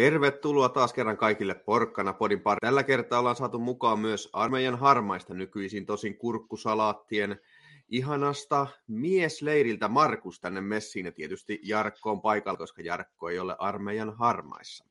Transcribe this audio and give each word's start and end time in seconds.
Tervetuloa 0.00 0.68
taas 0.68 0.92
kerran 0.92 1.16
kaikille 1.16 1.54
Porkkana 1.54 2.12
podin 2.12 2.40
pari. 2.40 2.58
Tällä 2.60 2.82
kertaa 2.82 3.18
ollaan 3.18 3.36
saatu 3.36 3.58
mukaan 3.58 3.98
myös 3.98 4.28
armeijan 4.32 4.78
harmaista 4.78 5.34
nykyisin 5.34 5.86
tosin 5.86 6.16
kurkkusalaattien 6.16 7.40
ihanasta 7.88 8.66
miesleiriltä 8.88 9.88
Markus 9.88 10.40
tänne 10.40 10.60
messiin 10.60 11.06
ja 11.06 11.12
tietysti 11.12 11.60
Jarkko 11.62 12.10
on 12.10 12.20
paikalla, 12.20 12.58
koska 12.58 12.82
Jarkko 12.82 13.28
ei 13.28 13.38
ole 13.38 13.56
armeijan 13.58 14.16
harmaissa. 14.16 14.84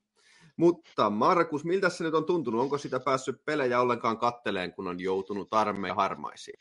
Mutta 0.57 1.09
Markus, 1.09 1.65
miltä 1.65 1.89
se 1.89 2.03
nyt 2.03 2.13
on 2.15 2.25
tuntunut? 2.25 2.61
Onko 2.61 2.77
sitä 2.77 2.99
päässyt 2.99 3.45
pelejä 3.45 3.81
ollenkaan 3.81 4.17
katteleen, 4.17 4.73
kun 4.73 4.87
on 4.87 4.99
joutunut 4.99 5.53
armeijan 5.53 5.97
harmaisiin? 5.97 6.59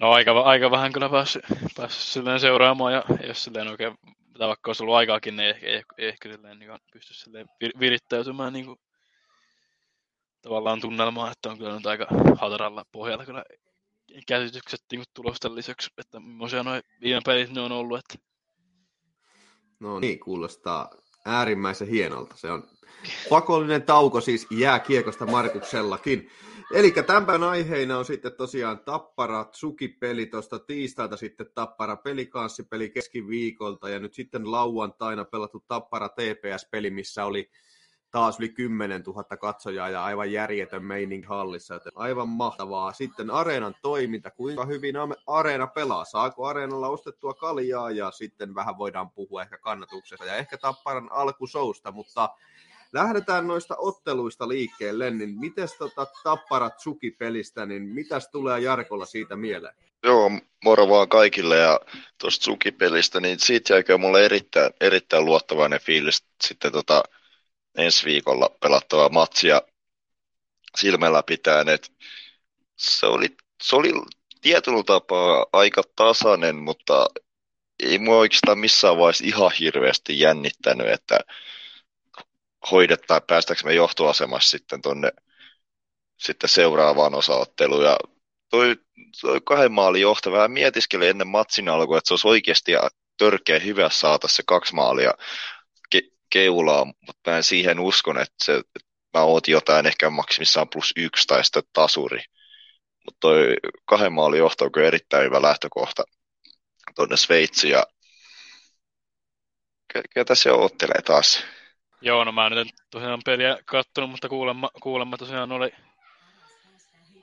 No 0.00 0.10
aika, 0.10 0.40
aika 0.40 0.70
vähän 0.70 0.92
kyllä 0.92 1.08
päässyt, 1.08 1.44
päässyt 1.76 2.24
seuraamaan 2.40 2.92
ja 2.92 3.04
jos 3.26 3.44
silleen 3.44 3.68
oikein 3.68 3.98
tai 4.38 4.48
vaikka 4.48 4.68
olisi 4.68 4.82
ollut 4.82 4.96
aikaakin, 4.96 5.36
niin 5.36 5.54
ei, 5.62 5.82
ei, 5.98 6.08
ehkä 6.08 6.32
silleen, 6.32 6.58
niin 6.58 6.70
pysty 6.92 7.14
silleen 7.14 7.46
virittäytymään 7.80 8.52
niin 8.52 8.66
kuin, 8.66 8.80
tavallaan 10.42 10.80
tunnelmaa, 10.80 11.30
että 11.30 11.50
on 11.50 11.58
kyllä 11.58 11.74
nyt 11.76 11.86
aika 11.86 12.06
hataralla 12.36 12.84
pohjalla 12.92 13.24
kyllä 13.24 13.44
käsitykset 14.26 14.80
niin 14.92 14.98
kuin 14.98 15.12
tulosten 15.14 15.54
lisäksi, 15.54 15.90
että 15.98 16.20
millaisia 16.20 16.62
noin 16.62 16.82
viime 17.00 17.20
pelit 17.24 17.50
ne 17.50 17.60
on 17.60 17.72
ollut. 17.72 17.98
Että... 17.98 18.24
No 19.80 20.00
niin, 20.00 20.20
kuulostaa 20.20 20.90
äärimmäisen 21.24 21.88
hienolta. 21.88 22.36
Se 22.36 22.50
on 22.50 22.62
pakollinen 23.30 23.82
tauko 23.82 24.20
siis 24.20 24.46
jääkiekosta 24.50 25.26
Markuksellakin. 25.26 26.30
Eli 26.72 26.90
tämän 27.06 27.42
aiheina 27.42 27.98
on 27.98 28.04
sitten 28.04 28.32
tosiaan 28.32 28.78
Tappara 28.78 29.44
Tsuki-peli 29.44 30.26
tuosta 30.26 30.58
tiistailta 30.58 31.16
sitten 31.16 31.46
Tappara 31.54 31.96
pelikanssipeli 31.96 32.90
keskiviikolta 32.90 33.88
ja 33.88 33.98
nyt 33.98 34.14
sitten 34.14 34.50
lauantaina 34.50 35.24
pelattu 35.24 35.64
Tappara 35.68 36.08
TPS-peli, 36.08 36.90
missä 36.90 37.24
oli 37.24 37.50
taas 38.10 38.40
yli 38.40 38.48
10 38.48 39.02
000 39.02 39.24
katsojaa 39.24 39.88
ja 39.88 40.04
aivan 40.04 40.32
järjetön 40.32 40.84
meining 40.84 41.28
hallissa, 41.28 41.74
joten 41.74 41.92
aivan 41.94 42.28
mahtavaa. 42.28 42.92
Sitten 42.92 43.30
areenan 43.30 43.74
toiminta, 43.82 44.30
kuinka 44.30 44.64
hyvin 44.64 44.94
areena 45.26 45.66
pelaa, 45.66 46.04
saako 46.04 46.46
areenalla 46.46 46.88
ostettua 46.88 47.34
kaljaa 47.34 47.90
ja 47.90 48.10
sitten 48.10 48.54
vähän 48.54 48.78
voidaan 48.78 49.10
puhua 49.10 49.42
ehkä 49.42 49.58
kannatuksesta 49.58 50.24
ja 50.24 50.36
ehkä 50.36 50.58
Tapparan 50.58 51.12
alkusousta, 51.12 51.92
mutta 51.92 52.28
Lähdetään 52.92 53.46
noista 53.46 53.76
otteluista 53.78 54.48
liikkeelle, 54.48 55.10
niin 55.10 55.38
miten 55.38 55.68
tota 55.78 56.06
Tappara 56.24 56.70
Tsuki-pelistä, 56.70 57.66
niin 57.66 57.82
mitäs 57.82 58.28
tulee 58.28 58.60
Jarkolla 58.60 59.06
siitä 59.06 59.36
mieleen? 59.36 59.74
Joo, 60.02 60.30
moro 60.64 60.88
vaan 60.88 61.08
kaikille 61.08 61.56
ja 61.56 61.80
tuosta 62.20 62.40
Tsuki-pelistä, 62.40 63.20
niin 63.20 63.38
siitä 63.38 63.74
jäikö 63.74 63.98
mulle 63.98 64.24
erittäin, 64.24 64.72
erittäin 64.80 65.24
luottavainen 65.24 65.80
fiilis 65.80 66.24
sitten 66.44 66.72
tota 66.72 67.02
ensi 67.78 68.04
viikolla 68.04 68.50
pelattava 68.60 69.08
matsia 69.08 69.62
silmällä 70.76 71.22
pitäen, 71.22 71.68
että 71.68 71.88
se 72.76 73.06
oli, 73.06 73.36
se 73.62 73.76
oli 73.76 73.92
tietyllä 74.40 74.82
tapaa 74.82 75.46
aika 75.52 75.82
tasainen, 75.96 76.56
mutta 76.56 77.06
ei 77.82 77.98
mua 77.98 78.16
oikeastaan 78.16 78.58
missään 78.58 78.98
vaiheessa 78.98 79.24
ihan 79.26 79.52
hirveästi 79.60 80.20
jännittänyt, 80.20 80.88
että 80.88 81.20
hoidettaa, 82.70 83.20
päästäkö 83.20 83.60
me 83.64 83.74
johtoasemassa 83.74 84.50
sitten 84.50 84.82
tonne 84.82 85.12
sitten 86.16 86.50
seuraavaan 86.50 87.14
osaotteluun. 87.14 87.84
Ja 87.84 87.96
toi, 88.50 88.76
toi 89.20 89.40
kahden 89.44 89.72
maalin 89.72 90.02
johto 90.02 90.32
vähän 90.32 90.50
mietiskeli 90.50 91.08
ennen 91.08 91.28
matsin 91.28 91.68
alkua, 91.68 91.98
että 91.98 92.08
se 92.08 92.14
olisi 92.14 92.28
oikeasti 92.28 92.72
törkeä 93.16 93.58
hyvä 93.58 93.90
saata 93.90 94.28
se 94.28 94.42
kaksi 94.46 94.74
maalia 94.74 95.14
keulaa, 96.30 96.84
mutta 96.84 97.30
mä 97.30 97.36
en 97.36 97.44
siihen 97.44 97.80
uskon, 97.80 98.18
että, 98.18 98.44
se, 98.44 98.54
että 98.54 98.88
mä 99.14 99.22
ootin 99.22 99.52
jotain 99.52 99.86
ehkä 99.86 100.10
maksimissaan 100.10 100.68
plus 100.68 100.92
yksi 100.96 101.26
tai 101.26 101.44
sitten 101.44 101.62
tasuri. 101.72 102.22
Mutta 103.04 103.20
toi 103.20 103.56
kahden 103.84 104.12
maalin 104.12 104.38
johto 104.38 104.64
on 104.64 104.72
kyllä 104.72 104.86
erittäin 104.86 105.24
hyvä 105.24 105.42
lähtökohta 105.42 106.04
tuonne 106.94 107.16
Sveitsiin 107.16 107.72
ja 107.72 107.86
ketä 110.14 110.34
se 110.34 110.52
ottelee 110.52 111.02
taas? 111.02 111.44
Joo, 112.00 112.24
no 112.24 112.32
mä 112.32 112.50
nyt 112.50 112.58
en 112.58 112.68
tosiaan 112.90 113.20
peliä 113.24 113.58
kattonut, 113.64 114.10
mutta 114.10 114.28
kuulemma, 114.28 114.70
kuulemma 114.82 115.16
tosiaan 115.16 115.52
oli, 115.52 115.70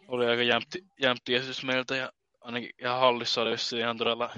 oli 0.08 0.26
aika 0.26 0.44
jämpti, 0.44 0.86
jämpti 1.02 1.36
esitys 1.36 1.64
meiltä 1.64 1.96
ja 1.96 2.12
ainakin 2.42 2.70
ihan 2.82 3.00
hallissa 3.00 3.42
oli 3.42 3.80
ihan 3.80 3.98
todella 3.98 4.30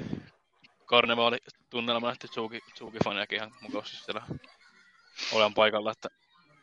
karnevaali 0.85 1.38
tunnelma, 1.69 2.11
että 2.11 2.28
Tsuki, 2.28 2.59
Tsuki-faniakin 2.73 3.35
ihan 3.35 3.53
mukavasti 3.61 3.97
siellä 3.97 4.22
olen 5.31 5.53
paikalla, 5.53 5.91
että 5.91 6.09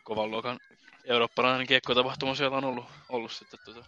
kovan 0.04 0.30
luokan 0.30 0.58
eurooppalainen 1.04 1.66
kiekkotapahtuma 1.66 2.34
siellä 2.34 2.56
on 2.56 2.64
ollut, 2.64 2.84
ollut 3.08 3.32
sitten 3.32 3.60
tuota, 3.64 3.84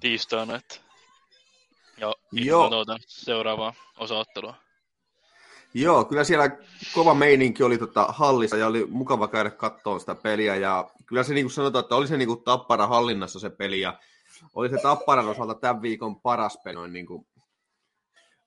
tiistaina, 0.00 0.56
että 0.56 0.88
ja 2.00 2.14
Joo. 2.32 2.70
Tuota, 2.70 2.96
seuraavaa 3.06 3.74
osaottelua. 3.98 4.54
Joo, 5.74 6.04
kyllä 6.04 6.24
siellä 6.24 6.50
kova 6.94 7.14
meininki 7.14 7.62
oli 7.62 7.78
tota 7.78 8.04
hallissa 8.08 8.56
ja 8.56 8.66
oli 8.66 8.86
mukava 8.90 9.28
käydä 9.28 9.50
katsoa 9.50 9.98
sitä 9.98 10.14
peliä. 10.14 10.56
Ja 10.56 10.90
kyllä 11.06 11.22
se 11.22 11.34
niin 11.34 11.44
kuin 11.44 11.52
sanotaan, 11.52 11.82
että 11.82 11.94
oli 11.94 12.06
se 12.06 12.16
niin 12.16 12.28
kuin 12.28 12.42
Tappara 12.42 12.86
hallinnassa 12.86 13.40
se 13.40 13.50
peli 13.50 13.80
ja 13.80 13.98
oli 14.54 14.68
se 14.68 14.78
Tapparan 14.82 15.28
osalta 15.28 15.54
tämän 15.54 15.82
viikon 15.82 16.20
paras 16.20 16.58
peli 16.64 16.74
noin 16.74 16.92
niin 16.92 17.06
kuin 17.06 17.26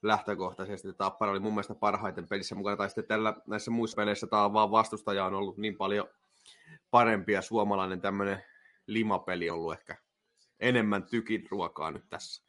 lähtökohtaisesti. 0.01 0.93
Tappara 0.93 1.31
oli 1.31 1.39
mun 1.39 1.53
mielestä 1.53 1.75
parhaiten 1.75 2.27
pelissä 2.27 2.55
mukana, 2.55 2.77
tai 2.77 2.89
sitten 2.89 3.05
tällä, 3.07 3.35
näissä 3.47 3.71
muissa 3.71 3.95
peleissä 3.95 4.27
tämä 4.27 4.53
vaan 4.53 4.71
vastustaja 4.71 5.25
on 5.25 5.33
ollut 5.33 5.57
niin 5.57 5.77
paljon 5.77 6.07
parempi 6.91 7.31
ja 7.31 7.41
suomalainen 7.41 8.01
tämmöinen 8.01 8.43
limapeli 8.87 9.49
ollut 9.49 9.73
ehkä 9.73 9.97
enemmän 10.59 11.03
tykin 11.03 11.47
ruokaa 11.51 11.91
nyt 11.91 12.05
tässä. 12.09 12.43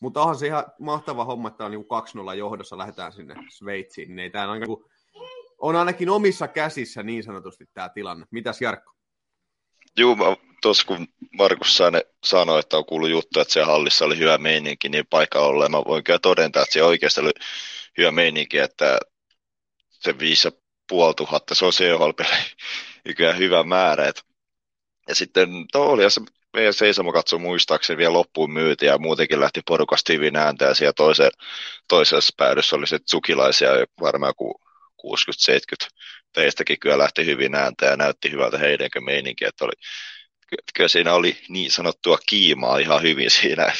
Mutta 0.00 0.20
onhan 0.20 0.36
se 0.36 0.46
ihan 0.46 0.64
mahtava 0.80 1.24
homma, 1.24 1.48
että 1.48 1.64
on 1.64 1.70
niin 1.70 1.86
2-0 2.32 2.34
johdossa, 2.34 2.78
lähdetään 2.78 3.12
sinne 3.12 3.34
Sveitsiin. 3.50 4.16
Niin 4.16 4.32
tämä 4.32 4.50
on, 4.50 4.60
niin 4.60 4.78
on 5.58 5.76
ainakin 5.76 6.10
omissa 6.10 6.48
käsissä 6.48 7.02
niin 7.02 7.24
sanotusti 7.24 7.66
tämä 7.74 7.88
tilanne. 7.88 8.26
Mitäs 8.30 8.62
Jarkko? 8.62 8.92
Joo, 9.96 10.16
tuossa 10.66 10.86
kun 10.86 11.08
Markus 11.32 11.78
sanoi, 12.24 12.60
että 12.60 12.76
on 12.76 12.86
kuullut 12.86 13.10
juttu, 13.10 13.40
että 13.40 13.54
se 13.54 13.62
hallissa 13.62 14.04
oli 14.04 14.18
hyvä 14.18 14.38
meininki, 14.38 14.88
niin 14.88 15.06
paikka 15.10 15.40
olleen 15.40 15.70
mä 15.70 15.84
voin 15.84 16.04
kyllä 16.04 16.18
todentaa, 16.18 16.62
että 16.62 16.72
se 16.72 16.82
oikeasti 16.82 17.20
oli 17.20 17.30
hyvä 17.98 18.10
meininki, 18.10 18.58
että 18.58 18.98
se 19.90 20.18
5500, 20.18 21.54
se 21.54 21.64
on 21.64 21.72
CHL 21.72 22.10
kyllä 23.16 23.32
hyvä 23.32 23.64
määrä. 23.64 24.08
Et, 24.08 24.22
ja 25.08 25.14
sitten 25.14 25.48
tuo 25.72 25.86
oli 25.86 26.10
se 26.10 26.20
meidän 26.52 26.74
Seisamo 26.74 27.12
katsoi 27.12 27.38
muistaakseni 27.38 27.96
vielä 27.96 28.12
loppuun 28.12 28.52
myyti 28.52 28.86
ja 28.86 28.98
muutenkin 28.98 29.40
lähti 29.40 29.60
porukasta 29.66 30.12
hyvin 30.12 30.36
ääntä 30.36 30.64
ja 30.64 30.74
siellä 30.74 30.92
toisen, 30.92 31.30
toisessa 31.88 32.34
päädyssä 32.36 32.76
oli 32.76 32.86
se 32.86 32.98
tsukilaisia 32.98 33.70
varmaan 34.00 34.34
kuin 34.36 34.54
60-70 35.86 35.88
teistäkin 36.32 36.78
kyllä 36.80 36.98
lähti 36.98 37.26
hyvin 37.26 37.54
ääntä 37.54 37.86
ja 37.86 37.96
näytti 37.96 38.30
hyvältä 38.30 38.58
heidänkö 38.58 39.00
meininki, 39.00 39.44
että 39.44 39.64
oli, 39.64 39.72
kyllä 40.74 40.88
siinä 40.88 41.14
oli 41.14 41.36
niin 41.48 41.70
sanottua 41.70 42.18
kiimaa 42.26 42.78
ihan 42.78 43.02
hyvin 43.02 43.30
siinä, 43.30 43.72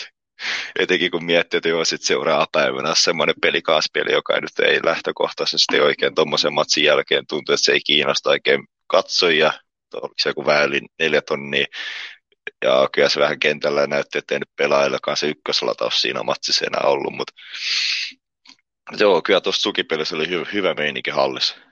etenkin 0.78 1.10
kun 1.10 1.24
miettii, 1.24 1.58
että 1.58 1.68
joo, 1.68 1.84
sitten 1.84 2.06
seuraava 2.06 2.46
päivänä 2.52 2.94
semmoinen 2.94 3.34
pelikaaspeli, 3.42 4.12
joka 4.12 4.40
nyt 4.40 4.58
ei 4.58 4.80
lähtökohtaisesti 4.84 5.80
oikein 5.80 6.14
tuommoisen 6.14 6.54
matsin 6.54 6.84
jälkeen 6.84 7.26
tuntuu, 7.28 7.52
että 7.54 7.64
se 7.64 7.72
ei 7.72 7.80
kiinnosta 7.80 8.30
oikein 8.30 8.66
katsojia, 8.86 9.52
oliko 9.94 10.14
se 10.18 10.30
joku 10.30 10.46
vähän 10.46 10.66
yli 10.66 10.80
neljä 10.98 11.22
tonnia. 11.22 11.66
Ja 12.64 12.88
kyllä 12.92 13.08
se 13.08 13.20
vähän 13.20 13.38
kentällä 13.38 13.86
näytti, 13.86 14.18
että 14.18 14.34
ei 14.34 14.38
nyt 14.38 14.56
pelaajillakaan 14.56 15.16
se 15.16 15.28
ykköslataus 15.28 16.00
siinä 16.00 16.22
matsissa 16.22 16.64
enää 16.66 16.90
ollut, 16.90 17.14
mutta 17.14 17.32
joo, 18.98 19.22
kyllä 19.22 19.40
tuossa 19.40 19.62
sukipelissä 19.62 20.16
oli 20.16 20.26
hy- 20.26 20.52
hyvä 20.52 20.74
meininki 20.74 21.10
hallissa. 21.10 21.65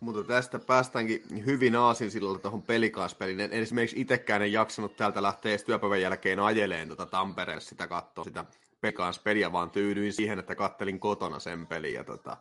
Mutta 0.00 0.24
tästä 0.24 0.58
päästäänkin 0.58 1.22
hyvin 1.46 1.76
aasin 1.76 2.10
silloin 2.10 2.40
tuohon 2.40 2.62
pelikaaspeliin. 2.62 3.40
En 3.40 3.52
esimerkiksi 3.52 4.00
itsekään 4.00 4.42
en 4.42 4.52
jaksanut 4.52 4.96
täältä 4.96 5.22
lähteä 5.22 5.58
työpäivän 5.58 6.00
jälkeen 6.00 6.40
ajeleen 6.40 6.88
tuota 6.88 7.06
Tampereelle 7.06 7.60
sitä 7.60 7.86
katsoa 7.86 8.24
sitä 8.24 8.44
pelikaaspeliä, 8.80 9.52
vaan 9.52 9.70
tyydyin 9.70 10.12
siihen, 10.12 10.38
että 10.38 10.54
kattelin 10.54 11.00
kotona 11.00 11.38
sen 11.38 11.66
peliä. 11.66 12.04
Tota, 12.04 12.36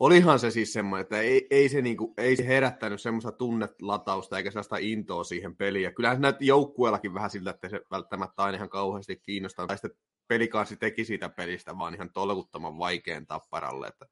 olihan 0.00 0.38
se 0.38 0.50
siis 0.50 0.72
semmoinen, 0.72 1.02
että 1.02 1.20
ei, 1.20 1.46
ei, 1.50 1.68
se, 1.68 1.82
niinku, 1.82 2.14
ei 2.18 2.36
se 2.36 2.46
herättänyt 2.46 3.00
semmoista 3.00 3.32
tunnelatausta 3.32 4.36
eikä 4.36 4.50
sellaista 4.50 4.76
intoa 4.76 5.24
siihen 5.24 5.56
peliin. 5.56 5.84
Ja 5.84 5.92
kyllähän 5.92 6.20
näytti 6.20 6.46
joukkueellakin 6.46 7.14
vähän 7.14 7.30
siltä, 7.30 7.50
että 7.50 7.68
se 7.68 7.80
välttämättä 7.90 8.42
aina 8.42 8.56
ihan 8.56 8.68
kauheasti 8.68 9.16
kiinnostaa. 9.16 9.66
Tai 9.66 9.78
sitten 9.78 10.00
pelikaasi 10.28 10.76
teki 10.76 11.04
siitä 11.04 11.28
pelistä 11.28 11.78
vaan 11.78 11.94
ihan 11.94 12.10
tolkuttoman 12.12 12.78
vaikean 12.78 13.26
tapparalle. 13.26 13.86
Että... 13.86 14.06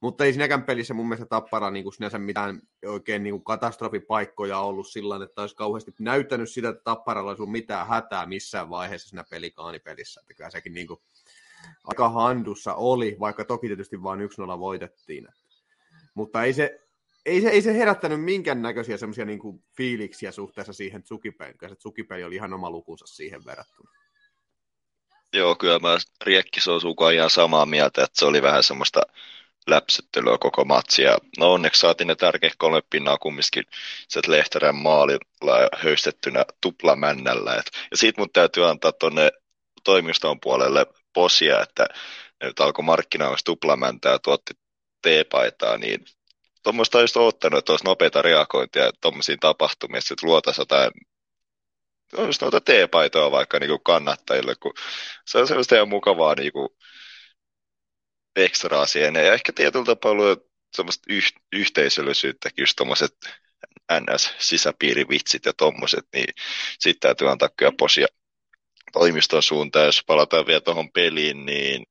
Mutta 0.00 0.24
ei 0.24 0.32
siinäkään 0.32 0.62
pelissä 0.62 0.94
mun 0.94 1.08
mielestä 1.08 1.26
tappara 1.26 1.70
niin 1.70 1.82
kuin 1.82 1.92
sinänsä 1.92 2.18
mitään 2.18 2.60
oikein 2.86 3.22
niin 3.22 3.32
kuin 3.32 3.44
katastrofipaikkoja 3.44 4.58
ollut 4.58 4.88
sillä 4.88 5.24
että 5.24 5.40
olisi 5.40 5.56
kauheasti 5.56 5.94
näyttänyt 5.98 6.50
sitä, 6.50 6.68
että 6.68 6.82
tapparalla 6.84 7.30
olisi 7.30 7.46
mitään 7.46 7.86
hätää 7.86 8.26
missään 8.26 8.70
vaiheessa 8.70 9.08
siinä 9.08 9.24
pelikaanipelissä. 9.30 10.20
Että 10.20 10.34
kyllä 10.34 10.50
sekin 10.50 10.74
niin 10.74 10.86
kuin 10.86 11.00
aika 11.84 12.08
handussa 12.08 12.74
oli, 12.74 13.16
vaikka 13.20 13.44
toki 13.44 13.66
tietysti 13.66 14.02
vain 14.02 14.20
1-0 14.20 14.58
voitettiin. 14.58 15.28
Mutta 16.14 16.44
ei 16.44 16.52
se, 16.52 16.80
ei 17.26 17.40
se, 17.40 17.48
ei 17.48 17.62
se 17.62 17.74
herättänyt 17.74 18.24
minkäännäköisiä 18.24 18.96
semmoisia 18.96 19.24
niin 19.24 19.40
fiiliksiä 19.76 20.32
suhteessa 20.32 20.72
siihen 20.72 21.02
Tsukipeliin, 21.02 21.58
koska 21.58 21.68
se 21.68 21.76
Tsukipeli 21.76 22.24
oli 22.24 22.34
ihan 22.34 22.52
oma 22.52 22.70
lukunsa 22.70 23.06
siihen 23.06 23.44
verrattuna. 23.44 23.90
Joo, 25.32 25.54
kyllä 25.54 25.78
mä 25.78 25.98
Riekkis 26.24 26.68
on 26.68 26.80
ihan 27.14 27.30
samaa 27.30 27.66
mieltä, 27.66 28.04
että 28.04 28.20
se 28.20 28.24
oli 28.24 28.42
vähän 28.42 28.62
semmoista 28.62 29.00
läpsyttelyä 29.66 30.38
koko 30.38 30.64
matsia. 30.64 31.18
No 31.38 31.52
onneksi 31.52 31.80
saatiin 31.80 32.06
ne 32.08 32.14
tärkeät 32.14 32.52
kolme 32.58 32.80
pinnaa 32.90 33.18
kumminkin 33.18 33.64
sieltä 34.08 34.30
Lehterän 34.30 34.74
maalilla 34.74 35.68
höystettynä 35.76 36.44
tuplamännällä. 36.60 37.54
Et, 37.54 37.70
ja 37.90 37.96
siitä 37.96 38.20
mun 38.20 38.30
täytyy 38.32 38.68
antaa 38.68 38.92
tuonne 38.92 39.32
toimiston 39.84 40.40
puolelle 40.40 40.86
posia, 41.12 41.62
että 41.62 41.86
nyt 42.42 42.60
alkoi 42.60 42.84
markkinoimassa 42.84 43.44
tuplamäntää 43.44 44.12
ja 44.12 44.18
tuotti 44.18 44.54
T-paitaa, 45.02 45.76
niin 45.76 46.04
tuommoista 46.62 46.98
olisi 46.98 47.18
ottanut, 47.18 47.58
että 47.58 47.72
olisi 47.72 47.84
nopeita 47.84 48.22
reagointia 48.22 48.90
tuommoisiin 49.00 49.40
tapahtumiin, 49.40 49.98
että 49.98 50.26
luotaisiin 50.26 50.62
jotain 50.62 50.90
olisi 52.16 52.40
noita 52.40 52.60
T-paitoa 52.60 53.30
vaikka 53.30 53.58
niin 53.58 53.82
kannattajille, 53.82 54.54
kun 54.54 54.72
se 55.26 55.38
on 55.38 55.46
sellaista 55.46 55.74
ihan 55.74 55.88
mukavaa 55.88 56.34
niin 56.34 56.52
kuin 56.52 56.68
ekstraa 58.36 58.86
siihen. 58.86 59.14
Ja 59.14 59.34
ehkä 59.34 59.52
tietyllä 59.52 59.84
tapaa 59.84 60.14
luo 60.14 60.36
semmoista 60.76 61.04
yh- 61.10 61.42
yhteisöllisyyttäkin, 61.52 62.62
just 62.62 62.76
tuommoiset 62.76 63.16
NS-sisäpiirivitsit 63.92 65.46
ja 65.46 65.52
tommoset, 65.52 66.06
niin 66.12 66.34
sitten 66.78 67.00
täytyy 67.00 67.30
antaa 67.30 67.48
kyllä 67.56 67.72
posia 67.78 68.06
toimiston 68.92 69.42
suuntaan. 69.42 69.86
Jos 69.86 70.04
palataan 70.06 70.46
vielä 70.46 70.60
tuohon 70.60 70.92
peliin, 70.92 71.46
niin 71.46 71.86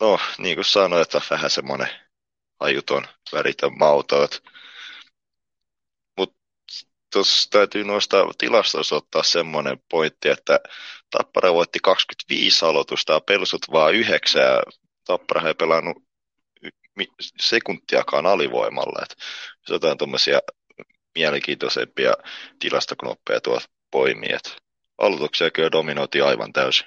no, 0.00 0.18
niin 0.38 0.56
kuin 0.56 0.64
sanoin, 0.64 1.02
että 1.02 1.20
vähän 1.30 1.50
semmoinen 1.50 1.88
ajuton, 2.60 3.04
väritön 3.32 3.78
mauto. 3.78 4.28
Mutta 6.18 6.36
tuossa 7.12 7.50
täytyy 7.50 7.84
noista 7.84 8.16
tilastoissa 8.38 8.96
ottaa 8.96 9.22
semmoinen 9.22 9.78
pointti, 9.90 10.28
että 10.28 10.60
Tappara 11.18 11.54
voitti 11.54 11.78
25 11.82 12.64
aloitusta 12.64 13.12
ja 13.12 13.20
Pelsut 13.20 13.62
vaan 13.72 13.94
yhdeksän 13.94 14.42
ja 14.42 14.62
Tappara 15.06 15.48
ei 15.48 15.54
pelannut 15.54 15.96
sekuntiakaan 17.40 18.26
alivoimalla. 18.26 19.02
Et 19.02 19.16
jos 19.60 19.70
jotain 19.70 19.98
tuommoisia 19.98 20.40
mielenkiintoisempia 21.14 22.14
tilastoknoppeja 22.58 23.40
tuo 23.40 23.60
poimii, 23.90 24.32
että 24.32 24.50
aloituksia 24.98 25.50
kyllä 25.50 25.72
dominoitiin 25.72 26.24
aivan 26.24 26.52
täysin. 26.52 26.86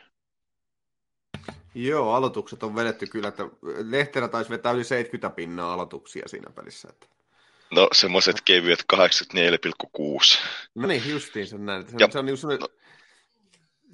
Joo, 1.75 2.13
aloitukset 2.13 2.63
on 2.63 2.75
vedetty 2.75 3.07
kyllä, 3.07 3.27
että 3.27 3.43
Lehterä 3.89 4.27
taisi 4.27 4.49
vetää 4.49 4.71
yli 4.71 4.83
70 4.83 5.35
pinnaa 5.35 5.73
aloituksia 5.73 6.27
siinä 6.27 6.49
pelissä. 6.49 6.89
Että... 6.89 7.07
No 7.71 7.87
semmoiset 7.93 8.41
kevyet 8.45 8.85
84,6. 8.93 10.39
No 10.75 10.87
niin, 10.87 11.09
justiin 11.09 11.47
se 11.47 11.57
näin. 11.57 11.89
Se, 11.89 11.95
ja, 11.99 12.07
se 12.11 12.19
on 12.19 12.25
niin 12.25 12.37
no, 12.59 12.67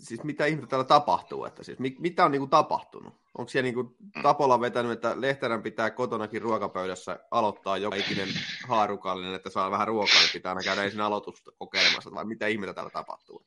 siis 0.01 0.23
mitä 0.23 0.45
ihmettä 0.45 0.67
täällä 0.67 0.83
tapahtuu, 0.83 1.45
että 1.45 1.63
siis 1.63 1.79
mit, 1.79 1.99
mitä 1.99 2.25
on 2.25 2.31
niin 2.31 2.39
kuin 2.39 2.49
tapahtunut? 2.49 3.13
Onko 3.37 3.49
siellä 3.49 3.63
niin 3.63 3.73
kuin. 3.73 3.95
Tapola 4.23 4.61
vetänyt, 4.61 4.91
että 4.91 5.21
Lehterän 5.21 5.63
pitää 5.63 5.91
kotonakin 5.91 6.41
ruokapöydässä 6.41 7.19
aloittaa 7.31 7.77
joka 7.77 7.95
ikinen 7.95 8.27
haarukallinen, 8.67 9.35
että 9.35 9.49
saa 9.49 9.71
vähän 9.71 9.87
ruokaa, 9.87 10.21
niin 10.21 10.29
pitää 10.33 10.51
aina 10.51 10.63
käydä 10.63 10.83
ensin 10.83 11.01
aloitusta 11.01 11.51
kokeilemassa, 11.57 12.11
vai 12.13 12.25
mitä 12.25 12.47
ihmettä 12.47 12.73
täällä 12.73 12.89
tapahtuu? 12.89 13.45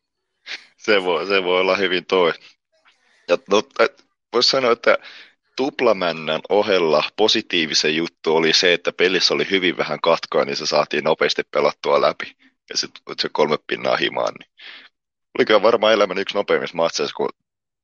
Se 0.77 1.05
voi, 1.05 1.27
se 1.27 1.45
voi 1.45 1.61
olla 1.61 1.77
hyvin 1.77 2.06
toi. 2.06 2.33
Ja 3.29 3.39
no, 3.51 3.62
voisi 4.33 4.51
sanoa, 4.51 4.73
että 4.73 4.99
tuplamännän 5.56 6.41
ohella 6.49 7.05
positiivisen 7.17 7.97
juttu 7.97 8.37
oli 8.37 8.53
se, 8.53 8.73
että 8.73 8.93
pelissä 8.93 9.35
oli 9.35 9.51
hyvin 9.51 9.77
vähän 9.77 10.01
katkoa, 10.01 10.45
niin 10.45 10.56
se 10.56 10.67
saatiin 10.67 11.05
nopeasti 11.05 11.43
pelattua 11.51 12.01
läpi. 12.01 12.37
Ja 12.71 12.77
sitten 12.77 13.15
se 13.21 13.29
kolme 13.33 13.56
pinnaa 13.67 13.97
himaan, 13.97 14.35
niin 14.39 14.51
oli 15.38 15.44
kyllä 15.44 15.62
varmaan 15.62 15.92
elämän 15.92 16.19
yksi 16.19 16.34
nopeimmista 16.34 16.76
matseissa, 16.76 17.14
kun 17.14 17.28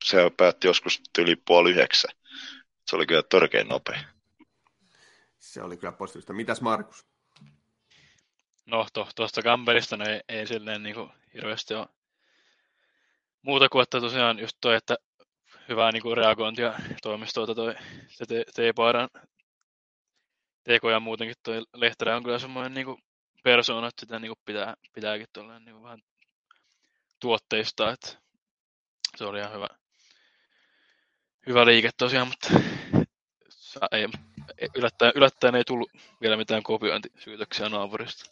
se 0.03 0.31
päätti 0.37 0.67
joskus 0.67 1.01
yli 1.19 1.35
puoli 1.35 1.71
yhdeksän. 1.71 2.11
Se 2.87 2.95
oli 2.95 3.05
kyllä 3.05 3.23
törkein 3.23 3.67
nopea. 3.67 3.99
Se 5.39 5.61
oli 5.61 5.77
kyllä 5.77 5.91
positiivista. 5.91 6.33
Mitäs 6.33 6.61
Markus? 6.61 7.05
No, 8.65 8.87
tuosta 9.15 9.41
Gamberista 9.41 9.97
no 9.97 10.05
ei, 10.05 10.21
ei 10.29 10.47
silleen 10.47 10.83
niin 10.83 10.95
kuin 10.95 11.09
hirveästi 11.33 11.73
ole 11.73 11.87
muuta 13.41 13.69
kuin, 13.69 13.83
että 13.83 14.01
tosiaan 14.01 14.39
just 14.39 14.57
toi, 14.61 14.75
että 14.75 14.97
hyvää 15.69 15.91
niin 15.91 16.03
kuin 16.03 16.17
reagointia 16.17 16.73
toimistolta 17.01 17.55
toi 17.55 17.75
se 18.07 18.25
T-paidan 18.25 19.09
teko 20.63 20.89
ja 20.89 20.99
muutenkin 20.99 21.35
toi 21.43 21.61
Lehterä 21.73 22.15
on 22.15 22.23
kyllä 22.23 22.39
semmoinen 22.39 22.73
niin 22.73 22.85
kuin 22.85 22.97
persoona, 23.43 23.87
että 23.87 23.99
sitä 23.99 24.19
niin 24.19 24.29
kuin 24.29 24.39
pitää, 24.45 24.75
pitääkin 24.93 25.27
tuolla 25.33 25.59
niin 25.59 25.73
kuin 25.73 25.83
vähän 25.83 25.99
tuotteista, 27.21 27.91
että 27.91 28.07
se 29.17 29.25
oli 29.25 29.39
ihan 29.39 29.53
hyvä, 29.53 29.67
hyvä 31.47 31.65
liike 31.65 31.89
tosiaan, 31.97 32.27
mutta 32.27 32.49
ei, 33.91 34.07
yllättäen, 34.75 35.11
yllättäen 35.15 35.55
ei 35.55 35.63
tullut 35.63 35.91
vielä 36.21 36.37
mitään 36.37 36.63
kopiointisyytöksiä 36.63 37.69
naapurista. 37.69 38.31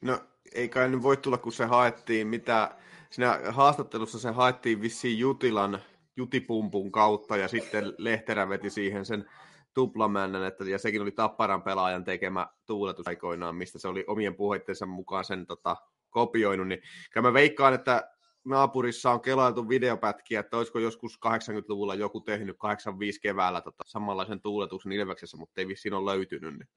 No 0.00 0.18
ei 0.54 0.68
kai 0.68 0.88
nyt 0.88 1.02
voi 1.02 1.16
tulla, 1.16 1.38
kun 1.38 1.52
se 1.52 1.64
haettiin, 1.64 2.26
mitä 2.26 2.76
siinä 3.10 3.40
haastattelussa 3.50 4.18
se 4.18 4.30
haettiin 4.30 4.80
vissiin 4.80 5.18
Jutilan 5.18 5.82
Jutipumpun 6.16 6.92
kautta 6.92 7.36
ja 7.36 7.48
sitten 7.48 7.94
Lehterä 7.98 8.48
veti 8.48 8.70
siihen 8.70 9.04
sen 9.04 9.30
tuplamännän, 9.74 10.44
että, 10.44 10.64
ja 10.64 10.78
sekin 10.78 11.02
oli 11.02 11.10
Tapparan 11.10 11.62
pelaajan 11.62 12.04
tekemä 12.04 12.46
tuuletus 12.66 13.08
aikoinaan, 13.08 13.56
mistä 13.56 13.78
se 13.78 13.88
oli 13.88 14.04
omien 14.06 14.34
puheittensa 14.34 14.86
mukaan 14.86 15.24
sen 15.24 15.46
tota, 15.46 15.76
kopioinut, 16.14 16.68
niin 16.68 16.82
mä 17.22 17.32
veikkaan, 17.32 17.74
että 17.74 18.10
naapurissa 18.44 19.10
on 19.10 19.20
kelailtu 19.20 19.68
videopätkiä, 19.68 20.40
että 20.40 20.56
olisiko 20.56 20.78
joskus 20.78 21.18
80-luvulla 21.26 21.94
joku 21.94 22.20
tehnyt 22.20 22.56
85 22.58 23.20
keväällä 23.20 23.60
tota, 23.60 23.82
samanlaisen 23.86 24.40
tuuletuksen 24.40 24.92
Ilveksessä, 24.92 25.36
mutta 25.36 25.60
ei 25.60 25.68
vissiin 25.68 25.94
ole 25.94 26.16
löytynyt, 26.16 26.54
niin 26.58 26.68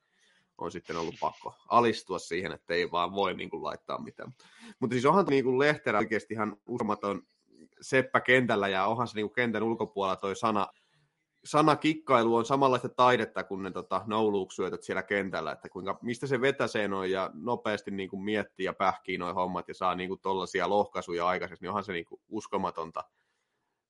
on 0.58 0.72
sitten 0.72 0.98
ollut 0.98 1.16
pakko 1.20 1.56
alistua 1.70 2.20
siihen, 2.20 2.52
että 2.52 2.74
ei 2.74 2.92
vaan 2.92 3.14
voi 3.14 3.34
niin 3.34 3.50
kuin, 3.50 3.64
laittaa 3.64 4.02
mitään. 4.02 4.32
Mutta 4.80 4.94
siis 4.94 5.06
onhan 5.06 5.26
niin 5.30 5.44
kuin 5.44 5.60
Lehterä 5.60 5.98
oikeasti 5.98 6.34
ihan 6.34 6.58
uskomaton 6.68 7.22
seppä 7.82 8.20
kentällä 8.22 8.68
ja 8.68 8.86
onhan 8.86 9.08
se 9.08 9.16
niin 9.16 9.26
kuin 9.26 9.36
kentän 9.36 9.64
ulkopuolella 9.64 10.16
toi 10.16 10.36
sana 10.36 10.68
sanakikkailu 11.44 12.36
on 12.36 12.46
samanlaista 12.46 12.90
taidetta 12.90 13.44
kuin 13.44 13.64
ne 13.64 13.72
tota, 13.72 14.02
nouluuksyötöt 14.06 14.84
siellä 14.84 15.04
kentällä, 15.04 15.52
että 15.52 15.70
kuinka, 15.70 16.00
mistä 16.02 16.28
se 16.28 16.42
vetäsee 16.42 16.88
noin 16.88 17.12
ja 17.12 17.32
nopeasti 17.34 17.92
niin 17.92 18.10
kuin 18.10 18.24
miettii 18.24 18.66
ja 18.66 18.74
pähkii 18.74 19.18
noin 19.18 19.36
hommat 19.36 19.68
ja 19.68 19.74
saa 19.74 19.96
niin 19.96 20.10
kuin 20.10 20.20
tollaisia 20.20 20.70
lohkaisuja 20.70 21.28
aikaiseksi, 21.28 21.64
niin 21.64 21.70
onhan 21.70 21.84
se 21.84 21.94
niin 21.94 22.06
kuin 22.06 22.22
uskomatonta 22.30 23.04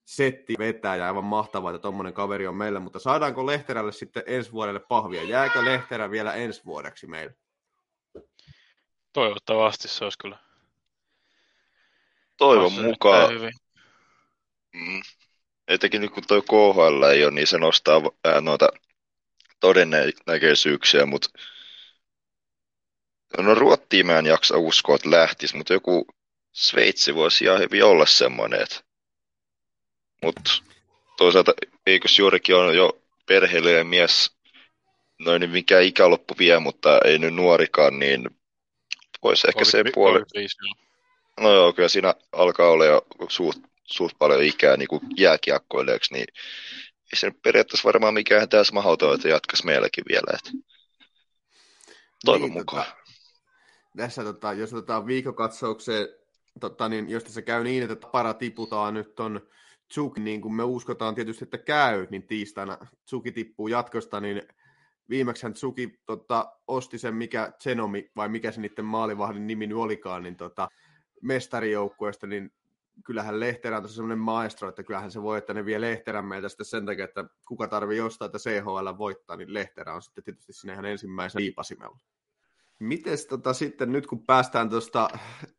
setti 0.05 0.55
vetää 0.59 0.95
ja 0.95 1.05
aivan 1.05 1.23
mahtavaa, 1.23 1.71
että 1.71 1.81
tuommoinen 1.81 2.13
kaveri 2.13 2.47
on 2.47 2.55
meillä, 2.55 2.79
mutta 2.79 2.99
saadaanko 2.99 3.45
Lehterälle 3.45 3.91
sitten 3.91 4.23
ensi 4.25 4.51
vuodelle 4.51 4.79
pahvia? 4.79 5.23
Jääkö 5.23 5.65
Lehterä 5.65 6.11
vielä 6.11 6.33
ensi 6.33 6.65
vuodeksi 6.65 7.07
meille? 7.07 7.35
Toivottavasti 9.13 9.87
se 9.87 10.03
olisi 10.03 10.17
kyllä. 10.17 10.37
Toivon 12.37 12.73
mukaan. 12.73 13.31
Mm 14.73 15.01
etenkin 15.67 16.01
nyt 16.01 16.11
kun 16.11 16.23
tuo 16.27 16.41
KHL 16.41 17.03
ei 17.03 17.23
ole, 17.23 17.31
niin 17.31 17.47
se 17.47 17.57
nostaa 17.57 18.01
vähän 18.23 18.45
noita 18.45 18.69
todennäköisyyksiä, 19.59 21.05
mutta 21.05 21.29
no 23.37 23.55
Ruottiin 23.55 24.05
mä 24.05 24.19
en 24.19 24.25
jaksa 24.25 24.57
uskoa, 24.57 24.95
että 24.95 25.11
lähtisi, 25.11 25.57
mutta 25.57 25.73
joku 25.73 26.07
Sveitsi 26.51 27.15
voisi 27.15 27.43
ihan 27.43 27.59
hyvin 27.59 27.83
olla 27.83 28.05
semmoinen, 28.05 28.61
että 28.61 28.79
mutta 30.23 30.51
toisaalta 31.17 31.53
eikös 31.85 32.19
juurikin 32.19 32.55
ole 32.55 32.75
jo 32.75 33.01
perheellinen 33.25 33.87
mies, 33.87 34.31
noin 35.19 35.39
niin 35.39 35.49
mikä 35.49 35.79
ikäloppu 35.79 36.35
vie, 36.39 36.59
mutta 36.59 36.99
ei 37.05 37.19
nyt 37.19 37.35
nuorikaan, 37.35 37.99
niin 37.99 38.29
voisi 39.23 39.47
ehkä 39.47 39.65
sen 39.65 39.85
puolen. 39.93 40.25
No 41.39 41.53
joo, 41.53 41.73
kyllä 41.73 41.89
siinä 41.89 42.15
alkaa 42.31 42.69
olla 42.69 42.85
jo 42.85 43.01
suht 43.29 43.59
suht 43.87 44.17
paljon 44.19 44.43
ikää 44.43 44.77
niin 44.77 44.87
kuin 44.87 45.01
jääkiekkoilijaksi, 45.17 46.13
niin 46.13 46.25
ei 47.13 47.19
se 47.19 47.31
periaatteessa 47.43 47.87
varmaan 47.87 48.13
mikään 48.13 48.49
tässä 48.49 48.73
mahdoton, 48.73 49.15
että 49.15 49.29
jatkaisi 49.29 49.65
meilläkin 49.65 50.03
vielä. 50.09 50.37
Että 50.37 50.51
toivon 52.25 52.49
niin, 52.49 52.59
mukaan. 52.59 52.85
Tota, 52.85 52.97
tässä, 53.97 54.23
tota, 54.23 54.53
jos 54.53 54.73
otetaan 54.73 55.07
viikokatsaukseen, 55.07 56.07
tota, 56.59 56.89
niin 56.89 57.09
jos 57.09 57.23
se 57.27 57.41
käy 57.41 57.63
niin, 57.63 57.83
että 57.83 58.07
para 58.07 58.33
tiputaan 58.33 58.93
nyt 58.93 59.19
on 59.19 59.41
Tsuki, 59.87 60.19
niin 60.19 60.41
kuin 60.41 60.53
me 60.53 60.63
uskotaan 60.63 61.15
tietysti, 61.15 61.43
että 61.43 61.57
käy, 61.57 62.07
niin 62.09 62.27
tiistaina 62.27 62.77
Tsuki 63.05 63.31
tippuu 63.31 63.67
jatkosta, 63.67 64.19
niin 64.19 64.41
viimeksi 65.09 65.51
Tsuki 65.53 65.99
tota, 66.05 66.51
osti 66.67 66.97
sen, 66.97 67.15
mikä 67.15 67.53
Zenomi, 67.63 68.11
vai 68.15 68.29
mikä 68.29 68.51
se 68.51 68.61
niiden 68.61 68.85
maalivahdin 68.85 69.47
nimi 69.47 69.67
nyt 69.67 69.77
olikaan, 69.77 70.23
niin 70.23 70.35
tota, 70.35 70.67
mestarijoukkueesta, 71.21 72.27
niin 72.27 72.51
kyllähän 73.05 73.39
Lehterä 73.39 73.77
on 73.77 73.89
semmoinen 73.89 74.17
maestro, 74.17 74.69
että 74.69 74.83
kyllähän 74.83 75.11
se 75.11 75.21
voi, 75.21 75.37
että 75.37 75.53
ne 75.53 75.65
vie 75.65 75.81
Lehterän 75.81 76.25
meiltä 76.25 76.49
sitten 76.49 76.65
sen 76.65 76.85
takia, 76.85 77.05
että 77.05 77.25
kuka 77.47 77.67
tarvii 77.67 77.97
jostain, 77.97 78.27
että 78.27 78.37
CHL 78.37 78.97
voittaa, 78.97 79.35
niin 79.35 79.53
Lehterä 79.53 79.93
on 79.93 80.01
sitten 80.01 80.23
tietysti 80.23 80.53
sinne 80.53 80.73
ihan 80.73 80.85
ensimmäisen 80.85 81.41
liipasimella. 81.41 81.97
Mites 82.79 83.25
tota, 83.25 83.53
sitten 83.53 83.91
nyt 83.91 84.07
kun 84.07 84.25
päästään 84.25 84.69
tuosta 84.69 85.09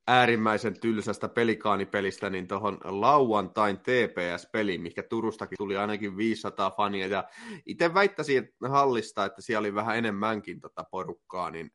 äärimmäisen 0.07 0.81
tylsästä 0.81 1.29
pelikaanipelistä, 1.29 2.31
niin 2.31 2.49
tuohon 2.49 2.79
lauantain 2.85 3.79
TPS-peliin, 3.79 4.81
mikä 4.81 5.03
Turustakin 5.03 5.59
tuli 5.59 5.77
ainakin 5.77 6.17
500 6.17 6.71
fania, 6.71 7.07
ja 7.07 7.25
itse 7.67 7.95
väittäisin 7.95 8.49
hallista, 8.69 9.25
että 9.25 9.43
siellä 9.43 9.61
oli 9.61 9.75
vähän 9.75 9.99
enemmänkin 9.99 10.61
tota 10.61 10.85
porukkaa, 10.91 11.51
niin 11.51 11.71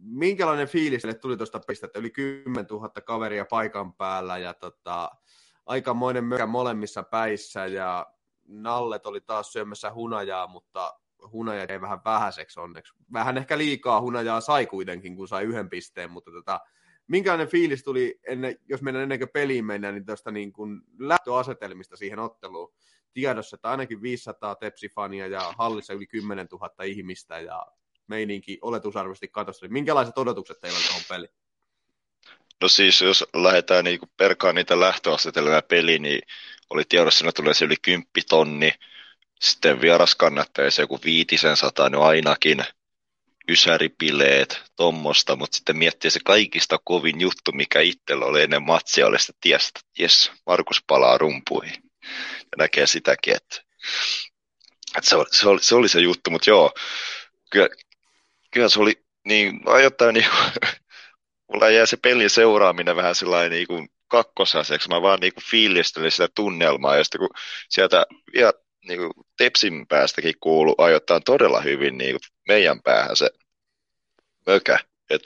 minkälainen 0.00 0.68
fiilis 0.68 1.02
tuli 1.20 1.36
tuosta 1.36 1.60
pelistä, 1.60 1.86
että 1.86 1.98
yli 1.98 2.10
10 2.10 2.66
000 2.70 2.88
kaveria 2.88 3.44
paikan 3.44 3.94
päällä, 3.94 4.38
ja 4.38 4.54
tota, 4.54 5.10
aikamoinen 5.66 6.24
mökä 6.24 6.46
molemmissa 6.46 7.02
päissä, 7.02 7.66
ja 7.66 8.06
Nallet 8.48 9.06
oli 9.06 9.20
taas 9.20 9.52
syömässä 9.52 9.92
hunajaa, 9.92 10.46
mutta 10.46 10.98
hunajat 11.32 11.70
ei 11.70 11.80
vähän 11.80 12.00
vähäiseksi 12.04 12.60
onneksi. 12.60 12.94
Vähän 13.12 13.38
ehkä 13.38 13.58
liikaa 13.58 14.00
hunajaa 14.00 14.40
sai 14.40 14.66
kuitenkin, 14.66 15.16
kun 15.16 15.28
sai 15.28 15.44
yhden 15.44 15.70
pisteen, 15.70 16.10
mutta 16.10 16.30
tota, 16.30 16.60
minkälainen 17.06 17.48
fiilis 17.48 17.84
tuli, 17.84 18.20
ennen, 18.26 18.56
jos 18.68 18.82
mennään 18.82 19.02
ennen 19.02 19.18
kuin 19.18 19.28
peliin 19.28 19.64
mennään, 19.64 19.94
niin 19.94 20.06
tuosta 20.06 20.30
niin 20.30 20.52
kuin 20.52 20.80
lähtöasetelmista 20.98 21.96
siihen 21.96 22.18
otteluun 22.18 22.74
tiedossa, 23.12 23.54
että 23.54 23.70
ainakin 23.70 24.02
500 24.02 24.54
tepsifania 24.54 25.26
ja 25.26 25.54
hallissa 25.58 25.92
yli 25.92 26.06
10 26.06 26.46
000 26.52 26.84
ihmistä 26.84 27.40
ja 27.40 27.66
meininki 28.12 28.58
oletusarvoisesti 28.62 29.28
katossa. 29.28 29.66
Minkälaiset 29.68 30.18
odotukset 30.18 30.60
teillä 30.60 30.78
on 30.78 30.84
tuohon 30.84 31.02
peliin? 31.08 31.30
No 32.62 32.68
siis, 32.68 33.00
jos 33.00 33.24
lähdetään 33.34 33.84
niin 33.84 33.98
perkaan 34.16 34.54
niitä 34.54 34.80
lähtöasetelmia 34.80 35.62
peliin, 35.62 36.02
niin 36.02 36.20
oli 36.70 36.82
tiedossa, 36.88 37.28
että 37.28 37.42
tulee 37.42 37.54
se 37.54 37.64
yli 37.64 37.76
10 37.82 38.06
tonni, 38.28 38.72
sitten 39.40 39.78
se 40.68 40.82
joku 40.82 41.00
viitisen 41.04 41.56
sata, 41.56 41.90
no 41.90 42.02
ainakin 42.02 42.64
ysäripileet, 43.48 44.62
tommosta, 44.76 45.36
mutta 45.36 45.56
sitten 45.56 45.76
miettii 45.76 46.10
se 46.10 46.20
kaikista 46.24 46.78
kovin 46.84 47.20
juttu, 47.20 47.52
mikä 47.52 47.80
itsellä 47.80 48.24
oli 48.24 48.42
ennen 48.42 48.62
matsia, 48.62 49.06
oli 49.06 49.18
sitä 49.18 49.32
tiestä, 49.40 49.80
että 49.80 50.02
jes, 50.02 50.30
Markus 50.46 50.82
palaa 50.86 51.18
rumpuihin. 51.18 51.82
Ja 52.40 52.56
näkee 52.58 52.86
sitäkin, 52.86 53.36
että, 53.36 53.56
että 54.96 55.10
se, 55.10 55.16
oli, 55.16 55.26
se, 55.30 55.48
oli, 55.48 55.62
se, 55.62 55.74
oli, 55.74 55.88
se 55.88 56.00
juttu, 56.00 56.30
mutta 56.30 56.50
joo, 56.50 56.74
kyllä, 57.50 57.68
kyllä 58.52 58.68
se 58.68 58.80
oli 58.80 59.04
niin 59.24 59.60
ajoittain 59.66 60.14
niin 60.14 60.26
mulla 61.52 61.70
jää 61.70 61.86
se 61.86 61.96
pelin 61.96 62.30
seuraaminen 62.30 62.96
vähän 62.96 63.14
sellainen 63.14 63.50
niin 63.50 63.66
kuin 63.66 63.88
kakkosaseeksi. 64.08 64.88
Mä 64.88 65.02
vaan 65.02 65.20
niin 65.20 65.34
kuin 65.34 65.44
fiilistelin 65.50 66.10
sitä 66.10 66.28
tunnelmaa, 66.34 67.04
sitten 67.04 67.18
kun 67.18 67.30
sieltä 67.68 68.06
vielä 68.32 68.52
niin 68.88 68.98
kuin 68.98 69.12
Tepsin 69.36 69.86
päästäkin 69.86 70.34
kuulu 70.40 70.74
ajoittain 70.78 71.22
todella 71.24 71.60
hyvin 71.60 71.98
niin 71.98 72.12
kuin 72.12 72.20
meidän 72.48 72.82
päähän 72.82 73.16
se 73.16 73.30
mökä. 74.46 74.78
Et, 75.10 75.22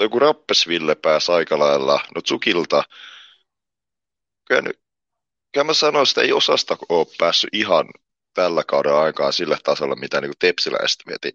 joku 0.00 0.18
Rappesville 0.18 0.94
pääsi 0.94 1.32
aika 1.32 1.58
lailla, 1.58 2.00
no 2.14 2.22
Tsukilta, 2.22 2.84
kyllä, 4.44 4.70
kyllä 5.52 5.64
mä 5.64 5.74
sanoin, 5.74 6.08
että 6.08 6.20
ei 6.20 6.32
osasta 6.32 6.76
ole 6.88 7.06
päässyt 7.18 7.50
ihan 7.52 7.88
tällä 8.34 8.64
kauden 8.64 8.94
aikaa 8.94 9.32
sille 9.32 9.58
tasolle, 9.64 9.94
mitä 9.94 10.20
niin 10.20 10.32
tepsiläiset 10.38 11.02
veti, 11.06 11.32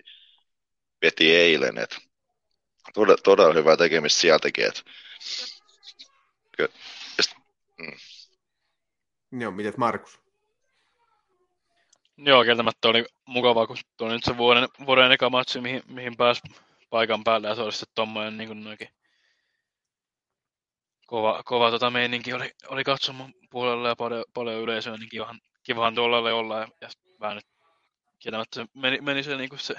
veti 1.02 1.36
eilen. 1.36 1.78
Et, 1.78 1.98
todella, 2.94 3.18
todella 3.24 3.54
hyvää 3.54 3.78
tekemistä 3.78 4.22
sieltäkin. 4.22 4.66
Et, 4.66 4.86
kyllä, 6.58 6.70
ja 7.18 7.24
sit, 7.24 7.38
mm. 7.78 7.92
Joo, 9.42 9.52
miten 9.52 9.74
Markus? 9.78 10.20
Joo, 12.18 12.44
kieltämättä 12.44 12.88
oli 12.88 13.06
mukavaa, 13.26 13.68
kun 13.68 13.78
tuli 13.98 14.12
nyt 14.12 14.24
se 14.24 14.38
vuoden, 14.38 14.68
vuoden 14.86 15.12
eka 15.12 15.30
matsi, 15.30 15.62
mihin, 15.62 15.84
mihin 15.88 16.18
pääsi 16.18 16.42
paikan 16.90 17.24
päälle, 17.24 17.48
ja 17.48 17.56
se 17.56 17.62
oli 17.62 17.72
sitten 17.72 17.96
tommoinen 17.96 18.38
niin 18.38 18.48
kuin 18.48 18.64
noikin 18.64 18.90
kova, 21.08 21.42
kova 21.46 21.72
tota 21.72 21.90
meininki 21.90 22.34
oli, 22.34 22.52
oli 22.68 22.84
katsomon 22.84 23.34
puolella 23.50 23.88
ja 23.88 23.96
paljon, 23.96 24.24
paljon 24.34 24.62
yleisöä, 24.62 24.98
niin 24.98 25.10
kivahan, 25.10 25.40
kivahan 25.64 25.96
tuolla 25.96 26.18
oli 26.18 26.32
olla, 26.32 26.60
ja, 26.60 26.68
ja 26.82 26.90
vähän 27.20 27.36
nyt 27.36 27.46
kieltämättä 28.20 28.56
se 28.56 28.66
meni, 28.74 29.02
meni 29.02 29.24
se, 29.24 29.38
niin 29.38 29.50
kuin 29.50 29.60
se 29.60 29.76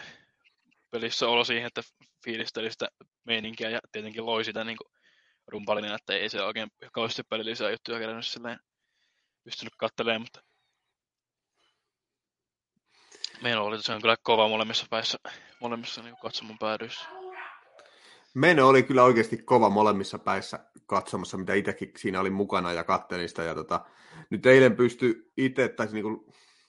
pelissä 0.90 1.28
olo 1.28 1.44
siihen, 1.44 1.66
että 1.66 1.82
fiilisteli 2.24 2.72
sitä 2.72 2.88
meininkiä 3.24 3.70
ja 3.70 3.80
tietenkin 3.92 4.26
loi 4.26 4.44
sitä 4.44 4.64
niin 4.64 4.76
rumpalinen, 5.46 5.94
että 5.94 6.12
ei 6.12 6.28
se 6.28 6.42
oikein 6.42 6.68
kauheasti 6.92 7.22
pelillisiä 7.22 7.70
juttuja 7.70 7.98
kerännyt 7.98 8.26
silleen 8.26 8.58
pystynyt 9.44 9.74
katselemaan, 9.76 10.20
mutta 10.20 10.40
Meno 13.42 13.64
oli 13.64 13.76
tosiaan 13.76 14.00
kyllä 14.00 14.16
kova 14.22 14.48
molemmissa 14.48 14.86
päissä, 14.90 15.18
molemmissa 15.60 16.02
niin 16.02 16.16
katsomon 16.22 16.58
päädyissä. 16.58 17.06
Meno 18.34 18.68
oli 18.68 18.82
kyllä 18.82 19.04
oikeasti 19.04 19.38
kova 19.38 19.70
molemmissa 19.70 20.18
päissä 20.18 20.58
katsomassa, 20.86 21.36
mitä 21.36 21.54
itsekin 21.54 21.92
siinä 21.96 22.20
oli 22.20 22.30
mukana 22.30 22.72
ja 22.72 22.84
kattelin 22.84 23.28
sitä. 23.28 23.42
Ja 23.42 23.54
tota, 23.54 23.84
nyt 24.30 24.46
eilen 24.46 24.76
pysty 24.76 25.32
itse, 25.36 25.68
tai 25.68 25.86
niin 25.92 26.02
kuin, 26.02 26.20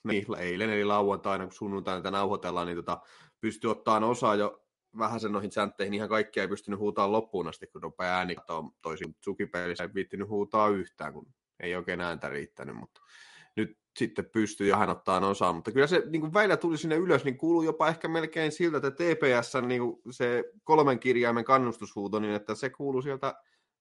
niin, 0.04 0.24
eilen 0.38 0.70
eli 0.70 0.84
lauantaina, 0.84 1.44
kun 1.44 1.52
sunnuntaina 1.52 2.00
tätä 2.00 2.10
nauhoitellaan, 2.10 2.66
niin 2.66 2.76
tota, 2.76 3.00
pystyi 3.42 3.70
ottaa 3.70 4.06
osaa 4.06 4.34
jo 4.34 4.64
vähän 4.98 5.20
sen 5.20 5.32
noihin 5.32 5.50
chantteihin. 5.50 5.94
Ihan 5.94 6.08
kaikkia 6.08 6.42
ei 6.42 6.48
pystynyt 6.48 6.80
huutaa 6.80 7.12
loppuun 7.12 7.48
asti, 7.48 7.66
kun 7.66 7.82
rupeaa 7.82 8.16
ääni 8.16 8.36
toisin. 8.82 9.14
Tsukipelissä 9.14 9.84
ei 9.84 9.94
viittinyt 9.94 10.28
huutaa 10.28 10.68
yhtään, 10.68 11.12
kun 11.12 11.26
ei 11.60 11.76
oikein 11.76 12.00
ääntä 12.00 12.28
riittänyt, 12.28 12.76
mutta 12.76 13.00
nyt 13.56 13.78
sitten 13.96 14.24
pystyy 14.24 14.68
ja 14.68 14.76
hän 14.76 14.90
ottaa 14.90 15.26
osaa, 15.26 15.52
mutta 15.52 15.72
kyllä 15.72 15.86
se 15.86 16.02
niin 16.10 16.20
kuin 16.20 16.34
väillä 16.34 16.56
tuli 16.56 16.78
sinne 16.78 16.96
ylös, 16.96 17.24
niin 17.24 17.38
kuuluu 17.38 17.62
jopa 17.62 17.88
ehkä 17.88 18.08
melkein 18.08 18.52
siltä, 18.52 18.76
että 18.76 18.90
TPS 18.90 19.52
niin 19.66 19.80
kuin 19.82 20.00
se 20.10 20.44
kolmen 20.64 20.98
kirjaimen 20.98 21.44
kannustushuuto, 21.44 22.18
niin 22.18 22.34
että 22.34 22.54
se 22.54 22.70
kuuluu 22.70 23.02
sieltä 23.02 23.34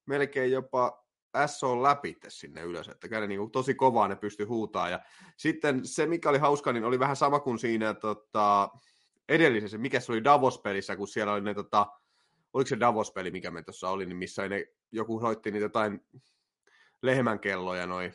melkein 0.05 0.51
jopa 0.51 1.05
SO 1.45 1.83
läpi 1.83 2.17
sinne 2.27 2.61
ylös, 2.61 2.87
että 2.87 3.09
käden 3.09 3.29
niin 3.29 3.39
kuin 3.39 3.51
tosi 3.51 3.73
kovaa 3.73 4.07
ne 4.07 4.15
pystyi 4.15 4.45
huutaa. 4.45 4.89
Ja 4.89 4.99
sitten 5.37 5.85
se, 5.85 6.05
mikä 6.05 6.29
oli 6.29 6.37
hauska, 6.37 6.73
niin 6.73 6.83
oli 6.83 6.99
vähän 6.99 7.15
sama 7.15 7.39
kuin 7.39 7.59
siinä 7.59 7.93
tota, 7.93 8.69
edellisessä, 9.31 9.77
mikä 9.77 9.99
se 9.99 10.11
oli 10.11 10.23
Davos-pelissä, 10.23 10.95
kun 10.95 11.07
siellä 11.07 11.33
oli 11.33 11.41
ne, 11.41 11.53
tota, 11.53 11.87
oliko 12.53 12.67
se 12.67 12.79
Davos-peli, 12.79 13.31
mikä 13.31 13.51
me 13.51 13.63
tuossa 13.63 13.89
oli, 13.89 14.05
niin 14.05 14.17
missä 14.17 14.49
ne, 14.49 14.65
joku 14.91 15.19
soitti 15.19 15.51
niitä 15.51 15.65
jotain 15.65 16.05
lehmänkelloja 17.01 17.87
noin 17.87 18.13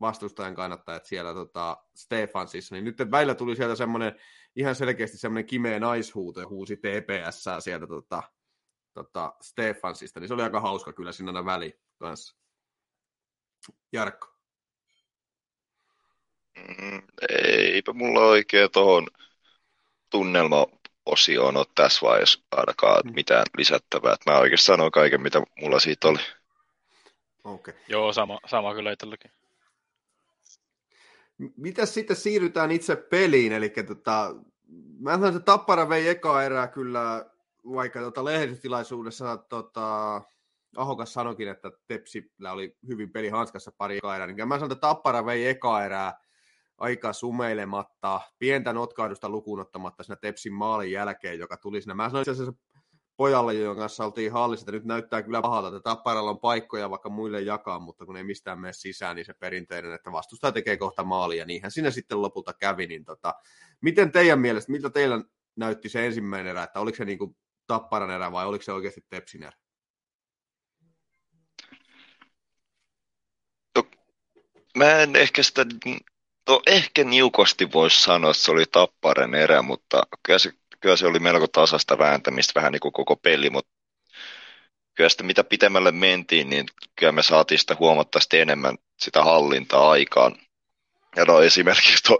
vastustajan 0.00 0.54
kannattajat 0.54 1.04
siellä 1.04 1.34
tota, 1.34 1.76
Stefansissa, 1.94 2.74
niin 2.74 2.84
nyt 2.84 2.96
väillä 3.10 3.34
tuli 3.34 3.56
sieltä 3.56 3.74
semmoinen 3.74 4.20
ihan 4.56 4.74
selkeästi 4.74 5.18
semmoinen 5.18 5.46
kimeä 5.46 5.80
naishuuto 5.80 6.40
ja 6.40 6.48
huusi 6.48 6.76
TPS 6.76 7.44
sieltä 7.58 7.86
tota, 7.86 8.22
tota, 8.94 9.34
Stefansista, 9.42 10.20
niin 10.20 10.28
se 10.28 10.34
oli 10.34 10.42
aika 10.42 10.60
hauska 10.60 10.92
kyllä 10.92 11.12
siinä 11.12 11.30
aina 11.30 11.44
väli 11.44 11.80
kanssa. 11.98 12.36
Jarkko. 13.92 14.34
Mm, 16.56 17.02
eipä 17.48 17.92
mulla 17.92 18.20
oikein 18.20 18.70
tuohon 18.72 19.06
tunnelma-osioon 20.14 21.56
ole 21.56 21.66
tässä 21.74 22.06
vaiheessa 22.06 22.40
ainakaan 22.50 23.00
mm. 23.04 23.14
mitään 23.14 23.44
lisättävää. 23.58 24.16
Mä 24.26 24.38
oikeastaan 24.38 24.76
sanoin 24.76 24.92
kaiken, 24.92 25.22
mitä 25.22 25.42
mulla 25.60 25.80
siitä 25.80 26.08
oli. 26.08 26.18
Okay. 27.44 27.74
Joo, 27.88 28.12
sama, 28.12 28.38
sama 28.46 28.74
kyllä 28.74 28.92
itselläkin. 28.92 29.30
Mitäs 31.56 31.94
sitten 31.94 32.16
siirrytään 32.16 32.70
itse 32.70 32.96
peliin, 32.96 33.52
eli 33.52 33.70
tota, 33.70 34.34
mä 35.00 35.12
sanoin, 35.12 35.36
että 35.36 35.52
Tappara 35.52 35.88
vei 35.88 36.08
eka 36.08 36.42
erää 36.42 36.68
kyllä, 36.68 37.30
vaikka 37.64 38.00
tota 38.00 38.24
lehdistötilaisuudessa 38.24 39.36
tota, 39.36 40.22
Ahokas 40.76 41.12
sanoikin, 41.12 41.48
että 41.48 41.70
Tepsillä 41.86 42.52
oli 42.52 42.76
hyvin 42.88 43.12
peli 43.12 43.28
hanskassa 43.28 43.72
pari 43.78 43.96
eka 43.96 44.16
erää, 44.16 44.26
niin 44.26 44.48
mä 44.48 44.54
sanoin, 44.54 44.72
että 44.72 44.86
Tappara 44.86 45.26
vei 45.26 45.48
eka 45.48 45.84
erää 45.84 46.23
aika 46.78 47.12
sumeilematta, 47.12 48.20
pientä 48.38 48.72
notkahdusta 48.72 49.28
lukuun 49.28 49.60
ottamatta 49.60 50.02
siinä 50.02 50.16
Tepsin 50.16 50.52
maalin 50.52 50.92
jälkeen, 50.92 51.38
joka 51.38 51.56
tuli 51.56 51.80
siinä. 51.80 51.94
Mä 51.94 52.08
sanoin 52.08 52.30
itse 52.30 52.52
pojalle, 53.16 53.54
jonka 53.54 53.80
kanssa 53.80 54.04
oltiin 54.04 54.32
hallissa, 54.32 54.62
että 54.62 54.72
nyt 54.72 54.84
näyttää 54.84 55.22
kyllä 55.22 55.42
pahalta, 55.42 55.68
että 55.68 55.80
Tapparalla 55.80 56.30
on 56.30 56.40
paikkoja 56.40 56.90
vaikka 56.90 57.08
muille 57.08 57.40
jakaa, 57.40 57.78
mutta 57.78 58.06
kun 58.06 58.16
ei 58.16 58.24
mistään 58.24 58.60
mene 58.60 58.72
sisään, 58.72 59.16
niin 59.16 59.26
se 59.26 59.34
perinteinen, 59.34 59.92
että 59.92 60.12
vastustaja 60.12 60.52
tekee 60.52 60.76
kohta 60.76 61.04
maalia, 61.04 61.38
ja 61.38 61.46
niinhän 61.46 61.70
siinä 61.70 61.90
sitten 61.90 62.22
lopulta 62.22 62.52
kävi. 62.52 62.86
Niin 62.86 63.04
tota, 63.04 63.34
miten 63.80 64.12
teidän 64.12 64.40
mielestä, 64.40 64.72
miltä 64.72 64.90
teillä 64.90 65.24
näytti 65.56 65.88
se 65.88 66.06
ensimmäinen 66.06 66.50
erä, 66.50 66.62
että 66.62 66.80
oliko 66.80 66.96
se 66.96 67.04
niin 67.04 67.18
kuin 67.18 67.36
Tapparan 67.66 68.10
erä 68.10 68.32
vai 68.32 68.46
oliko 68.46 68.62
se 68.62 68.72
oikeasti 68.72 69.00
Tepsin 69.10 69.42
erä? 69.42 69.52
Mä 74.78 74.98
en 74.98 75.16
ehkä 75.16 75.42
sitä, 75.42 75.66
no 76.48 76.62
ehkä 76.66 77.04
niukosti 77.04 77.72
voisi 77.72 78.02
sanoa, 78.02 78.30
että 78.30 78.42
se 78.42 78.50
oli 78.50 78.64
Tapparen 78.72 79.34
erä, 79.34 79.62
mutta 79.62 80.02
kyllä 80.22 80.38
se 80.38 80.52
kyllä 80.84 80.96
se 80.96 81.06
oli 81.06 81.18
melko 81.18 81.46
tasasta 81.46 81.98
vääntämistä 81.98 82.52
vähän 82.54 82.72
niin 82.72 82.80
kuin 82.80 82.92
koko 82.92 83.16
peli, 83.16 83.50
mutta 83.50 83.72
kyllä 84.94 85.08
sitten 85.08 85.26
mitä 85.26 85.44
pitemmälle 85.44 85.92
mentiin, 85.92 86.50
niin 86.50 86.66
kyllä 86.96 87.12
me 87.12 87.22
saatiin 87.22 87.58
sitä 87.58 87.76
huomattavasti 87.78 88.40
enemmän 88.40 88.76
sitä 88.98 89.24
hallintaa 89.24 89.90
aikaan. 89.90 90.36
Ja 91.16 91.24
no 91.24 91.40
esimerkiksi 91.40 92.02
toi, 92.02 92.18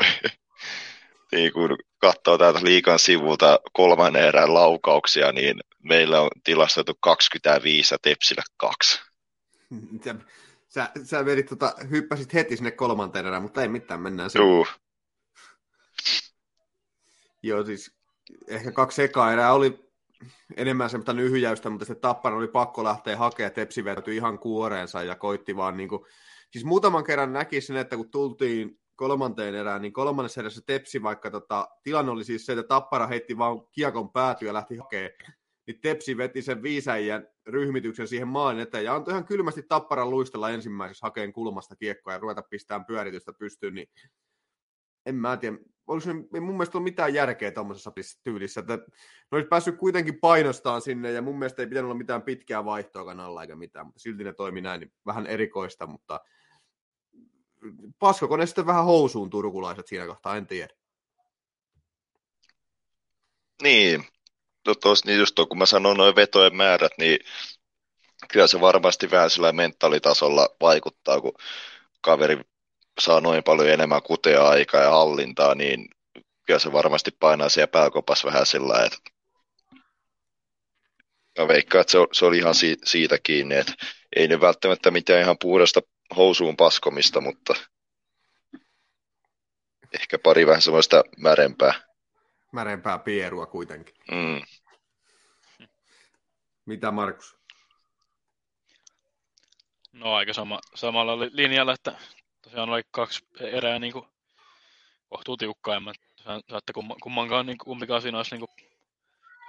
niin 1.32 1.52
kun 1.52 1.78
katsoo 1.98 2.38
täältä 2.38 2.60
liikan 2.62 2.98
sivulta 2.98 3.60
kolmannen 3.72 4.24
erään 4.24 4.54
laukauksia, 4.54 5.32
niin 5.32 5.60
meillä 5.82 6.20
on 6.20 6.30
tilastoitu 6.44 6.92
25 7.00 7.94
ja 7.94 7.98
Tepsillä 8.02 8.42
kaksi. 8.56 9.00
Sä, 10.74 10.90
sä 11.04 11.24
vedit, 11.24 11.46
tota, 11.46 11.74
hyppäsit 11.90 12.34
heti 12.34 12.56
sinne 12.56 12.70
kolmanteen 12.70 13.26
erään, 13.26 13.42
mutta 13.42 13.62
ei 13.62 13.68
mitään, 13.68 14.00
mennään 14.00 14.30
sen. 14.30 14.42
Juu. 14.42 14.66
Joo, 17.42 17.64
siis 17.64 17.96
ehkä 18.48 18.72
kaksi 18.72 19.02
ekaa 19.02 19.32
erää 19.32 19.52
oli 19.52 19.90
enemmän 20.56 20.90
semmoista 20.90 21.12
nyhyjäystä, 21.12 21.70
mutta 21.70 21.84
se 21.84 21.94
Tappara 21.94 22.36
oli 22.36 22.48
pakko 22.48 22.84
lähteä 22.84 23.16
hakemaan, 23.16 23.52
Tepsi 23.52 23.84
ihan 24.12 24.38
kuoreensa 24.38 25.02
ja 25.02 25.16
koitti 25.16 25.56
vaan 25.56 25.76
niin 25.76 25.88
kuin, 25.88 26.04
siis 26.50 26.64
muutaman 26.64 27.04
kerran 27.04 27.32
näki 27.32 27.60
sen, 27.60 27.76
että 27.76 27.96
kun 27.96 28.10
tultiin 28.10 28.80
kolmanteen 28.96 29.54
erään, 29.54 29.82
niin 29.82 29.92
kolmannessa 29.92 30.40
erässä 30.40 30.60
Tepsi, 30.66 31.02
vaikka 31.02 31.30
tota, 31.30 31.68
tilanne 31.82 32.12
oli 32.12 32.24
siis 32.24 32.46
se, 32.46 32.52
että 32.52 32.62
Tappara 32.62 33.06
heitti 33.06 33.38
vaan 33.38 33.66
kiekon 33.72 34.12
päätyä 34.12 34.48
ja 34.48 34.54
lähti 34.54 34.76
hakemaan, 34.76 35.10
niin 35.66 35.80
Tepsi 35.80 36.16
veti 36.16 36.42
sen 36.42 36.62
viisäijän 36.62 37.28
ryhmityksen 37.46 38.08
siihen 38.08 38.28
maalin 38.28 38.62
eteen 38.62 38.84
ja 38.84 38.94
antoi 38.94 39.12
ihan 39.12 39.24
kylmästi 39.24 39.62
Tapparan 39.62 40.10
luistella 40.10 40.50
ensimmäisessä 40.50 41.06
hakeen 41.06 41.32
kulmasta 41.32 41.76
kiekkoa 41.76 42.12
ja 42.12 42.18
ruveta 42.18 42.42
pistämään 42.42 42.84
pyöritystä 42.84 43.32
pystyyn, 43.32 43.74
niin 43.74 43.88
en 45.06 45.14
mä 45.14 45.36
tiedä, 45.36 45.56
oliko 45.86 46.04
se, 46.04 46.12
mun 46.12 46.54
mielestä 46.54 46.78
ollut 46.78 46.84
mitään 46.84 47.14
järkeä 47.14 47.50
tuommoisessa 47.50 47.92
tyylissä, 48.24 48.60
että 48.60 48.76
ne 48.76 48.84
olisi 49.32 49.48
päässyt 49.48 49.76
kuitenkin 49.76 50.20
painostaan 50.20 50.82
sinne, 50.82 51.12
ja 51.12 51.22
mun 51.22 51.38
mielestä 51.38 51.62
ei 51.62 51.68
pitänyt 51.68 51.84
olla 51.84 51.94
mitään 51.94 52.22
pitkää 52.22 52.64
vaihtoa 52.64 53.14
alla 53.18 53.42
eikä 53.42 53.56
mitään, 53.56 53.86
mutta 53.86 54.00
silti 54.00 54.24
ne 54.24 54.32
toimi 54.32 54.60
näin, 54.60 54.80
niin 54.80 54.92
vähän 55.06 55.26
erikoista, 55.26 55.86
mutta 55.86 56.20
paskoko 57.98 58.36
ne 58.36 58.46
sitten 58.46 58.66
vähän 58.66 58.84
housuun 58.84 59.30
turkulaiset 59.30 59.86
siinä 59.86 60.06
kohtaa, 60.06 60.36
en 60.36 60.46
tiedä. 60.46 60.74
Niin, 63.62 64.04
no 64.66 64.74
tos, 64.74 65.04
niin 65.04 65.18
just 65.18 65.34
tuo, 65.34 65.46
kun 65.46 65.58
mä 65.58 65.66
sanon 65.66 65.96
noin 65.96 66.16
vetojen 66.16 66.56
määrät, 66.56 66.92
niin 66.98 67.18
kyllä 68.28 68.46
se 68.46 68.60
varmasti 68.60 69.10
vähän 69.10 69.30
sillä 69.30 69.52
mentaalitasolla 69.52 70.48
vaikuttaa, 70.60 71.20
kun 71.20 71.32
kaveri 72.00 72.40
saa 73.00 73.20
noin 73.20 73.44
paljon 73.44 73.68
enemmän 73.68 74.02
kutea 74.02 74.48
aikaa 74.48 74.80
ja 74.80 74.90
hallintaa, 74.90 75.54
niin 75.54 75.88
kyllä 76.46 76.58
se 76.58 76.72
varmasti 76.72 77.10
painaa 77.10 77.48
siellä 77.48 77.68
pääkopas 77.68 78.24
vähän 78.24 78.46
sillä 78.46 78.84
että 78.84 78.98
mä 81.38 81.48
veikkaan, 81.48 81.80
että 81.80 81.92
se, 81.92 81.98
se 82.12 82.24
oli 82.24 82.38
ihan 82.38 82.54
si, 82.54 82.76
siitä 82.84 83.18
kiinni, 83.22 83.54
että 83.54 83.72
ei 84.16 84.28
ne 84.28 84.40
välttämättä 84.40 84.90
mitään 84.90 85.20
ihan 85.20 85.38
puhdasta 85.38 85.80
housuun 86.16 86.56
paskomista, 86.56 87.20
mutta 87.20 87.54
ehkä 89.92 90.18
pari 90.18 90.46
vähän 90.46 90.62
semmoista 90.62 91.04
märempää. 91.16 91.93
Märempää 92.54 92.98
pierua 92.98 93.46
kuitenkin. 93.46 93.94
Mm. 94.10 94.42
Mitä 96.66 96.90
Markus? 96.90 97.36
No 99.92 100.14
aika 100.14 100.32
sama, 100.32 100.60
samalla 100.74 101.18
linjalla, 101.32 101.72
että 101.72 101.98
tosiaan 102.42 102.70
oli 102.70 102.82
kaksi 102.90 103.26
erää 103.40 103.78
niin 103.78 103.92
kuin, 103.92 104.06
kohtuu 105.08 105.36
tiukkaa, 105.36 105.76
en 105.76 105.82
mä 105.82 105.92
että 106.56 106.72
kummankaan 107.02 107.46
niin 107.46 107.58
kumpikaan 107.58 108.02
siinä 108.02 108.16
olisi 108.16 108.34
niin 108.36 108.46
kuin, 108.46 108.68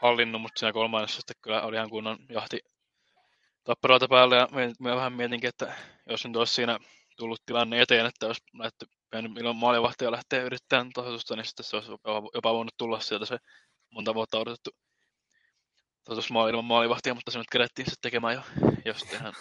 hallinnut, 0.02 0.42
mutta 0.42 0.60
siinä 0.60 0.74
kolmannessa 0.74 1.18
sitten 1.18 1.36
kyllä 1.42 1.62
oli 1.62 1.76
ihan 1.76 1.90
kunnon 1.90 2.18
jahti 2.30 2.60
tapparoita 3.64 4.08
päälle 4.08 4.36
ja 4.36 4.48
mä 4.80 4.96
vähän 4.96 5.14
mietinkin, 5.14 5.48
että 5.48 5.76
jos 6.10 6.26
nyt 6.26 6.36
olisi 6.36 6.54
siinä 6.54 6.80
tullut 7.18 7.42
tilanne 7.46 7.82
eteen, 7.82 8.06
että 8.06 8.28
olisi 8.28 8.42
lähty, 9.14 9.30
ilman 9.40 9.56
maalivahtia 9.56 10.12
lähteä 10.12 10.44
yrittämään 10.44 10.92
tasoitusta, 10.94 11.36
niin 11.36 11.46
sitten 11.46 11.66
se 11.66 11.76
olisi 11.76 11.92
jopa 12.34 12.54
voinut 12.54 12.74
tulla 12.78 13.00
sieltä 13.00 13.26
se 13.26 13.38
monta 13.92 14.14
vuotta 14.14 14.40
odotettu 14.40 14.70
tasoitusmaali 16.04 16.52
ilman 16.52 16.66
maalivahtia, 16.66 17.14
mutta 17.14 17.32
se 17.32 17.38
nyt 17.38 17.48
kerättiin 17.52 17.86
sitten 17.86 18.02
tekemään 18.02 18.34
jo, 18.34 18.42
jos 18.86 19.04
tehdään 19.04 19.34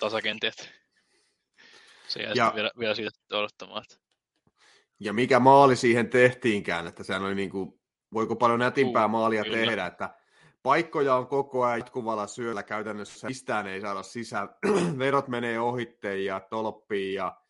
tasakentiet 0.00 0.86
se 2.08 2.22
jäi 2.22 2.32
ja, 2.34 2.52
vielä, 2.54 2.70
vielä 2.78 2.94
siitä 2.94 3.10
odottamaan. 3.32 3.82
Että... 3.82 4.04
Ja 5.00 5.12
mikä 5.12 5.40
maali 5.40 5.76
siihen 5.76 6.10
tehtiinkään, 6.10 6.86
että 6.86 7.04
sehän 7.04 7.22
oli 7.22 7.34
niin 7.34 7.50
kuin, 7.50 7.80
voiko 8.14 8.36
paljon 8.36 8.58
nätimpää 8.58 9.04
uh, 9.04 9.10
maalia 9.10 9.44
kyllä. 9.44 9.56
tehdä, 9.56 9.86
että 9.86 10.14
paikkoja 10.62 11.14
on 11.14 11.26
koko 11.26 11.64
ajan 11.64 11.78
jatkuvalla 11.78 12.26
syöllä 12.26 12.62
käytännössä, 12.62 13.26
mistään 13.26 13.66
ei 13.66 13.80
saada 13.80 14.02
sisään, 14.02 14.48
verot 14.98 15.28
menee 15.28 15.60
ohitteen 15.60 16.24
ja 16.24 16.40
tolppiin 16.40 17.14
ja 17.14 17.40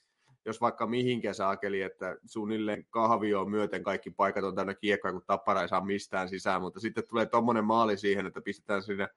jos 0.47 0.61
vaikka 0.61 0.87
mihinkä 0.87 1.33
saakeli, 1.33 1.83
että 1.83 2.17
suunnilleen 2.27 2.87
kahvioon 2.91 3.51
myöten 3.51 3.83
kaikki 3.83 4.11
paikat 4.11 4.45
on 4.45 4.55
täynnä 4.55 4.75
kiekkoja, 4.75 5.13
kun 5.13 5.23
tappara 5.27 5.63
ei 5.63 5.69
saa 5.69 5.85
mistään 5.85 6.29
sisään, 6.29 6.63
mutta 6.63 6.81
sitten 6.81 7.09
tulee 7.09 7.27
tuommoinen 7.27 7.65
maali 7.65 7.97
siihen, 7.97 8.27
että 8.27 8.41
pistetään 8.41 8.83
sinne 8.83 9.09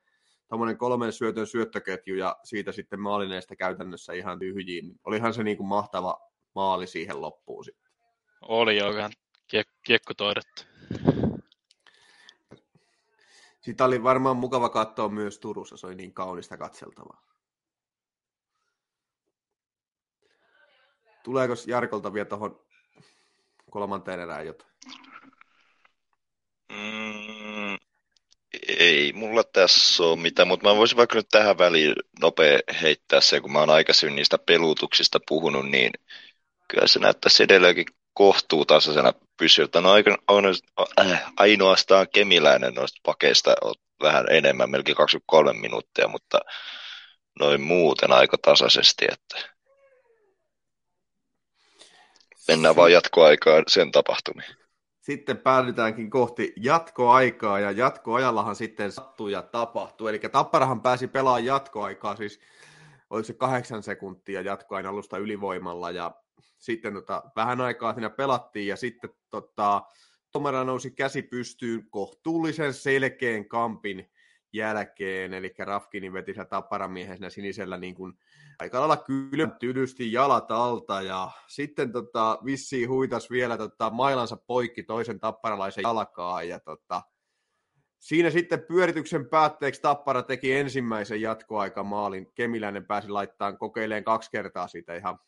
tuommoinen 0.48 0.78
kolmen 0.78 1.14
syötön 1.14 1.48
syöttöketju 1.48 2.16
ja 2.16 2.36
siitä 2.44 2.72
sitten 2.72 3.00
maalineesta 3.00 3.56
käytännössä 3.56 4.14
ihan 4.14 4.40
tyhjiin. 4.40 5.00
Olihan 5.04 5.34
se 5.34 5.44
niin 5.44 5.58
kuin 5.58 5.68
mahtava 5.68 6.20
maali 6.56 6.88
siihen 6.88 7.22
loppuun 7.22 7.66
sitten. 7.66 7.92
Oli 8.42 8.78
jo 8.78 8.92
ihan 8.92 9.12
kiek- 9.56 9.80
kiekko 9.84 10.14
toidettu. 10.14 10.64
Sitä 13.62 13.86
oli 13.86 14.04
varmaan 14.04 14.38
mukava 14.38 14.70
katsoa 14.70 15.10
myös 15.10 15.40
Turussa, 15.40 15.78
se 15.78 15.88
oli 15.88 15.96
niin 15.96 16.14
kaunista 16.14 16.58
katseltavaa. 16.58 17.22
Tuleeko 21.24 21.54
Jarkolta 21.68 22.14
vielä 22.14 22.26
tuohon 22.26 22.62
kolmanteen 23.72 24.20
erään 24.20 24.46
jotain? 24.46 24.72
Mm, 26.72 27.78
ei 28.68 29.14
mulla 29.14 29.44
tässä 29.44 30.04
ole 30.04 30.20
mitään, 30.20 30.48
mutta 30.48 30.70
mä 30.70 30.76
voisin 30.76 30.98
vaikka 30.98 31.16
nyt 31.16 31.30
tähän 31.32 31.58
väliin 31.58 31.96
nopea 32.22 32.60
heittää 32.82 33.22
se, 33.22 33.42
kun 33.42 33.52
mä 33.52 33.60
oon 33.60 33.70
aikaisemmin 33.70 34.16
niistä 34.16 34.38
pelutuksista 34.38 35.20
puhunut, 35.28 35.70
niin 35.70 35.92
kyllä 36.68 36.88
se 36.88 37.00
näyttäisi 37.00 37.44
edelleenkin 37.44 37.86
kohtuutasaisena 38.14 39.14
pysyvältä. 39.38 39.82
No 39.82 39.90
äh, 41.00 41.34
ainoastaan 41.38 42.08
kemiläinen 42.14 42.74
noista 42.74 43.00
pakeista 43.06 43.56
on 43.62 43.74
vähän 44.02 44.26
enemmän, 44.30 44.70
melkein 44.70 44.96
23 44.96 45.60
minuuttia, 45.60 46.08
mutta 46.08 46.40
noin 47.40 47.62
muuten 47.62 48.12
aika 48.12 48.38
tasaisesti, 48.38 49.06
että 49.12 49.50
mennään 52.50 52.76
vaan 52.76 52.92
jatkoaikaan 52.92 53.64
sen 53.68 53.92
tapahtumiin 53.92 54.56
sitten 55.00 55.38
päädytäänkin 55.38 56.10
kohti 56.10 56.54
jatkoaikaa, 56.58 57.60
ja 57.60 57.72
jatkoajallahan 57.72 58.56
sitten 58.56 58.92
sattuu 58.92 59.28
ja 59.28 59.42
tapahtuu. 59.42 60.08
Eli 60.08 60.20
Tapparahan 60.20 60.82
pääsi 60.82 61.08
pelaamaan 61.08 61.46
jatkoaikaa, 61.46 62.16
siis 62.16 62.40
oliko 63.10 63.26
se 63.26 63.34
kahdeksan 63.34 63.84
sekuntia 63.84 64.42
jatkoain 64.42 64.86
alusta 64.86 65.18
ylivoimalla, 65.18 65.92
ja 65.92 66.12
sitten 66.58 66.94
tota, 66.94 67.24
vähän 67.36 67.62
aikaa 67.62 67.94
siinä 67.94 68.10
pelattiin, 68.10 68.68
ja 68.68 68.76
sitten 68.76 69.10
tota, 69.30 69.82
Tomera 70.32 70.64
nousi 70.64 70.92
käsi 70.92 71.22
pystyyn 71.22 71.90
kohtuullisen 71.90 72.74
selkeän 72.74 73.46
kampin 73.46 74.12
jälkeen, 74.54 75.34
eli 75.34 75.54
Rafkinin 75.60 76.14
veti 76.14 76.34
se 76.34 76.46
tapparamiehen 76.46 77.18
siinä 77.18 77.30
sinisellä 77.30 77.78
niin 77.78 77.96
kuin 77.96 78.14
aika 78.60 78.80
lailla 78.80 78.98
kylmä 78.98 79.56
tylysti 79.60 80.12
jalat 80.12 80.52
alta 80.52 81.02
ja 81.02 81.32
sitten 81.48 81.92
tota, 81.92 82.40
vissiin 82.46 82.90
huitas 82.90 83.30
vielä 83.30 83.58
tota, 83.58 83.90
mailansa 83.90 84.38
poikki 84.38 84.84
toisen 84.84 85.20
tapparalaisen 85.20 85.82
jalkaa 85.82 86.44
ja 86.44 86.60
tota, 86.60 87.02
siinä 88.00 88.30
sitten 88.30 88.66
pyörityksen 88.68 89.30
päätteeksi 89.30 89.82
Tappara 89.82 90.24
teki 90.24 90.52
ensimmäisen 90.54 91.22
jatkoaikamaalin. 91.22 92.32
Kemiläinen 92.36 92.86
pääsi 92.86 93.10
laittamaan 93.10 93.58
kokeileen 93.58 94.04
kaksi 94.04 94.32
kertaa 94.32 94.68
siitä 94.68 94.96
ihan 94.96 95.20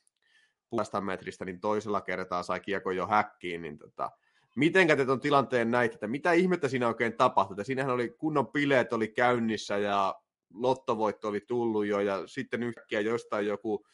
puolesta 0.69 1.01
metristä, 1.01 1.45
niin 1.45 1.59
toisella 1.59 2.01
kertaa 2.01 2.43
sai 2.43 2.59
kiekko 2.59 2.91
jo 2.91 3.07
häkkiin, 3.07 3.61
niin 3.61 3.77
tota, 3.77 4.11
miten 4.55 4.87
te 4.87 5.05
tuon 5.05 5.19
tilanteen 5.19 5.71
näit, 5.71 5.93
että 5.93 6.07
mitä 6.07 6.31
ihmettä 6.31 6.67
siinä 6.67 6.87
oikein 6.87 7.17
tapahtui? 7.17 7.53
Että 7.53 7.63
siinähän 7.63 7.93
oli 7.93 8.09
kunnon 8.09 8.47
bileet 8.47 8.93
oli 8.93 9.07
käynnissä 9.07 9.77
ja 9.77 10.15
lottovoitto 10.53 11.27
oli 11.27 11.41
tullut 11.47 11.85
jo 11.85 11.99
ja 11.99 12.27
sitten 12.27 12.63
yhtäkkiä 12.63 13.01
jostain 13.01 13.47
joku 13.47 13.85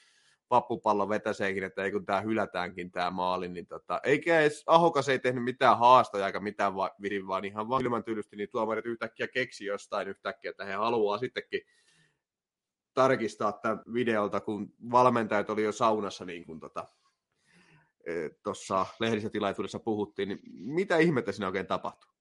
pappupallo 0.50 1.10
vetäseekin, 1.10 1.64
että 1.64 1.84
ei 1.84 1.92
kun 1.92 2.06
tämä 2.06 2.22
hylätäänkin 2.22 2.92
tämä 2.92 3.12
maali, 3.12 3.48
niin 3.48 3.68
tota, 3.68 4.00
eikä 4.04 4.40
edes 4.40 4.64
Ahokas 4.68 5.10
ei 5.10 5.20
tehnyt 5.20 5.44
mitään 5.44 5.80
haastoja 5.80 6.28
eikä 6.28 6.40
mitään 6.40 6.76
va- 6.76 6.96
vidin, 7.02 7.28
vaan 7.28 7.46
ihan 7.46 7.70
vaan 7.70 7.84
ilman 7.84 8.04
tylysti, 8.04 8.36
niin 8.36 8.50
tuomarit 8.52 8.86
yhtäkkiä 8.86 9.28
keksi 9.28 9.66
jostain 9.66 10.08
yhtäkkiä, 10.08 10.52
että 10.52 10.66
he 10.66 10.74
haluaa 10.74 11.18
sittenkin 11.18 11.62
tarkistaa 12.94 13.52
tämän 13.52 13.82
videolta, 13.94 14.40
kun 14.40 14.74
valmentajat 14.92 15.50
oli 15.50 15.64
jo 15.64 15.72
saunassa 15.72 16.26
niin 16.26 16.46
kuin 16.46 16.60
tota, 16.60 16.86
tuossa 18.44 18.86
lehdistötilaisuudessa 19.00 19.80
puhuttiin, 19.80 20.30
niin 20.30 20.40
mitä 20.54 20.98
ihmettä 20.98 21.32
siinä 21.32 21.48
oikein 21.48 21.68
tapahtui? 21.68 22.18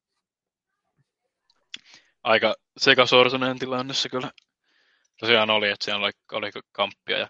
aika 2.27 2.55
sekasortunen 2.77 3.59
tilanne 3.59 3.95
se 3.95 4.09
kyllä 4.09 4.33
tosiaan 5.21 5.51
oli, 5.51 5.69
että 5.69 5.85
siellä 5.85 6.07
oli, 6.07 6.13
oli 6.33 6.51
kamppia 6.73 7.19
ja 7.19 7.29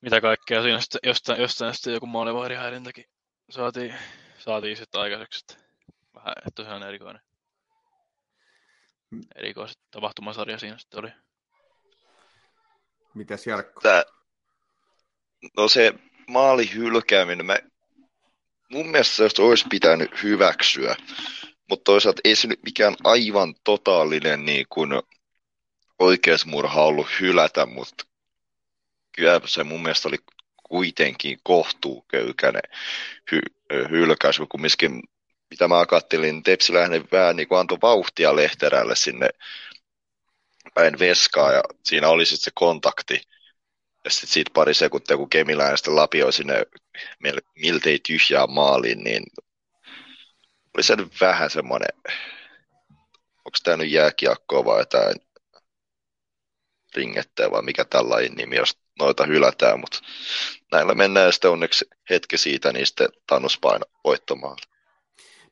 mitä 0.00 0.20
kaikkea 0.20 0.62
siinä 0.62 0.80
sitten 0.80 1.00
jostain, 1.02 1.40
jostain 1.40 1.74
sitten 1.74 1.92
joku 1.92 2.06
maalivahdihäirintäkin 2.06 3.04
saatiin, 3.50 3.94
saatiin 4.38 4.76
sitten 4.76 5.00
aikaiseksi. 5.00 5.44
Vähän 6.14 6.34
tosiaan 6.54 6.82
erikoinen, 6.82 7.22
erikoiset 9.34 9.78
tapahtumasarja 9.90 10.58
siinä 10.58 10.78
sitten 10.78 11.00
oli. 11.00 11.10
Mitäs 13.14 13.46
Jarkko? 13.46 13.80
Tää, 13.80 14.04
no 15.56 15.68
se 15.68 15.94
maali 16.28 16.70
hylkääminen, 16.74 17.46
mä, 17.46 17.58
mun 18.70 18.88
mielestä 18.88 19.28
se 19.28 19.42
olisi 19.42 19.66
pitänyt 19.70 20.22
hyväksyä, 20.22 20.96
mutta 21.68 21.84
toisaalta 21.84 22.20
ei 22.24 22.36
se 22.36 22.48
nyt 22.48 22.60
mikään 22.64 22.96
aivan 23.04 23.54
totaalinen 23.64 24.44
niin 24.44 24.66
kuin 24.68 24.90
oikeusmurha 25.98 26.82
ollut 26.82 27.06
hylätä, 27.20 27.66
mutta 27.66 28.04
kyllä 29.16 29.40
se 29.44 29.64
mun 29.64 29.82
mielestä 29.82 30.08
oli 30.08 30.18
kuitenkin 30.68 31.38
kohtuuköykäinen 31.42 32.62
hy- 33.30 33.88
hylkäys, 33.90 34.38
kun 34.48 34.60
miskin, 34.60 35.02
mitä 35.50 35.68
mä 35.68 35.86
kattelin, 35.86 36.42
Tepsiläinen 36.42 37.08
vähän 37.12 37.36
niin 37.36 37.48
kuin 37.48 37.58
antoi 37.58 37.78
vauhtia 37.82 38.36
Lehterälle 38.36 38.96
sinne 38.96 39.28
päin 40.74 40.98
veskaa 40.98 41.52
ja 41.52 41.62
siinä 41.84 42.08
oli 42.08 42.26
sitten 42.26 42.44
se 42.44 42.50
kontakti. 42.54 43.20
Ja 44.04 44.10
sitten 44.10 44.28
siitä 44.30 44.50
pari 44.54 44.74
sekuntia, 44.74 45.16
kun 45.16 45.30
Kemiläinen 45.30 45.78
sitten 45.78 45.96
lapioi 45.96 46.32
sinne 46.32 46.62
miltei 47.54 47.98
tyhjää 47.98 48.46
maaliin, 48.46 49.04
niin 49.04 49.22
oli 50.74 50.82
se 50.82 50.96
nyt 50.96 51.20
vähän 51.20 51.50
semmoinen, 51.50 51.88
onko 53.44 53.58
tämä 53.64 53.76
nyt 53.76 53.90
jääkiekkoa 53.90 54.64
vai 54.64 54.80
jotain 54.80 55.16
ringettä 56.94 57.50
vai 57.50 57.62
mikä 57.62 57.84
tällainen 57.84 58.32
nimi, 58.32 58.56
jos 58.56 58.78
noita 58.98 59.26
hylätään, 59.26 59.80
mutta 59.80 59.98
näillä 60.72 60.94
mennään 60.94 61.32
sitten 61.32 61.50
onneksi 61.50 61.84
hetki 62.10 62.38
siitä, 62.38 62.72
niin 62.72 62.86
sitten 62.86 63.08
Tanus 63.26 63.58
paino 63.58 63.84
voittomaan. 64.04 64.56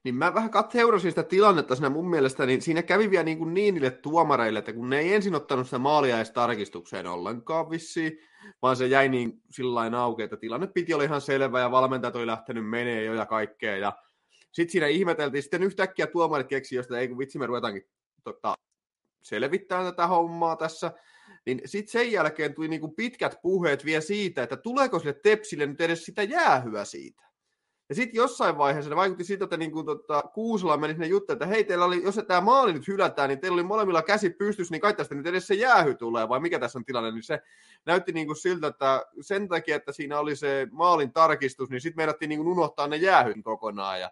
Niin 0.06 0.14
mä 0.14 0.34
vähän 0.34 0.50
seurasin 0.72 1.10
sitä 1.10 1.22
tilannetta 1.22 1.74
siinä 1.74 1.90
mun 1.90 2.10
mielestä, 2.10 2.46
niin 2.46 2.62
siinä 2.62 2.82
kävi 2.82 3.10
vielä 3.10 3.24
niin, 3.24 3.38
kuin 3.38 3.54
niin 3.54 3.74
niille 3.74 3.90
tuomareille, 3.90 4.58
että 4.58 4.72
kun 4.72 4.90
ne 4.90 4.98
ei 4.98 5.14
ensin 5.14 5.34
ottanut 5.34 5.66
sitä 5.66 5.78
maalia 5.78 6.16
edes 6.16 6.30
tarkistukseen 6.30 7.06
ollenkaan 7.06 7.70
vissiin, 7.70 8.18
vaan 8.62 8.76
se 8.76 8.86
jäi 8.86 9.08
niin 9.08 9.42
sillä 9.50 10.00
auki, 10.02 10.22
että 10.22 10.36
tilanne 10.36 10.66
piti 10.66 10.94
olla 10.94 11.04
ihan 11.04 11.20
selvä 11.20 11.60
ja 11.60 11.70
valmentajat 11.70 12.16
oli 12.16 12.26
lähtenyt 12.26 12.68
menee 12.68 13.04
jo 13.04 13.14
ja 13.14 13.26
kaikkea. 13.26 13.76
Ja 13.76 13.92
sitten 14.52 14.72
siinä 14.72 14.86
ihmeteltiin, 14.86 15.42
sitten 15.42 15.62
yhtäkkiä 15.62 16.06
tuomarit 16.06 16.46
keksi, 16.46 16.76
josta 16.76 16.98
ei 16.98 17.08
kun 17.08 17.18
vitsi 17.18 17.38
me 17.38 17.46
ruvetaankin 17.46 17.88
tota, 18.24 18.54
selvittää 19.22 19.84
tätä 19.84 20.06
hommaa 20.06 20.56
tässä, 20.56 20.92
niin 21.46 21.60
sitten 21.64 21.92
sen 21.92 22.12
jälkeen 22.12 22.54
tuli 22.54 22.68
niinku 22.68 22.88
pitkät 22.88 23.38
puheet 23.42 23.84
vielä 23.84 24.00
siitä, 24.00 24.42
että 24.42 24.56
tuleeko 24.56 24.98
sille 24.98 25.20
Tepsille 25.22 25.66
nyt 25.66 25.80
edes 25.80 26.04
sitä 26.04 26.22
jäähyä 26.22 26.84
siitä. 26.84 27.25
Ja 27.88 27.94
sitten 27.94 28.18
jossain 28.18 28.58
vaiheessa 28.58 28.90
ne 28.90 28.96
vaikutti 28.96 29.24
siitä, 29.24 29.44
että 29.44 29.56
niin 29.56 29.72
kuin, 29.72 29.86
tota, 29.86 30.22
Kuusala 30.34 30.76
meni 30.76 30.92
sinne 30.92 31.06
juttu, 31.06 31.32
että 31.32 31.46
hei, 31.46 31.64
teillä 31.64 31.84
oli, 31.84 32.02
jos 32.02 32.20
tämä 32.26 32.40
maali 32.40 32.72
nyt 32.72 32.88
hylätään, 32.88 33.28
niin 33.28 33.40
teillä 33.40 33.54
oli 33.54 33.62
molemmilla 33.62 34.02
käsi 34.02 34.30
pystyssä, 34.30 34.72
niin 34.72 34.80
kai 34.80 34.94
tästä 34.94 35.14
nyt 35.14 35.26
edes 35.26 35.46
se 35.46 35.54
jäähy 35.54 35.94
tulee, 35.94 36.28
vai 36.28 36.40
mikä 36.40 36.58
tässä 36.58 36.78
on 36.78 36.84
tilanne, 36.84 37.10
niin 37.10 37.22
se 37.22 37.42
näytti 37.86 38.12
niin 38.12 38.26
kuin 38.26 38.36
siltä, 38.36 38.66
että 38.66 39.06
sen 39.20 39.48
takia, 39.48 39.76
että 39.76 39.92
siinä 39.92 40.18
oli 40.18 40.36
se 40.36 40.68
maalin 40.70 41.12
tarkistus, 41.12 41.70
niin 41.70 41.80
sitten 41.80 41.98
meinattiin 41.98 42.28
niin 42.28 42.38
kuin 42.38 42.48
unohtaa 42.48 42.88
ne 42.88 42.96
jäähyn 42.96 43.42
kokonaan, 43.42 44.00
ja 44.00 44.10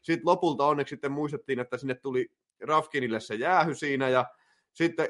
sitten 0.00 0.26
lopulta 0.26 0.66
onneksi 0.66 0.92
sitten 0.92 1.12
muistettiin, 1.12 1.58
että 1.58 1.76
sinne 1.76 1.94
tuli 1.94 2.30
Rafkinille 2.62 3.20
se 3.20 3.34
jäähy 3.34 3.74
siinä, 3.74 4.08
ja 4.08 4.26
sitten 4.72 5.08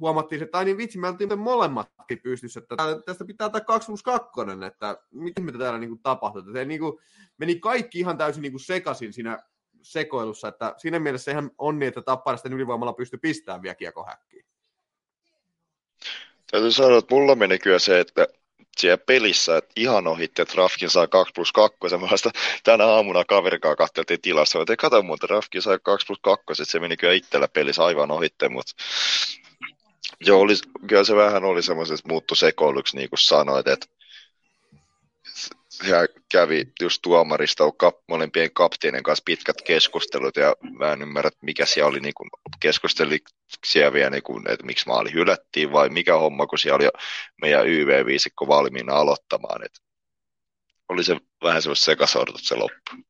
huomattiin, 0.00 0.42
että 0.42 0.64
niin 0.64 0.76
vitsi, 0.76 0.98
me 0.98 1.08
oltiin 1.08 1.38
molemmatkin 1.38 2.20
pystyssä, 2.22 2.60
että 2.60 2.76
tästä 3.06 3.24
pitää 3.24 3.48
tämä 3.50 3.64
2 3.64 3.86
plus 3.86 4.02
2, 4.02 4.28
että 4.66 4.98
miten 5.10 5.44
mitä 5.44 5.58
täällä 5.58 5.78
niin 5.78 5.90
kuin 5.90 6.00
tapahtui. 6.02 6.42
Se 6.52 6.64
niin 6.64 6.80
kuin, 6.80 6.98
meni 7.38 7.58
kaikki 7.58 7.98
ihan 7.98 8.18
täysin 8.18 8.42
niin 8.42 8.52
kuin 8.52 8.60
sekaisin 8.60 9.12
siinä 9.12 9.42
sekoilussa, 9.82 10.48
että 10.48 10.74
siinä 10.76 10.98
mielessä 10.98 11.30
ihan 11.30 11.50
on 11.58 11.78
niin, 11.78 11.88
että 11.88 12.02
Tapparisten 12.02 12.52
ylivoimalla 12.52 12.92
pystyy 12.92 13.18
pistämään 13.18 13.62
vielä 13.62 13.74
kiekohäkkiin. 13.74 14.44
Täytyy 16.50 16.72
sanoa, 16.72 16.98
että 16.98 17.14
mulla 17.14 17.34
meni 17.34 17.58
kyllä 17.58 17.78
se, 17.78 18.00
että 18.00 18.26
siellä 18.76 19.04
pelissä, 19.06 19.56
että 19.56 19.72
ihan 19.76 20.06
ohitte, 20.06 20.42
että 20.42 20.54
Rafkin 20.56 20.90
saa 20.90 21.06
2 21.06 21.32
plus 21.34 21.52
2, 21.52 21.78
vasta 22.10 22.30
tänä 22.64 22.86
aamuna 22.86 23.24
kaverikaan 23.24 23.76
katseltiin 23.76 24.20
tilassa, 24.20 24.60
että 24.60 24.76
kato 24.76 25.02
muuta, 25.02 25.26
Rafkin 25.26 25.62
sai 25.62 25.78
2 25.82 26.06
plus 26.06 26.18
2, 26.22 26.44
se 26.64 26.78
meni 26.78 26.96
kyllä 26.96 27.12
itsellä 27.12 27.48
pelissä 27.48 27.84
aivan 27.84 28.10
ohitte, 28.10 28.48
mutta 28.48 28.72
Joo, 30.26 30.40
oli, 30.40 30.54
kyllä 30.88 31.04
se 31.04 31.16
vähän 31.16 31.44
oli 31.44 31.62
semmoisesta 31.62 32.08
muuttu 32.08 32.34
sekoiluksi, 32.34 32.96
niin 32.96 33.08
kuin 33.08 33.18
sanoit, 33.18 33.68
että 33.68 33.86
hän 35.82 36.08
kävi 36.32 36.64
just 36.80 37.02
tuomarista 37.02 37.72
kap, 37.72 37.96
molempien 38.08 38.50
kapteenien 38.52 39.02
kanssa 39.02 39.22
pitkät 39.26 39.62
keskustelut 39.62 40.36
ja 40.36 40.54
mä 40.78 40.92
en 40.92 41.02
ymmärrä, 41.02 41.30
mikä 41.42 41.66
siellä 41.66 41.88
oli, 41.88 42.00
niin 42.00 42.12
keskusteli 42.60 43.18
siellä 43.66 43.92
vielä, 43.92 44.10
niin 44.10 44.22
kuin, 44.22 44.50
että 44.50 44.66
miksi 44.66 44.86
maali 44.86 45.12
hylättiin 45.12 45.72
vai 45.72 45.88
mikä 45.88 46.16
homma, 46.16 46.46
kun 46.46 46.58
siellä 46.58 46.76
oli 46.76 46.84
jo 46.84 46.90
meidän 47.42 47.66
YV-viisikko 47.66 48.48
valmiina 48.48 48.94
aloittamaan. 48.94 49.64
Että 49.64 49.80
oli 50.88 51.04
se 51.04 51.16
vähän 51.42 51.62
semmoista 51.62 51.84
sekasortut 51.84 52.40
se 52.44 52.54
loppu. 52.54 53.09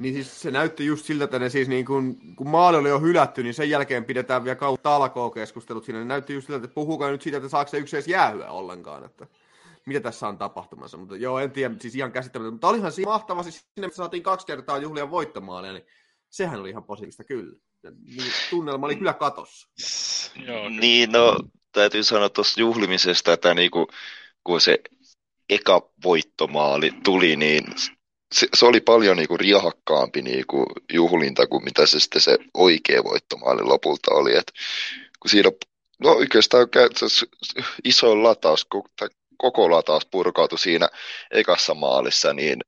Niin 0.00 0.14
siis 0.14 0.42
se 0.42 0.50
näytti 0.50 0.86
just 0.86 1.04
siltä, 1.04 1.24
että 1.24 1.38
ne 1.38 1.48
siis 1.48 1.68
niin 1.68 1.86
kun, 1.86 2.18
kun 2.36 2.48
maali 2.48 2.76
oli 2.76 2.88
jo 2.88 3.00
hylätty, 3.00 3.42
niin 3.42 3.54
sen 3.54 3.70
jälkeen 3.70 4.04
pidetään 4.04 4.44
vielä 4.44 4.56
kautta 4.56 4.96
alkoa 4.96 5.30
keskustelut 5.30 5.84
siinä. 5.84 5.98
Ne 5.98 6.04
näytti 6.04 6.34
just 6.34 6.46
siltä, 6.46 6.64
että 6.64 6.74
puhukaa 6.74 7.10
nyt 7.10 7.22
siitä, 7.22 7.36
että 7.36 7.48
saako 7.48 7.70
se 7.70 7.78
yksi 7.78 7.96
edes 7.96 8.08
jäähyä 8.08 8.50
ollenkaan, 8.50 9.04
että 9.04 9.26
mitä 9.86 10.00
tässä 10.00 10.28
on 10.28 10.38
tapahtumassa. 10.38 10.96
Mutta 10.96 11.16
joo, 11.16 11.38
en 11.38 11.50
tiedä, 11.50 11.74
siis 11.80 11.94
ihan 11.94 12.12
käsittämätöntä. 12.12 12.52
Mutta 12.52 12.68
olihan 12.68 12.92
siinä 12.92 13.10
mahtava, 13.10 13.42
siis 13.42 13.66
sinne 13.74 13.90
saatiin 13.90 14.22
kaksi 14.22 14.46
kertaa 14.46 14.78
juhlia 14.78 15.10
voittomaan, 15.10 15.74
niin 15.74 15.86
sehän 16.28 16.60
oli 16.60 16.70
ihan 16.70 16.84
positiivista 16.84 17.24
kyllä. 17.24 17.56
Niin, 17.82 18.32
tunnelma 18.50 18.86
oli 18.86 18.96
kyllä 18.96 19.12
katossa. 19.12 19.68
Joo, 20.46 20.68
niin, 20.68 21.12
no 21.12 21.36
täytyy 21.72 22.04
sanoa 22.04 22.28
tuosta 22.28 22.60
juhlimisesta, 22.60 23.32
että 23.32 23.54
niinku, 23.54 23.86
kun 24.44 24.60
se 24.60 24.78
eka 25.48 25.90
voittomaali 26.04 26.92
tuli, 27.04 27.36
niin 27.36 27.64
se, 28.34 28.48
se 28.54 28.66
oli 28.66 28.80
paljon 28.80 29.16
niinku 29.16 29.36
riahakkaampi 29.36 30.22
niinku 30.22 30.66
juhlinta 30.92 31.46
kuin 31.46 31.64
mitä 31.64 31.86
se 31.86 32.00
sitten 32.00 32.20
se 32.20 32.38
oikea 32.54 33.04
voittomaali 33.04 33.62
lopulta 33.62 34.14
oli. 34.14 34.36
Et, 34.36 34.52
kun 35.20 35.30
siinä, 35.30 35.50
no 35.98 36.10
oikeastaan 36.10 36.68
iso 37.84 38.22
lataus, 38.22 38.66
koko 39.38 39.70
lataus 39.70 40.06
purkautui 40.06 40.58
siinä 40.58 40.88
ekassa 41.30 41.74
maalissa, 41.74 42.32
niin 42.32 42.60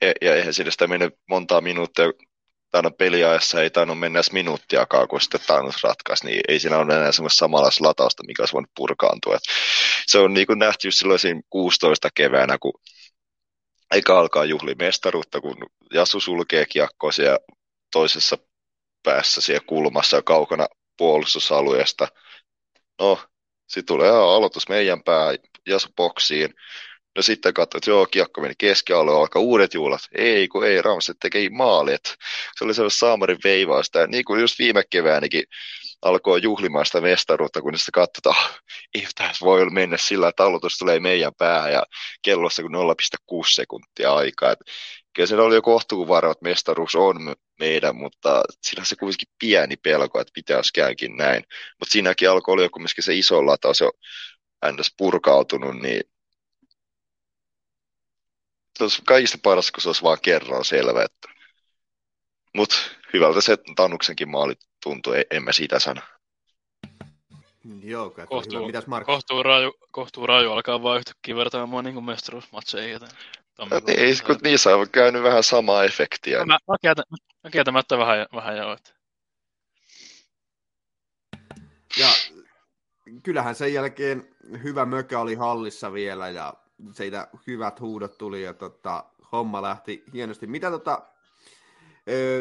e, 0.00 0.12
ja 0.20 0.36
eihän 0.36 0.54
siinä 0.54 0.70
sitä 0.70 0.86
mennyt 0.86 1.14
montaa 1.28 1.60
minuuttia, 1.60 2.04
tänä 2.70 2.90
peliajassa 2.90 3.62
ei 3.62 3.70
tainnut 3.70 3.98
mennä 3.98 4.16
edes 4.16 4.32
minuuttiakaan, 4.32 5.08
kun 5.08 5.20
sitten 5.20 5.40
tainnut 5.46 5.74
ratkaisi, 5.82 6.26
niin 6.26 6.40
ei 6.48 6.60
siinä 6.60 6.78
ole 6.78 6.94
enää 6.94 7.12
semmoista 7.12 7.38
samanlaista 7.38 7.84
latausta, 7.84 8.22
mikä 8.26 8.42
olisi 8.42 8.52
voinut 8.52 8.70
purkaantua. 8.76 9.36
Et 9.36 9.42
se 10.06 10.18
on 10.18 10.34
niin 10.34 10.46
kuin 10.46 10.58
nähty 10.58 10.90
silloin 10.90 11.42
16 11.50 12.08
keväänä, 12.14 12.58
kun 12.58 12.72
eikä 13.94 14.16
alkaa 14.16 14.44
juhli 14.44 14.74
mestaruutta, 14.74 15.40
kun 15.40 15.56
Jasu 15.92 16.20
sulkee 16.20 16.66
kiekkoa 16.66 17.12
siellä 17.12 17.38
toisessa 17.92 18.38
päässä 19.02 19.40
siellä 19.40 19.64
kulmassa 19.66 20.22
kaukana 20.22 20.66
puolustusalueesta. 20.96 22.08
No, 23.00 23.20
sitten 23.68 23.86
tulee 23.86 24.10
aloitus 24.10 24.68
meidän 24.68 25.02
pää, 25.02 25.34
Jasu 25.66 25.88
boksiin. 25.96 26.54
No 27.16 27.22
sitten 27.22 27.54
katsoin, 27.54 27.78
että 27.78 27.90
joo, 27.90 28.06
kiekko 28.06 28.40
meni 28.40 28.54
keskialueen, 28.58 29.18
alkaa 29.18 29.42
uudet 29.42 29.74
juhlat. 29.74 30.00
Ei, 30.12 30.48
kun 30.48 30.66
ei, 30.66 30.82
Ramset 30.82 31.16
teki 31.20 31.50
maali. 31.50 31.96
se 32.58 32.64
oli 32.64 32.74
sellainen 32.74 32.98
saamarin 32.98 33.38
veivausta. 33.44 33.98
Ja 33.98 34.06
niin 34.06 34.24
kuin 34.24 34.40
just 34.40 34.58
viime 34.58 34.82
keväänäkin 34.90 35.44
alkoi 36.08 36.42
juhlimaan 36.42 36.86
sitä 36.86 37.00
mestaruutta, 37.00 37.62
kun 37.62 37.78
sitten 37.78 37.92
katsotaan, 37.92 38.54
ei 38.94 39.06
tässä 39.14 39.44
voi 39.44 39.70
mennä 39.70 39.96
sillä, 39.96 40.28
että 40.28 40.44
aloitus 40.44 40.78
tulee 40.78 41.00
meidän 41.00 41.32
päähän 41.38 41.72
ja 41.72 41.82
kellossa 42.22 42.62
kun 42.62 42.74
0,6 42.74 43.54
sekuntia 43.54 44.14
aikaa. 44.14 44.50
Et 44.52 44.58
kyllä 45.12 45.26
se 45.26 45.36
oli 45.36 45.54
jo 45.54 45.62
kohtuuvaro, 45.62 46.30
että 46.30 46.44
mestaruus 46.44 46.94
on 46.94 47.34
meidän, 47.58 47.96
mutta 47.96 48.42
sillä 48.62 48.84
se 48.84 48.96
kuitenkin 48.96 49.28
pieni 49.38 49.76
pelko, 49.76 50.20
että 50.20 50.32
pitäisikäänkin 50.34 51.16
näin. 51.16 51.44
Mutta 51.78 51.92
siinäkin 51.92 52.30
alkoi 52.30 52.52
olla 52.52 52.62
jo 52.62 52.70
kumminkin 52.70 53.04
se 53.04 53.14
iso 53.14 53.46
lataus 53.46 53.80
jo 53.80 53.90
ns. 54.72 54.94
purkautunut, 54.98 55.80
niin 55.82 56.02
se 58.78 58.84
olisi 58.84 59.02
kaikista 59.04 59.38
paras, 59.42 59.72
kun 59.72 59.82
se 59.82 59.88
olisi 59.88 60.02
vaan 60.02 60.18
kerran 60.22 60.64
selvä. 60.64 61.02
Että... 61.02 61.28
Mutta 62.54 62.76
hyvältä 63.16 63.40
se 63.40 63.56
Tannuksenkin 63.76 64.28
maali 64.28 64.54
tuntui, 64.82 65.24
en 65.30 65.42
mä 65.42 65.52
sitä 65.52 65.78
sano. 65.78 66.00
Joo, 67.82 68.10
kohtuu, 68.10 68.58
hyvä. 68.58 68.66
Mitäs 68.66 68.86
Mark? 68.86 69.06
Kohtuu 69.06 69.42
raju, 69.42 69.72
kohtuu 69.90 70.26
raju 70.26 70.52
alkaa 70.52 70.82
vaan 70.82 70.98
yhtäkkiä 70.98 71.36
vertaamaan 71.36 71.84
niin 71.84 72.04
mestaruusmatseja. 72.04 72.92
Joten... 72.92 73.08
No, 73.58 73.66
niin, 73.86 74.16
kun 74.26 74.36
niissä 74.42 74.76
on 74.76 74.90
käynyt 74.90 75.22
vähän 75.22 75.42
samaa 75.42 75.84
efektiä. 75.84 76.44
Mä, 76.44 76.58
mä, 76.68 76.76
kieltä, 76.80 77.02
mä 77.44 77.50
kieltämättä 77.50 77.98
vähän, 77.98 78.26
vähän 78.34 78.56
joo. 78.56 78.72
Että... 78.72 78.90
Ja 81.98 82.08
kyllähän 83.22 83.54
sen 83.54 83.74
jälkeen 83.74 84.28
hyvä 84.62 84.86
mökä 84.86 85.20
oli 85.20 85.34
hallissa 85.34 85.92
vielä 85.92 86.28
ja 86.28 86.54
siitä 86.92 87.28
hyvät 87.46 87.80
huudot 87.80 88.18
tuli 88.18 88.42
ja 88.42 88.54
tota, 88.54 89.04
homma 89.32 89.62
lähti 89.62 90.04
hienosti. 90.12 90.46
Mitä 90.46 90.70
tota, 90.70 91.02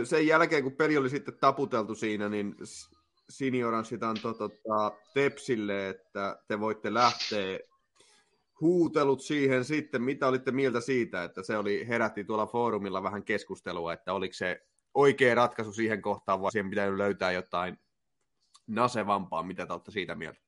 sen 0.03 0.27
jälkeen, 0.27 0.63
kun 0.63 0.75
peli 0.75 0.97
oli 0.97 1.09
sitten 1.09 1.37
taputeltu 1.37 1.95
siinä, 1.95 2.29
niin 2.29 2.55
Sinioran 3.29 3.85
sitä 3.85 4.09
antoi 4.09 4.35
tota, 4.35 4.91
Tepsille, 5.13 5.89
että 5.89 6.39
te 6.47 6.59
voitte 6.59 6.93
lähteä 6.93 7.59
huutelut 8.61 9.21
siihen 9.21 9.65
sitten. 9.65 10.01
Mitä 10.01 10.27
olitte 10.27 10.51
mieltä 10.51 10.81
siitä, 10.81 11.23
että 11.23 11.43
se 11.43 11.57
oli, 11.57 11.87
herätti 11.87 12.23
tuolla 12.23 12.47
foorumilla 12.47 13.03
vähän 13.03 13.23
keskustelua, 13.23 13.93
että 13.93 14.13
oliko 14.13 14.33
se 14.33 14.61
oikea 14.93 15.35
ratkaisu 15.35 15.73
siihen 15.73 16.01
kohtaan, 16.01 16.41
vai 16.41 16.51
siihen 16.51 16.69
pitänyt 16.69 16.97
löytää 16.97 17.31
jotain 17.31 17.79
nasevampaa, 18.67 19.43
mitä 19.43 19.65
te 19.65 19.73
olette 19.73 19.91
siitä 19.91 20.15
mieltä? 20.15 20.39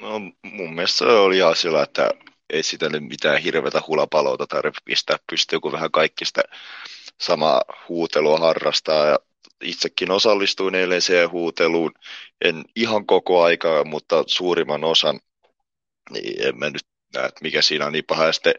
No 0.00 0.18
mun 0.42 0.74
mielestä 0.74 0.98
se 0.98 1.04
oli 1.04 1.42
asia, 1.42 1.82
että 1.82 2.10
ei 2.50 2.62
sitä 2.62 2.88
nyt 2.88 3.04
mitään 3.04 3.42
hirveätä 3.42 3.82
hulapaloita 3.86 4.46
tarvitse 4.46 4.80
pistää 4.84 5.16
pystyy, 5.30 5.60
kun 5.60 5.72
vähän 5.72 5.90
kaikki 5.90 6.24
sitä 6.24 6.42
samaa 7.20 7.62
huutelua 7.88 8.38
harrastaa. 8.38 9.06
Ja 9.06 9.18
itsekin 9.64 10.10
osallistuin 10.10 10.74
eilen 10.74 11.02
siihen 11.02 11.30
huuteluun, 11.30 11.92
en 12.44 12.64
ihan 12.76 13.06
koko 13.06 13.42
aikaa, 13.42 13.84
mutta 13.84 14.24
suurimman 14.26 14.84
osan, 14.84 15.20
niin 16.10 16.46
en 16.46 16.58
mä 16.58 16.70
nyt 16.70 16.86
näe, 17.14 17.26
että 17.26 17.42
mikä 17.42 17.62
siinä 17.62 17.86
on 17.86 17.92
niin 17.92 18.04
paha. 18.04 18.26
Ja 18.26 18.32
sitten 18.32 18.54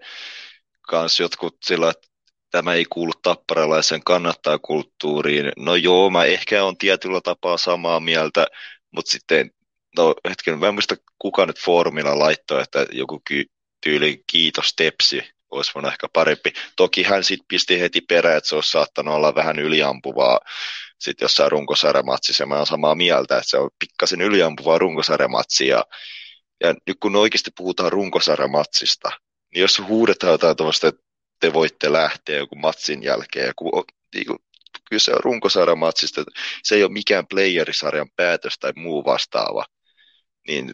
kans 0.82 1.20
jotkut 1.20 1.58
sillä, 1.64 1.90
että 1.90 2.08
tämä 2.52 2.74
ei 2.74 2.86
kuulu 2.86 3.12
tapparalaisen 3.22 4.04
kannattaa 4.04 4.60
kulttuuriin. 4.60 5.52
No 5.58 5.76
joo, 5.76 6.10
mä 6.10 6.24
ehkä 6.24 6.64
on 6.64 6.78
tietyllä 6.78 7.22
tapaa 7.22 7.58
samaa 7.58 8.00
mieltä, 8.00 8.48
mutta 8.92 9.12
sitten, 9.12 9.52
no 9.98 10.16
hetken, 10.30 10.60
mä 10.60 10.68
en 10.68 10.74
muista 10.74 10.96
kuka 11.20 11.46
nyt 11.46 11.60
foorumilla 11.60 12.20
laittoi, 12.20 12.62
että 12.62 12.86
joku 12.92 13.22
ky- 13.28 13.52
tyyli 13.84 14.24
kiitos 14.28 14.74
Tepsi 14.76 15.39
olisi 15.52 15.72
voinut 15.76 15.92
ehkä 15.92 16.08
parempi. 16.14 16.54
Toki 16.76 17.04
hän 17.04 17.24
sitten 17.24 17.46
pisti 17.48 17.80
heti 17.80 18.02
perään, 18.02 18.38
että 18.38 18.50
se 18.50 18.56
olisi 18.56 18.72
saattanut 18.72 19.16
olla 19.16 19.36
vähän 19.36 19.60
yliampuvaa 19.60 20.40
sitten 21.00 21.26
jossain 21.26 21.52
runkosarjamatsissa, 21.52 22.44
ja 22.44 22.48
mä 22.48 22.56
olen 22.56 22.66
samaa 22.66 22.96
mieltä, 22.96 23.38
että 23.38 23.50
se 23.50 23.58
on 23.58 23.70
pikkasen 23.80 24.22
yliampuvaa 24.22 24.78
runkosarjamatsia, 24.78 25.84
ja, 26.64 26.74
nyt 26.88 26.98
kun 27.00 27.16
oikeasti 27.16 27.52
puhutaan 27.58 27.92
runkosarjamatsista, 27.92 29.12
niin 29.54 29.62
jos 29.62 29.82
huudetaan 29.88 30.32
jotain 30.32 30.58
tuosta, 30.58 30.88
että 30.88 31.02
te 31.40 31.54
voitte 31.54 31.94
lähteä 31.94 32.38
joku 32.38 32.56
matsin 32.56 33.04
jälkeen, 33.04 33.54
kun, 33.56 33.84
niin 34.16 34.26
kuin, 34.28 34.40
kyllä 34.90 35.00
se 35.00 35.12
on 35.12 35.24
runkosarjamatsista, 35.24 36.24
se 36.64 36.76
ei 36.76 36.84
ole 36.84 36.92
mikään 36.92 37.28
playerisarjan 37.28 38.10
päätös 38.16 38.60
tai 38.60 38.74
muu 38.76 39.06
vastaava, 39.06 39.66
niin 40.48 40.72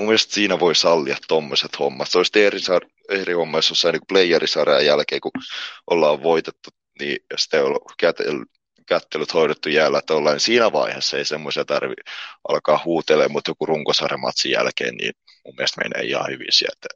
mun 0.00 0.08
mielestä 0.08 0.34
siinä 0.34 0.60
voi 0.60 0.74
sallia 0.74 1.16
tuommoiset 1.28 1.78
hommat. 1.78 2.08
Se 2.10 2.18
olisi 2.18 2.42
eri, 2.42 2.58
eri 3.08 3.32
homma, 3.32 3.58
jos 3.58 3.68
jossain 3.70 3.92
niin 3.92 4.02
playerisarjan 4.08 4.86
jälkeen, 4.86 5.20
kun 5.20 5.32
ollaan 5.90 6.22
voitettu, 6.22 6.70
niin 7.00 7.18
ja 7.30 7.38
sitten 7.38 7.64
on 7.64 8.46
kättelyt 8.86 9.34
hoidettu 9.34 9.68
jäällä, 9.68 9.98
että 9.98 10.14
ollaan, 10.14 10.34
niin 10.34 10.40
siinä 10.40 10.72
vaiheessa 10.72 11.16
ei 11.16 11.24
semmoisia 11.24 11.64
tarvi 11.64 11.94
alkaa 12.48 12.80
huutelemaan, 12.84 13.32
mutta 13.32 13.50
joku 13.50 13.66
runkosarjamatsin 13.66 14.52
jälkeen, 14.52 14.94
niin 14.94 15.12
mun 15.44 15.54
mielestä 15.56 15.80
menee 15.80 16.08
ihan 16.10 16.30
hyvin 16.30 16.52
sieltä. 16.52 16.88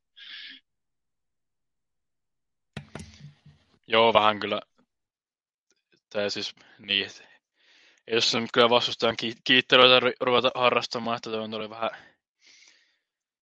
Joo, 3.87 4.13
vähän 4.13 4.41
kyllä. 4.41 4.61
Tämä 6.11 6.31
siis 6.31 6.55
niin, 6.79 7.11
jos 8.11 8.35
nyt 8.35 8.53
kyllä 8.53 8.71
vastustajan 8.71 9.17
kiittelyitä 9.45 10.01
ruveta 10.21 10.51
harrastamaan, 10.55 11.17
että 11.17 11.31
tuo 11.31 11.43
oli 11.43 11.71
vähän 11.71 11.91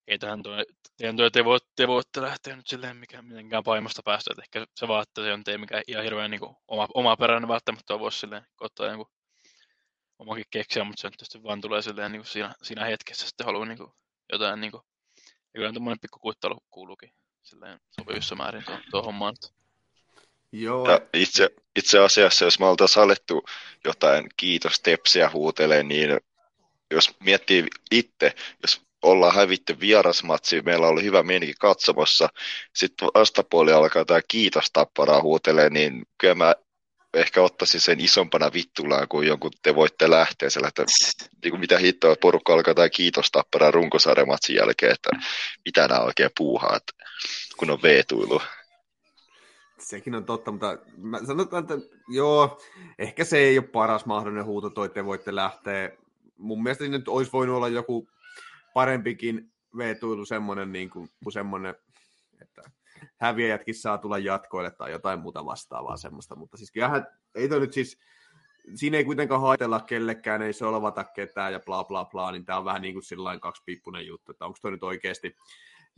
ei 0.07 0.19
tähän 0.19 0.43
tuo, 0.43 0.53
teidän 0.97 1.17
tuo 1.17 1.31
te, 1.31 1.45
voitte, 1.45 1.69
te 1.77 1.89
voitte 1.89 2.23
lähteä 2.23 2.57
nyt 2.57 2.67
silleen 2.67 2.97
mikä, 2.97 3.23
mitenkään 3.23 3.65
paimasta 3.65 4.03
päästä, 4.05 4.31
että 4.33 4.43
ehkä 4.43 4.67
se 4.75 4.89
vaan, 4.89 5.03
että 5.03 5.23
se 5.23 5.33
on 5.33 5.45
tee 5.45 5.59
mikä 5.59 5.83
ihan 5.87 6.05
hirveän 6.05 6.31
niin 6.31 6.41
kuin, 6.41 6.57
oma, 6.69 6.89
oma 6.95 7.17
peräinen 7.17 7.49
välttämättä 7.49 7.99
voisi 7.99 8.19
silleen 8.19 8.47
ottaa 8.61 8.87
jonkun 8.87 9.11
omakin 10.19 10.45
keksiä, 10.51 10.85
mutta 10.85 11.01
se 11.01 11.07
on 11.07 11.13
tietysti 11.13 11.43
vaan 11.43 11.61
tulee 11.61 11.83
silleen 11.83 12.13
niin 12.13 12.21
kuin 12.21 12.31
siinä, 12.31 12.55
siinä 12.63 12.85
hetkessä 12.85 13.27
sitten 13.27 13.47
haluaa 13.47 13.67
niin 13.67 13.79
kuin, 13.79 13.93
jotain 14.33 14.61
niin 14.61 14.71
kuin, 14.71 14.83
ja 15.55 15.59
kyllä 15.59 15.73
tuommoinen 15.73 16.01
pikku 16.01 16.19
kuittelu 16.19 16.59
kuuluukin 16.71 17.13
silleen 17.43 17.81
sopivissa 17.91 18.35
määrin 18.35 18.65
tuo, 18.65 18.79
tuo 18.91 19.03
hommaan. 19.03 19.37
Joo. 20.53 20.91
Ja 20.91 21.01
itse, 21.15 21.51
itse 21.77 21.99
asiassa, 21.99 22.45
jos 22.45 22.59
me 22.59 22.67
oltaisiin 22.67 23.03
alettu 23.03 23.45
jotain 23.85 24.27
kiitos 24.37 24.81
tepsiä 24.81 25.31
huutelee, 25.31 25.83
niin 25.83 26.21
jos 26.91 27.15
miettii 27.21 27.67
itse, 27.91 28.35
jos 28.63 28.83
ollaan 29.03 29.35
hävitty 29.35 29.81
vierasmatsi, 29.81 30.63
meillä 30.63 30.87
oli 30.87 31.03
hyvä 31.03 31.23
meininki 31.23 31.55
katsomassa, 31.61 32.29
sitten 32.75 33.09
vastapuoli 33.15 33.73
alkaa 33.73 34.05
tämä 34.05 34.21
kiitos 34.29 34.71
tapparaa 34.73 35.23
huutelee, 35.23 35.71
niin 35.71 36.03
kyllä 36.19 36.35
mä 36.35 36.55
ehkä 37.15 37.43
ottaisin 37.43 37.81
sen 37.81 38.01
isompana 38.01 38.53
vittulaan 38.53 39.09
kuin 39.09 39.29
jonkun 39.29 39.51
te 39.63 39.75
voitte 39.75 40.11
lähteä 40.11 40.51
siellä, 40.51 40.69
että 40.69 40.85
niin 41.45 41.61
mitä 41.61 41.79
hittoa 41.79 42.17
porukka 42.21 42.53
alkaa 42.53 42.75
tämä 42.75 42.89
kiitos 42.89 43.31
tapparaa 43.31 43.71
runkosarjamatsin 43.71 44.57
jälkeen, 44.57 44.93
että 44.93 45.11
mitä 45.65 45.89
nämä 45.89 46.01
oikein 46.01 46.31
puuhaa, 46.37 46.77
että 46.77 46.93
kun 47.57 47.71
on 47.71 47.83
veetuilu. 47.83 48.43
Sekin 49.79 50.15
on 50.15 50.25
totta, 50.25 50.51
mutta 50.51 50.79
mä 50.97 51.19
sanotaan, 51.27 51.63
että 51.63 51.75
joo, 52.09 52.61
ehkä 52.99 53.25
se 53.25 53.39
ei 53.39 53.59
ole 53.59 53.67
paras 53.67 54.07
mahdollinen 54.07 54.45
huuto, 54.45 54.71
toi 54.71 54.89
te 54.89 55.05
voitte 55.05 55.35
lähteä. 55.35 55.91
Mun 56.39 56.63
mielestä 56.63 56.85
nyt 56.85 57.09
olisi 57.09 57.33
voinut 57.33 57.57
olla 57.57 57.69
joku 57.69 58.09
parempikin 58.75 59.53
veetuilu 59.77 60.25
semmoinen, 60.25 60.73
niin 60.73 60.91
kuin 60.91 61.09
semmoinen, 61.33 61.75
että 62.41 62.63
häviäjätkin 63.21 63.75
saa 63.75 63.99
tulla 63.99 64.19
jatkoille 64.19 64.71
tai 64.71 64.91
jotain 64.91 65.21
muuta 65.21 65.45
vastaavaa 65.45 65.97
semmoista, 65.97 66.37
mutta 66.37 66.57
siis 66.57 66.73
kyllähän 66.73 67.07
ei 67.35 67.49
toi 67.49 67.61
nyt 67.61 67.73
siis, 67.73 67.99
siinä 68.75 68.97
ei 68.97 69.05
kuitenkaan 69.05 69.41
haitella 69.41 69.81
kellekään, 69.81 70.43
ei 70.43 70.53
solvata 70.53 71.05
ketään 71.05 71.53
ja 71.53 71.61
bla 71.61 71.85
bla 71.85 72.05
bla, 72.05 72.33
niin 72.33 72.45
tämä 72.45 72.59
on 72.59 72.65
vähän 72.65 72.83
niin 72.83 72.95
kuin 72.95 73.03
sillain 73.03 73.41
kaksipiippunen 73.41 74.07
juttu, 74.07 74.33
että 74.33 74.45
onko 74.47 74.59
toi 74.63 74.71
nyt 74.71 74.83
oikeasti 74.83 75.37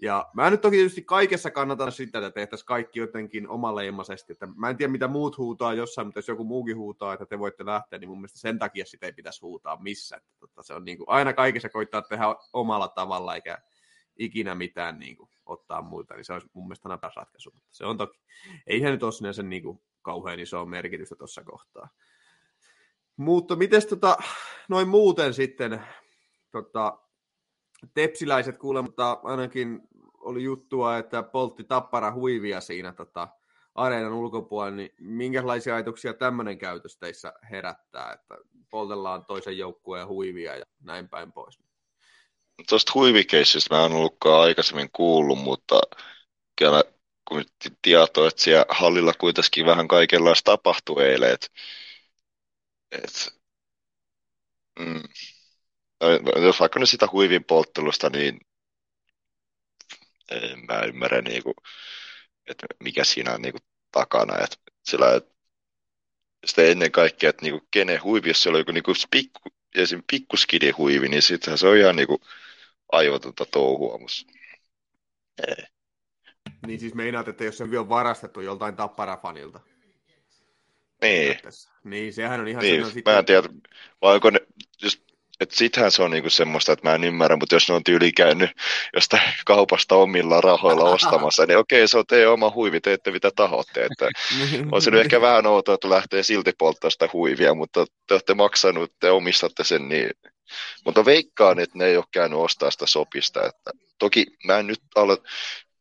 ja 0.02 0.30
mä 0.35 0.50
nyt 0.50 0.61
toki 0.61 0.76
tietysti 0.76 1.02
kaikessa 1.02 1.50
kannatan 1.50 1.92
sitä, 1.92 2.18
että 2.18 2.30
tehtäisiin 2.30 2.66
kaikki 2.66 2.98
jotenkin 2.98 3.48
omaleimaisesti. 3.48 4.33
Että 4.33 4.46
mä 4.57 4.70
en 4.70 4.76
tiedä, 4.76 4.92
mitä 4.92 5.09
muut 5.09 5.38
huutaa 5.38 5.74
jossain, 5.74 6.07
mutta 6.07 6.18
jos 6.18 6.28
joku 6.28 6.44
muukin 6.44 6.76
huutaa, 6.76 7.12
että 7.12 7.26
te 7.26 7.38
voitte 7.38 7.66
lähteä, 7.66 7.98
niin 7.98 8.09
mun 8.09 8.18
mielestä 8.18 8.38
sen 8.38 8.59
takia 8.59 8.87
sitä 8.87 9.07
ei 9.07 9.12
pitäisi 9.12 9.40
huutaa 9.40 9.83
missään. 9.83 10.22
Että 10.22 10.38
tota, 10.40 10.62
se 10.62 10.74
on 10.74 10.85
niin 10.85 10.98
kuin, 10.98 11.09
aina 11.09 11.33
kaikessa 11.33 11.68
koittaa 11.68 12.02
tehdä 12.02 12.24
omalla 12.52 12.88
tavalla, 12.88 13.35
eikä 13.35 13.59
ikinä 14.16 14.54
mitään 14.54 14.98
niin 14.98 15.16
kuin, 15.16 15.30
ottaa 15.46 15.83
muita, 15.83 16.14
niin 16.14 16.24
se 16.24 16.33
olisi 16.33 16.50
mun 16.52 16.64
mielestä 16.64 16.88
aina 16.88 16.98
paras 16.98 17.16
ratkaisu. 17.16 17.50
Mutta 17.50 17.68
se 17.72 17.87
on 17.87 17.98
toki, 17.98 18.18
ei 18.66 18.80
se 18.80 18.90
nyt 18.90 19.02
ole 19.02 19.12
sinänsä 19.12 19.42
niin 19.42 19.62
kuin, 19.62 19.80
kauhean 20.02 20.40
iso 20.40 20.66
merkitystä 20.66 21.16
tuossa 21.16 21.44
kohtaa. 21.44 21.88
Mutta 23.16 23.57
miten 23.57 23.88
tota, 23.88 24.16
noin 24.68 24.88
muuten 24.88 25.35
sitten, 25.35 25.83
tota, 26.50 26.98
tepsiläiset 27.94 28.59
kuulemma 28.59 29.20
ainakin 29.23 29.81
oli 30.18 30.42
juttua, 30.42 30.99
että 30.99 31.23
poltti 31.23 31.64
tappara 31.64 32.12
huivia 32.12 32.61
siinä 32.61 32.92
tota, 32.92 33.29
areenan 33.75 34.12
ulkopuolella, 34.12 34.77
niin 34.77 34.94
minkälaisia 35.01 35.75
ajatuksia 35.75 36.14
tämmöinen 36.14 36.59
käytös 36.59 36.97
teissä 36.97 37.33
herättää, 37.51 38.12
että 38.12 38.38
poltellaan 38.70 39.25
toisen 39.25 39.59
joukkueen 39.59 40.09
huivia 40.09 40.57
ja 40.57 40.64
näin 40.81 41.09
päin 41.09 41.33
pois? 41.33 41.59
Tuosta 42.68 42.92
huivikeissistä 42.94 43.75
mä 43.75 43.85
en 43.85 43.92
ollutkaan 43.92 44.40
aikaisemmin 44.40 44.90
kuullut, 44.92 45.38
mutta 45.38 45.81
kyllä 46.59 46.85
kun 47.29 47.44
tietoa, 47.83 48.29
että 48.29 48.42
siellä 48.42 48.66
hallilla 48.68 49.12
kuitenkin 49.18 49.66
vähän 49.66 49.88
kaikenlaista 49.88 50.51
tapahtui 50.51 51.05
eilen, 51.05 51.33
että 51.33 51.47
et, 52.92 53.35
mm, 54.79 55.03
jos 56.43 56.61
vaikka 56.61 56.81
nyt 56.81 56.90
sitä 56.90 57.09
huivin 57.12 57.45
polttelusta, 57.45 58.11
niin 58.11 58.40
en 60.31 60.64
mä 60.69 60.81
ymmärrä, 60.81 61.23
niin 61.23 61.43
kuin, 61.43 61.55
että 62.47 62.67
mikä 62.83 63.05
siinä 63.05 63.35
on 63.35 63.43
niin 63.43 63.53
kuin, 63.53 63.62
takana. 63.93 64.45
Että 64.45 64.57
sillä, 64.85 65.14
että 65.14 65.35
sitten 66.47 66.71
ennen 66.71 66.93
kaikkea, 66.93 67.31
että 67.31 67.43
niin 67.43 67.53
kuin, 67.53 67.69
kenen 67.71 68.03
huivi, 68.03 68.29
jos 68.29 68.43
siellä 68.43 68.57
on 68.57 68.61
joku 68.61 68.73
niin 68.73 68.83
kuin, 68.83 68.97
pikku, 69.11 69.49
esim. 69.75 70.03
pikkuskidi 70.11 70.71
huivi, 70.71 71.09
niin 71.09 71.23
sittenhän 71.23 71.59
se 71.59 71.69
on 71.69 71.77
ihan 71.77 71.97
niin 71.97 72.09
kuin, 72.09 72.19
aivotonta 72.93 73.47
touhua. 73.47 73.99
Ei. 75.49 75.64
Niin 76.67 76.81
siis 76.81 76.95
meinaat, 76.95 77.29
että 77.29 77.45
jos 77.45 77.59
se 77.59 77.64
on 77.64 77.88
varastettu 77.88 78.40
joltain 78.40 78.77
tapparafanilta. 78.77 79.61
Niin. 81.03 81.38
Niin, 81.85 82.12
sehän 82.12 82.40
on 82.40 82.49
ihan 82.49 82.62
niin, 82.62 82.83
mä 83.05 83.19
en 83.19 83.25
tiedä, 83.25 83.49
vai 84.03 84.14
onko 84.14 84.31
ne, 84.31 84.40
jos 84.83 85.04
että 85.40 85.57
sittenhän 85.57 85.90
se 85.90 86.03
on 86.03 86.11
niinku 86.11 86.31
semmoista, 86.31 86.73
että 86.73 86.88
mä 86.88 86.94
en 86.94 87.05
ymmärrä, 87.05 87.37
mutta 87.37 87.55
jos 87.55 87.68
ne 87.68 87.75
on 87.75 87.85
tyyli 87.85 88.12
käynyt 88.12 88.51
jostain 88.94 89.23
kaupasta 89.47 89.94
omilla 89.94 90.40
rahoilla 90.40 90.85
ostamassa, 90.85 91.47
niin 91.47 91.59
okei, 91.59 91.88
se 91.88 91.99
on 91.99 92.07
teidän 92.07 92.33
oma 92.33 92.53
huivi, 92.55 92.81
teette 92.81 93.11
mitä 93.11 93.31
tahotte. 93.37 93.85
Että 93.85 94.09
on 94.73 94.83
se 94.83 94.90
nyt 94.90 95.01
ehkä 95.01 95.20
vähän 95.20 95.47
outoa, 95.47 95.75
että 95.75 95.90
lähtee 95.90 96.23
silti 96.23 96.53
polttaa 96.59 96.90
sitä 96.90 97.09
huivia, 97.12 97.55
mutta 97.55 97.87
te 98.07 98.14
olette 98.14 98.35
maksanut, 98.35 98.92
te 99.01 99.11
omistatte 99.11 99.64
sen, 99.64 99.88
niin 99.88 100.11
Mutta 100.85 101.05
veikkaan, 101.05 101.59
että 101.59 101.79
ne 101.79 101.87
ei 101.87 101.97
ole 101.97 102.05
käynyt 102.11 102.38
ostaa 102.38 102.70
sitä 102.70 102.87
sopista. 102.87 103.47
Että 103.47 103.70
toki 103.99 104.27
mä 104.44 104.59
en 104.59 104.66
nyt 104.66 104.81
ala, 104.94 105.16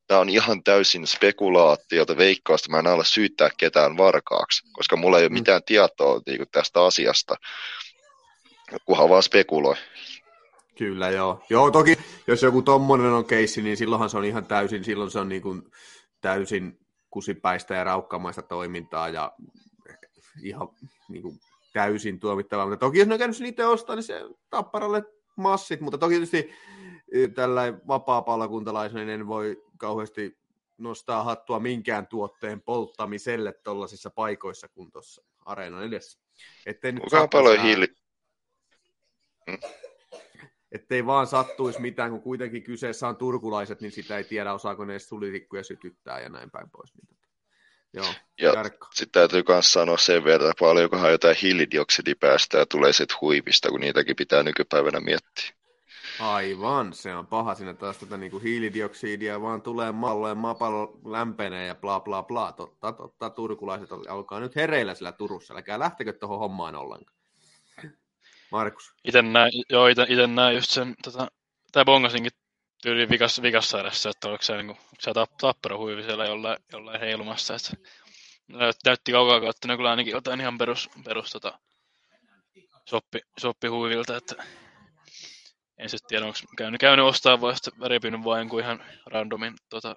tämä 0.08 0.20
on 0.20 0.30
ihan 0.30 0.64
täysin 0.64 1.08
spekulaatiota 1.08 2.18
veikkausta, 2.18 2.72
mä 2.72 2.80
en 2.80 2.88
ala 2.88 3.04
syyttää 3.04 3.50
ketään 3.58 3.98
varkaaksi, 3.98 4.64
koska 4.72 4.96
mulla 4.96 5.18
ei 5.18 5.24
ole 5.24 5.30
mm. 5.30 5.34
mitään 5.34 5.62
tietoa 5.66 6.22
niin 6.26 6.38
kuin, 6.38 6.50
tästä 6.52 6.84
asiasta, 6.84 7.36
kunhan 8.86 9.10
vaan 9.10 9.24
spekuloi. 9.24 9.76
Kyllä, 10.78 11.10
joo. 11.10 11.44
Joo, 11.50 11.72
toki 11.72 11.98
jos 12.28 12.42
joku 12.42 12.62
tommonen 12.62 13.12
on 13.12 13.26
keissi, 13.26 13.62
niin 13.62 13.78
silloinhan 13.78 14.10
se 14.10 14.18
on 14.18 14.26
ihan 14.26 14.46
täysin, 14.46 14.84
silloin 14.84 15.12
se 15.12 15.20
on 15.20 15.30
niin 15.30 15.42
kuin 15.42 15.64
täysin 16.22 16.80
kusipäistä 17.10 17.76
ja 17.76 17.84
raukkamaista 17.84 18.42
toimintaa 18.42 19.10
ja 19.10 19.32
ihan 20.44 20.68
niin 21.10 21.22
kuin 21.22 21.40
täysin 21.74 22.20
tuomittavaa. 22.20 22.66
Mutta 22.66 22.86
toki 22.86 23.00
jos 23.00 23.08
ne 23.08 23.14
on 23.14 23.20
käynyt 23.20 23.38
sen 23.38 23.48
itse 23.48 23.66
ostaa, 23.66 23.96
niin 23.96 24.04
se 24.04 24.22
tapparalle 24.50 25.04
massit, 25.36 25.82
mutta 25.82 25.98
toki 25.98 26.14
tietysti 26.14 26.50
tällä 27.36 27.74
vapaa-palokuntalaisena 27.88 29.00
niin 29.00 29.10
en 29.10 29.28
voi 29.28 29.64
kauheasti 29.78 30.38
nostaa 30.78 31.24
hattua 31.24 31.60
minkään 31.60 32.08
tuotteen 32.08 32.62
polttamiselle 32.62 33.54
tuollaisissa 33.64 34.10
paikoissa 34.10 34.68
kuin 34.68 34.92
tuossa 34.92 35.24
areenan 35.46 35.84
edessä. 35.84 36.20
Ettei 36.66 36.92
nyt 36.92 37.04
paljon 37.32 37.62
hiili... 37.62 38.03
Hmm? 39.52 39.60
Ettei 40.72 41.06
vaan 41.06 41.28
sattuisi 41.28 41.82
mitään, 41.82 42.12
kun 42.12 42.22
kuitenkin 42.22 42.64
kyseessä 42.64 43.08
on 43.08 43.16
turkulaiset, 43.16 43.82
niin 43.82 43.92
sitä 43.92 44.18
ei 44.18 44.24
tiedä, 44.24 44.54
osaako 44.54 44.86
ne 44.86 44.94
edes 44.94 45.08
tulitikkuja 45.08 45.64
sytyttää 45.64 46.20
ja 46.20 46.30
näin 46.30 46.52
päin 46.52 46.70
pois. 46.70 46.94
Niin 46.96 47.08
tota. 47.08 47.24
Joo, 47.94 48.14
ja 48.42 48.54
sitten 48.94 49.22
täytyy 49.22 49.44
myös 49.48 49.74
sanoa 49.74 49.98
sen 49.98 50.24
verran, 50.24 50.50
että 50.50 50.60
paljonkohan 50.60 51.12
jotain 51.12 51.36
hiilidioksidipäästöjä 51.42 52.66
tulee 52.66 52.94
sitten 52.94 53.18
huivista, 53.22 53.70
kun 53.70 53.80
niitäkin 53.80 54.16
pitää 54.16 54.44
nykypäivänä 54.44 55.00
miettiä. 55.00 55.54
Aivan, 56.20 56.94
se 56.94 57.16
on 57.16 57.28
paha 57.28 57.56
siinä 57.56 57.74
taas 57.74 57.98
tätä 57.98 58.18
niin 58.18 58.32
kuin 58.32 58.44
hiilidioksidia 58.44 59.42
vaan 59.42 59.62
tulee 59.62 59.92
maalle 59.92 60.30
ja 60.30 60.36
maapallo 60.36 61.00
lämpenee 61.06 61.68
ja 61.68 61.76
bla 61.76 62.00
bla 62.00 62.24
bla. 62.24 62.52
Totta, 62.52 62.92
totta, 62.92 63.30
turkulaiset 63.30 63.90
alkaa 64.08 64.40
nyt 64.40 64.56
hereillä 64.56 64.96
sillä 64.96 65.12
Turussa, 65.12 65.54
älkää 65.54 65.80
lähtekö 65.80 66.14
tuohon 66.14 66.40
hommaan 66.40 66.76
ollenkaan. 66.76 67.23
Markus. 68.54 68.94
Ite 69.04 69.22
näin, 69.22 69.52
joo, 69.70 69.88
ite, 69.88 70.06
ite 70.10 70.28
näin 70.28 70.56
just 70.56 70.70
sen, 70.70 70.96
tota, 71.04 71.28
tai 71.72 71.86
bongasinkin 71.86 72.32
tyyliin 72.82 73.10
vikas, 73.10 73.42
vikassa 73.42 73.82
edessä, 73.82 74.10
että 74.10 74.28
oliko 74.28 74.44
se, 74.44 74.58
niin 74.58 74.68
kuin, 74.68 74.78
se 75.00 75.14
tap, 75.14 75.32
tappero 75.38 75.78
huivi 75.78 76.04
siellä 76.04 76.26
jollain, 76.26 76.58
jollain 76.72 77.00
heilumassa, 77.00 77.56
että 77.56 77.72
näytti 78.86 79.12
kaukaa 79.12 79.42
kautta 79.42 79.78
kyllä 79.78 79.90
ainakin 79.90 80.12
jotain 80.12 80.42
ihan 80.42 80.58
perus, 80.58 80.90
perus 81.06 81.32
tota, 81.32 81.60
soppi, 82.90 83.20
soppi 83.40 83.68
huivilta, 83.68 84.18
että 84.18 84.36
en 85.78 85.90
sitten 85.90 86.08
tiedä, 86.08 86.26
onko 86.26 86.40
käynyt, 86.58 86.80
käynyt 86.80 87.06
ostaa 87.06 87.42
vai 87.42 87.56
sitten 87.56 87.74
repinyt 87.92 88.24
vain 88.24 88.50
kuin 88.50 88.64
ihan 88.66 88.84
randomin 89.06 89.54
tota, 89.70 89.96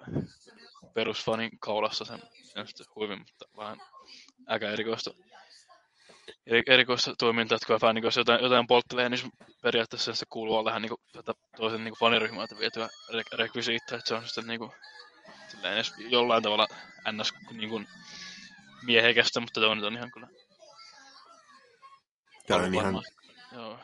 perusfanin 0.93 1.59
kaulassa 1.59 2.05
sen, 2.05 2.19
sen 2.43 2.67
huivin, 2.95 3.19
mutta 3.19 3.45
vähän 3.57 3.77
äkä 4.51 4.69
erikoista, 4.69 5.11
erikoista 6.67 7.15
toimintaa, 7.17 7.55
että 7.55 7.67
kun 7.67 7.79
fani, 7.79 8.01
jos 8.03 8.17
jotain, 8.17 8.43
jotain 8.43 8.67
polttelee, 8.67 9.09
niin 9.09 9.31
periaatteessa 9.61 10.15
se 10.15 10.25
kuuluu 10.29 10.65
vähän 10.65 10.81
niin 10.81 10.89
kuin, 10.89 11.01
tota, 11.11 11.33
toisen 11.57 11.83
niin 11.83 11.93
faniryhmältä 11.99 12.59
vietyä 12.59 12.89
re- 13.11 13.37
rekvisiittaa, 13.37 13.97
että 13.97 14.07
se 14.07 14.15
on 14.15 14.25
sitten 14.25 14.47
niin 14.47 14.59
kuin, 14.59 14.71
edes 15.63 15.93
jollain 15.97 16.43
tavalla 16.43 16.67
ns. 17.11 17.33
Niin 17.51 17.69
kuin, 17.69 17.87
miehekästä, 18.83 19.39
mutta 19.39 19.61
toinen 19.61 19.85
on 19.85 19.97
ihan 19.97 20.11
kyllä. 20.11 20.27
Tämä 22.47 22.63
on 22.63 22.73
ihan... 22.73 23.03
Joo. 23.51 23.79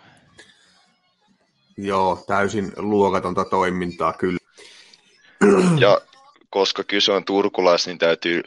Joo, 1.78 2.24
täysin 2.28 2.74
luokatonta 2.78 3.46
toimintaa 3.46 4.14
kyllä. 4.14 4.40
Ja 5.80 6.02
koska 6.50 6.84
kyse 6.84 7.12
on 7.12 7.26
turkulais, 7.26 7.88
niin 7.88 7.98
täytyy 7.98 8.44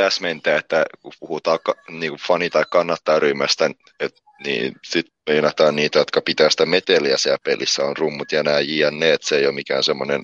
täsmentää, 0.00 0.58
että 0.58 0.84
kun 1.02 1.12
puhutaan 1.20 1.58
niin 1.88 2.12
kuin 2.12 2.20
fani- 2.20 2.50
tai 2.50 2.64
kannattajaryhmästä, 2.70 3.70
et, 4.00 4.22
niin 4.44 4.74
sitten 4.84 5.14
meinataan 5.28 5.76
niitä, 5.76 5.98
jotka 5.98 6.20
pitää 6.20 6.50
sitä 6.50 6.66
meteliä 6.66 7.16
siellä 7.16 7.38
pelissä, 7.44 7.84
on 7.84 7.96
rummut 7.96 8.32
ja 8.32 8.42
nämä 8.42 8.60
JNE, 8.60 9.12
että 9.12 9.28
se 9.28 9.36
ei 9.36 9.46
ole 9.46 9.54
mikään 9.54 9.84
semmoinen 9.84 10.22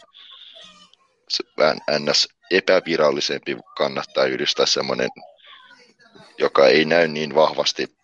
vähän 1.59 1.79
ns. 1.99 2.29
epävirallisempi 2.51 3.57
kannattajayhdys 3.77 4.55
tai 4.55 4.67
semmoinen, 4.67 5.09
joka 6.39 6.67
ei 6.67 6.85
näy 6.85 7.09
niin 7.09 7.35
vahvasti 7.35 7.97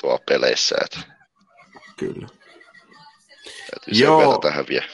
tuo 0.00 0.18
peleissä. 0.28 0.76
Että... 0.84 1.00
Kyllä. 1.96 2.28
Täytyy 3.46 4.04
Joo. 4.04 4.38
tähän 4.38 4.66
vielä. 4.68 4.88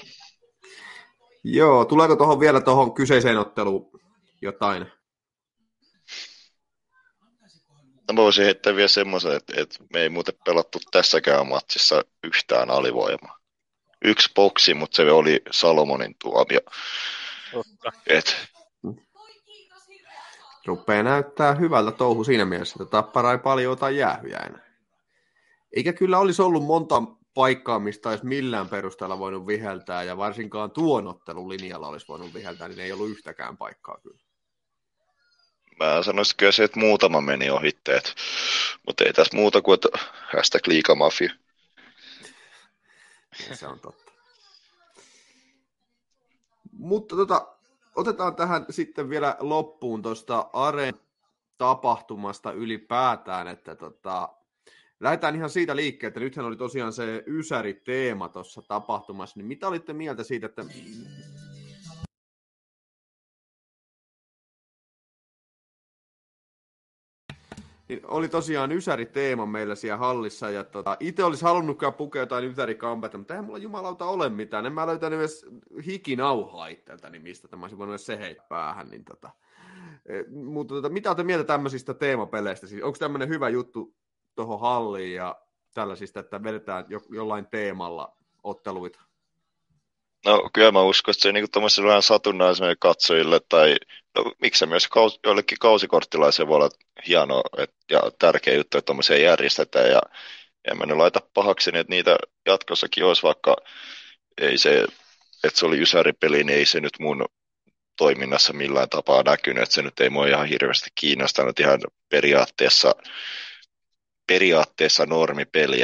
Joo, 1.44 1.84
tuleeko 1.84 2.16
tuohon 2.16 2.40
vielä 2.40 2.60
tuohon 2.60 2.94
kyseiseen 2.94 3.38
otteluun 3.38 3.90
jotain? 4.42 4.86
No 7.95 7.95
mä 8.12 8.22
voisin 8.22 8.44
heittää 8.44 8.76
vielä 8.76 8.88
semmoisen, 8.88 9.32
että, 9.32 9.52
että 9.56 9.78
me 9.92 10.00
ei 10.00 10.08
muuten 10.08 10.34
pelattu 10.44 10.78
tässäkään 10.90 11.48
matsissa 11.48 12.04
yhtään 12.24 12.70
alivoimaa. 12.70 13.38
Yksi 14.04 14.30
boksi, 14.34 14.74
mutta 14.74 14.96
se 14.96 15.10
oli 15.10 15.42
Salomonin 15.50 16.16
tuomio. 16.22 16.60
Totta. 17.52 17.92
Et... 18.06 18.36
Rupeaa 20.66 21.02
näyttää 21.02 21.54
hyvältä 21.54 21.90
touhu 21.90 22.24
siinä 22.24 22.44
mielessä, 22.44 22.76
että 22.82 22.90
tappara 22.90 23.32
ei 23.32 23.38
paljon 23.38 23.72
ota 23.72 23.90
jäähyjä 23.90 24.38
enää. 24.38 24.66
Eikä 25.76 25.92
kyllä 25.92 26.18
olisi 26.18 26.42
ollut 26.42 26.64
monta 26.64 27.02
paikkaa, 27.34 27.78
mistä 27.78 28.08
olisi 28.08 28.26
millään 28.26 28.68
perusteella 28.68 29.18
voinut 29.18 29.46
viheltää, 29.46 30.02
ja 30.02 30.16
varsinkaan 30.16 30.70
tuon 30.70 31.08
ottelun 31.08 31.48
linjalla 31.48 31.88
olisi 31.88 32.08
voinut 32.08 32.34
viheltää, 32.34 32.68
niin 32.68 32.80
ei 32.80 32.92
ollut 32.92 33.10
yhtäkään 33.10 33.56
paikkaa 33.56 33.98
kyllä. 34.02 34.25
Mä 35.78 36.02
sanoisin 36.02 36.36
kyllä 36.36 36.52
se, 36.52 36.64
että 36.64 36.80
muutama 36.80 37.20
meni 37.20 37.50
ohitteet, 37.50 38.14
mutta 38.86 39.04
ei 39.04 39.12
tässä 39.12 39.36
muuta 39.36 39.62
kuin, 39.62 39.74
että 39.74 39.88
hashtag 40.36 40.66
liikamafia. 40.66 41.32
se 43.54 43.66
on 43.66 43.80
totta. 43.80 44.12
Mutta 46.72 47.16
tota, 47.16 47.56
otetaan 47.94 48.36
tähän 48.36 48.66
sitten 48.70 49.10
vielä 49.10 49.36
loppuun 49.40 50.02
tuosta 50.02 50.50
Areen 50.52 50.94
tapahtumasta 51.58 52.52
ylipäätään, 52.52 53.48
että 53.48 53.74
tota, 53.74 54.28
Lähdetään 55.00 55.36
ihan 55.36 55.50
siitä 55.50 55.76
liikkeelle, 55.76 56.08
että 56.08 56.20
nythän 56.20 56.46
oli 56.46 56.56
tosiaan 56.56 56.92
se 56.92 57.24
Ysäri-teema 57.26 58.28
tuossa 58.28 58.62
tapahtumassa, 58.62 59.38
niin 59.38 59.46
mitä 59.46 59.68
olitte 59.68 59.92
mieltä 59.92 60.24
siitä, 60.24 60.46
että 60.46 60.64
Niin 67.88 68.00
oli 68.04 68.28
tosiaan 68.28 68.72
Ysäri-teema 68.72 69.46
meillä 69.46 69.74
siellä 69.74 69.96
hallissa, 69.96 70.50
ja 70.50 70.64
tota, 70.64 70.96
itse 71.00 71.24
olisi 71.24 71.44
halunnutkaan 71.44 71.94
pukea 71.94 72.22
jotain 72.22 72.44
Ysäri-kampetta, 72.44 73.18
mutta 73.18 73.34
eihän 73.34 73.44
mulla 73.44 73.58
jumalauta 73.58 74.04
ole 74.04 74.28
mitään. 74.28 74.66
En 74.66 74.72
mä 74.72 74.86
löytänyt 74.86 75.18
edes 75.18 75.46
hikinauhaa 75.86 76.66
itseltä, 76.66 77.10
niin 77.10 77.22
mistä 77.22 77.48
tämä 77.48 77.64
olisi 77.64 77.78
voinut 77.78 78.00
se 78.00 78.18
heittää 78.18 78.46
päähän. 78.48 78.88
Niin 78.88 79.04
tota. 79.04 79.30
E, 80.06 80.22
mutta 80.30 80.74
tota, 80.74 80.88
mitä 80.88 81.10
olette 81.10 81.24
mieltä 81.24 81.44
tämmöisistä 81.44 81.94
teemapeleistä? 81.94 82.66
Siis, 82.66 82.82
onko 82.82 82.98
tämmöinen 82.98 83.28
hyvä 83.28 83.48
juttu 83.48 83.94
tuohon 84.34 84.60
halliin 84.60 85.14
ja 85.14 85.36
tällaisista, 85.74 86.20
että 86.20 86.42
vedetään 86.42 86.84
jo, 86.88 87.00
jollain 87.10 87.46
teemalla 87.46 88.16
otteluita? 88.42 89.00
No 90.26 90.50
kyllä 90.52 90.72
mä 90.72 90.82
uskon, 90.82 91.12
että 91.12 91.22
se 91.22 91.32
niin 91.32 91.50
tuommoiselle 91.52 91.88
vähän 91.88 92.02
satunnaisille 92.02 92.76
katsojille 92.80 93.40
tai 93.48 93.76
no, 94.16 94.32
miksi 94.40 94.66
myös 94.66 94.88
kaus, 94.88 95.20
joillekin 95.24 95.58
kausikorttilaisille 95.58 96.48
voi 96.48 96.56
olla 96.56 96.68
hieno 97.08 97.42
et, 97.58 97.74
ja 97.90 98.02
tärkeä 98.18 98.54
juttu, 98.54 98.78
että 98.78 98.86
tuommoisia 98.86 99.18
järjestetään 99.18 99.90
ja 99.90 100.00
en 100.70 100.78
mä 100.78 100.86
nyt 100.86 100.96
laita 100.96 101.20
pahaksi, 101.34 101.70
niin 101.70 101.80
että 101.80 101.90
niitä 101.90 102.16
jatkossakin 102.46 103.04
olisi, 103.04 103.22
vaikka 103.22 103.56
ei 104.40 104.58
se, 104.58 104.84
että 105.44 105.58
se 105.58 105.66
oli 105.66 105.80
ysäripeli, 105.80 106.44
niin 106.44 106.58
ei 106.58 106.66
se 106.66 106.80
nyt 106.80 106.98
mun 107.00 107.24
toiminnassa 107.98 108.52
millään 108.52 108.88
tapaa 108.88 109.22
näkynyt, 109.22 109.62
että 109.62 109.74
se 109.74 109.82
nyt 109.82 110.00
ei 110.00 110.10
mua 110.10 110.26
ihan 110.26 110.46
hirveästi 110.46 110.90
kiinnostanut 110.94 111.60
ihan 111.60 111.80
periaatteessa 112.08 112.94
periaatteessa 114.26 115.06
normipeli, 115.06 115.80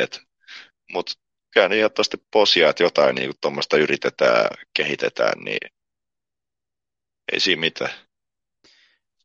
mutta 0.93 1.12
kyllä 1.55 1.68
niin 1.68 1.92
tosti 1.92 2.16
posia, 2.30 2.70
että 2.70 2.82
jotain 2.82 3.14
niin 3.14 3.32
tuommoista 3.40 3.76
yritetään, 3.76 4.46
kehitetään, 4.74 5.44
niin 5.44 5.72
ei 7.32 7.40
siinä 7.40 7.61
mitään. 7.61 7.92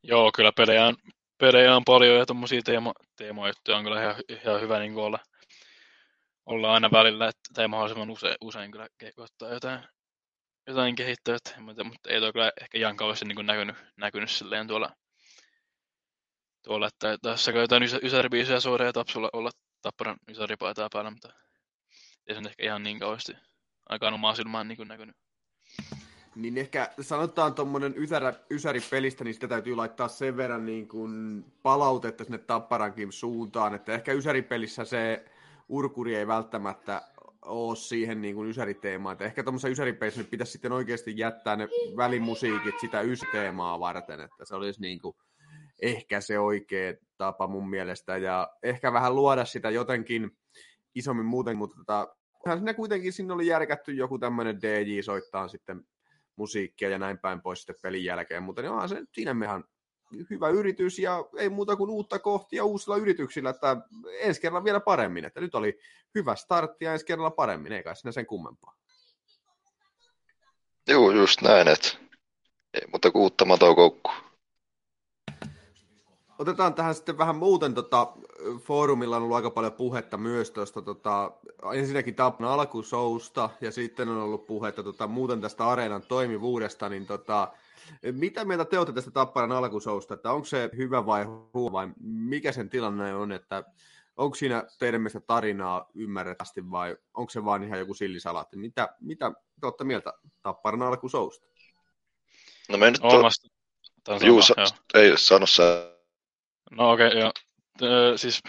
Joo, 0.04 0.32
kyllä 0.36 0.52
pelejä 0.52 0.86
on, 0.86 0.96
pelejä 1.38 1.76
on 1.76 1.86
paljon 1.86 2.18
ja 2.18 2.26
tuommoisia 2.26 2.62
teemo, 2.62 2.94
teemojuttuja 3.16 3.78
on 3.78 3.84
kyllä 3.84 4.02
ihan, 4.02 4.16
ihan 4.30 4.62
hyvä 4.62 4.80
niin 4.80 4.96
olla, 4.96 5.20
olla 6.46 6.74
aina 6.74 6.92
välillä, 6.92 7.28
että, 7.28 7.42
tai 7.54 7.68
mahdollisimman 7.68 8.10
usein, 8.10 8.36
usein 8.42 8.72
kyllä 8.72 8.88
koittaa 9.16 9.54
jotain, 9.54 9.80
jotain 10.68 10.96
kehittää, 10.96 11.38
mutta, 11.60 11.84
mutta 11.84 12.10
ei 12.10 12.20
toi 12.20 12.34
kyllä 12.34 12.52
ehkä 12.62 12.78
ihan 12.78 12.98
kauheasti 12.98 13.26
niin 13.26 13.46
näkynyt, 13.46 13.76
näkynyt 13.98 14.32
silleen 14.32 14.68
tuolla 14.68 14.92
tuolla, 16.68 16.88
että 16.88 17.18
tässä 17.22 17.52
jotain 17.52 17.84
ysäribiisejä 18.04 18.60
suoraan 18.60 18.88
ja 18.88 18.94
Tapsulla 18.94 19.30
olla 19.34 19.50
Tapparan 19.82 20.18
ysäripaitaa 20.30 20.88
päällä, 20.94 21.12
mutta 21.12 21.34
Ei 22.28 22.36
se 22.36 22.42
ehkä 22.50 22.64
ihan 22.64 22.84
niin 22.84 23.00
kauheasti 23.00 23.34
aikaan 23.90 24.14
omaa 24.14 24.36
silmään 24.36 24.68
niin 24.68 24.88
näkynyt. 24.88 25.16
Niin 26.36 26.58
ehkä 26.58 26.94
sanotaan 27.02 27.54
tuommoinen 27.54 27.96
ysäri 28.52 28.82
pelistä, 28.92 29.24
niin 29.24 29.34
sitä 29.34 29.48
täytyy 29.48 29.76
laittaa 29.76 30.08
sen 30.08 30.38
verran 30.38 30.66
niin 30.66 30.88
kuin 30.88 31.44
palautetta 31.64 32.24
sinne 32.24 32.38
Tapparankin 32.38 33.12
suuntaan, 33.12 33.76
että 33.76 33.94
ehkä 33.94 34.14
ysäripelissä 34.14 34.86
se 34.86 35.26
urkuri 35.70 36.16
ei 36.16 36.28
välttämättä 36.28 37.02
ole 37.46 37.76
siihen 37.76 38.22
niin 38.22 38.36
kuin 38.36 38.50
ysäriteemaan. 38.50 39.14
Että 39.14 39.26
ehkä 39.26 39.44
tuommoisessa 39.44 39.70
ysäripelissä 39.70 40.22
nyt 40.22 40.30
pitäisi 40.30 40.52
sitten 40.52 40.72
oikeasti 40.72 41.14
jättää 41.18 41.56
ne 41.56 41.68
välimusiikit 41.98 42.76
sitä 42.82 43.02
ysteemaa 43.02 43.80
varten, 43.80 44.20
että 44.20 44.46
se 44.46 44.56
olisi 44.56 44.82
niin 44.82 45.00
kuin 45.00 45.16
ehkä 45.82 46.22
se 46.22 46.40
oikea 46.40 46.94
tapa 47.18 47.48
mun 47.48 47.70
mielestä, 47.70 48.18
ja 48.18 48.50
ehkä 48.64 48.94
vähän 48.94 49.16
luoda 49.16 49.46
sitä 49.46 49.70
jotenkin 49.70 50.32
isommin 50.96 51.26
muuten, 51.26 51.58
mutta 51.58 51.78
tota, 51.78 52.17
siinä 52.56 52.74
kuitenkin 52.74 53.14
sinne 53.14 53.34
oli 53.34 53.48
järkätty 53.48 53.92
joku 53.94 54.20
tämmöinen 54.20 54.62
DJ 54.62 55.02
soittaa 55.02 55.48
sitten 55.48 55.82
musiikkia 56.36 56.90
ja 56.90 56.98
näin 57.00 57.18
päin 57.20 57.42
pois 57.42 57.60
sitten 57.60 57.76
pelin 57.82 58.04
jälkeen, 58.04 58.44
mutta 58.44 58.62
niin 58.62 58.72
onhan 58.72 58.90
se 58.90 59.04
siinä 59.14 59.34
mehän 59.34 59.64
hyvä 60.30 60.50
yritys 60.50 61.00
ja 61.00 61.26
ei 61.38 61.50
muuta 61.50 61.76
kuin 61.76 61.90
uutta 61.90 62.20
kohtia 62.20 62.64
uusilla 62.64 62.98
yrityksillä, 62.98 63.50
että 63.50 63.78
ensi 64.20 64.42
kerralla 64.42 64.64
vielä 64.64 64.80
paremmin, 64.80 65.26
että 65.26 65.42
nyt 65.42 65.56
oli 65.56 65.80
hyvä 66.16 66.36
startti 66.36 66.86
ja 66.86 66.94
ensi 66.94 67.06
kerralla 67.06 67.32
paremmin, 67.32 67.72
eikä 67.72 67.96
siinä 67.96 68.12
sen 68.12 68.26
kummempaa. 68.26 68.76
Joo, 70.88 71.12
just 71.12 71.42
näin, 71.42 71.68
että 71.68 71.88
ei 72.74 72.88
muuta 72.92 73.12
kuin 73.12 73.22
uutta 73.22 73.46
matokoukkua. 73.46 74.16
Otetaan 76.40 76.74
tähän 76.74 76.96
sitten 76.96 77.18
vähän 77.18 77.36
muuten, 77.36 77.74
tota, 77.74 78.08
foorumilla 78.58 79.18
on 79.18 79.24
ollut 79.24 79.36
aika 79.36 79.50
paljon 79.50 79.74
puhetta 79.74 80.18
myös 80.18 80.52
tuosta 80.52 80.82
tota, 80.82 81.32
ensinnäkin 81.74 82.16
Tappan 82.16 82.48
alkusousta 82.48 83.50
ja 83.62 83.72
sitten 83.72 84.10
on 84.10 84.18
ollut 84.18 84.48
puhetta 84.48 84.84
tota, 84.84 85.08
muuten 85.08 85.42
tästä 85.42 85.68
areenan 85.68 86.02
toimivuudesta, 86.02 86.90
niin 86.90 87.06
tota, 87.08 87.48
mitä 88.12 88.46
mieltä 88.46 88.66
te 88.66 88.78
olette 88.78 88.94
tästä 88.94 89.12
Tapparan 89.12 89.52
alkusousta, 89.52 90.14
että 90.14 90.32
onko 90.32 90.46
se 90.46 90.70
hyvä 90.78 91.06
vai 91.06 91.24
huono 91.24 91.72
vai 91.72 91.88
mikä 92.02 92.52
sen 92.52 92.70
tilanne 92.70 93.16
on, 93.16 93.32
että 93.32 93.64
onko 94.18 94.36
siinä 94.36 94.64
teidän 94.80 95.02
mielestä 95.02 95.20
tarinaa 95.20 95.90
ymmärrettävästi 95.96 96.72
vai 96.72 96.98
onko 97.14 97.30
se 97.30 97.46
vaan 97.46 97.64
ihan 97.64 97.80
joku 97.80 97.94
sillisalaatti? 97.94 98.58
Mitä, 98.58 98.90
mitä 99.00 99.32
te 99.32 99.66
olette 99.66 99.84
mieltä 99.84 100.14
Tapparan 100.42 100.82
alkusousta? 100.82 101.48
No 102.70 102.78
me 102.78 102.92
nyt. 102.92 103.02
Juu, 104.26 104.42
sa- 104.42 104.56
ei 104.94 105.18
sano 105.18 105.46
sä 105.46 105.97
No 106.72 106.92
okei, 106.92 107.08
okay, 107.08 107.20
joo. 107.20 107.32
Öö, 107.82 108.18
siis, 108.18 108.42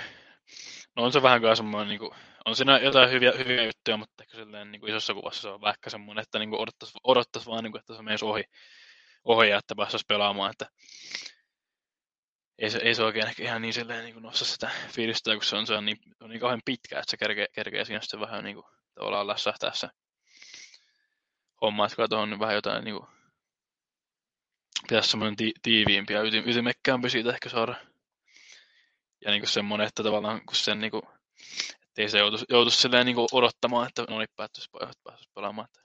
no 0.97 1.05
on 1.05 1.13
se 1.13 1.23
vähän 1.23 1.43
kai 1.43 1.57
semmoinen, 1.57 1.89
niin 1.89 1.99
kuin, 1.99 2.11
on 2.45 2.57
siinä 2.57 2.79
jotain 2.79 3.11
hyviä, 3.11 3.33
hyviä 3.39 3.65
juttuja, 3.65 3.97
mutta 3.97 4.23
ehkä 4.23 4.37
silleen 4.37 4.73
niin 4.73 4.81
kuin 4.81 4.91
isossa 4.91 5.15
kuvassa 5.15 5.43
se 5.43 5.49
on 5.49 5.61
vähän 5.61 5.75
semmoinen, 5.89 6.23
että 6.23 6.39
niin 6.39 6.55
odottaisi, 6.55 6.99
odottais 7.05 7.47
vaan, 7.47 7.65
niin 7.65 7.73
kuin, 7.73 7.81
että 7.81 7.95
se 7.95 8.03
menisi 8.03 8.25
ohi, 8.25 8.45
ohi 9.25 9.49
ja 9.49 9.59
että 9.59 9.75
päästäisiin 9.77 10.09
pelaamaan, 10.09 10.51
että 10.51 10.67
ei 12.59 12.71
se, 12.71 12.79
ei 12.83 12.95
se 12.95 13.03
oikein 13.03 13.27
ehkä 13.27 13.43
ihan 13.43 13.63
niin 13.63 13.75
silleen 13.75 14.05
niin 14.05 14.23
nosta 14.23 14.45
sitä 14.45 14.71
fiilistä, 14.89 15.35
kun 15.35 15.45
se 15.45 15.57
on, 15.57 15.67
se 15.67 15.75
on, 15.75 15.85
niin, 15.85 15.97
on 16.21 16.31
niin 16.31 16.41
kauhean 16.41 16.63
pitkä, 16.65 16.99
että 16.99 17.11
se 17.11 17.17
kerkee, 17.17 17.47
kerkee 17.53 17.85
siinä 17.85 18.01
sitten 18.01 18.21
vähän 18.21 18.45
niin 18.45 18.55
kuin, 18.55 18.67
tavallaan 18.95 19.27
lässähtää 19.27 19.71
se 19.75 19.89
homma, 21.61 21.87
että 21.87 22.09
tuohon 22.09 22.39
vähän 22.39 22.55
jotain 22.55 22.85
niin 22.85 22.97
kuin, 22.97 23.09
pitäisi 24.89 25.09
semmoinen 25.09 25.37
ti- 25.37 25.55
tiiviimpi 25.63 26.13
ja 26.13 26.23
ytimekkäämpi 26.23 27.11
siitä 27.11 27.31
ehkä 27.31 27.49
saada 27.49 27.75
ja 29.25 29.31
niin 29.31 29.41
kuin 29.41 29.51
semmoinen, 29.51 29.87
että 29.87 30.03
tavallaan 30.03 30.47
kun 30.47 30.57
sen 30.57 30.81
niin 30.81 30.91
kuin, 30.91 31.03
ei 31.97 32.09
se 32.09 32.19
joutu, 32.19 32.37
joutu 32.49 32.71
silleen 32.71 33.07
niin 33.07 33.17
kuin 33.17 33.29
odottamaan, 33.33 33.89
että 33.89 34.05
no 34.09 34.19
niin, 34.19 34.29
päättyisi 34.37 34.69
pojat 34.73 34.99
pääsisi 35.05 35.31
pelaamaan. 35.35 35.69
Että 35.73 35.81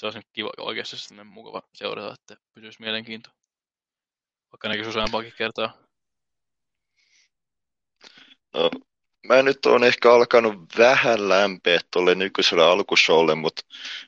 se, 0.00 0.06
olisi 0.06 0.20
kiva 0.32 0.50
oikeasti 0.58 0.98
sellainen 0.98 1.32
mukava 1.32 1.62
seurata, 1.74 2.14
että 2.14 2.44
pysyisi 2.54 2.82
mielenkiinto. 2.82 3.30
Vaikka 4.52 4.68
näkisi 4.68 4.90
useampaakin 4.90 5.32
kertaa. 5.38 5.78
No, 8.54 8.70
mä 9.26 9.42
nyt 9.42 9.66
on 9.66 9.84
ehkä 9.84 10.12
alkanut 10.12 10.54
vähän 10.78 11.28
lämpeä 11.28 11.80
tuolle 11.92 12.14
nykyiselle 12.14 12.64
alkushowlle, 12.64 13.34
mutta 13.34 13.62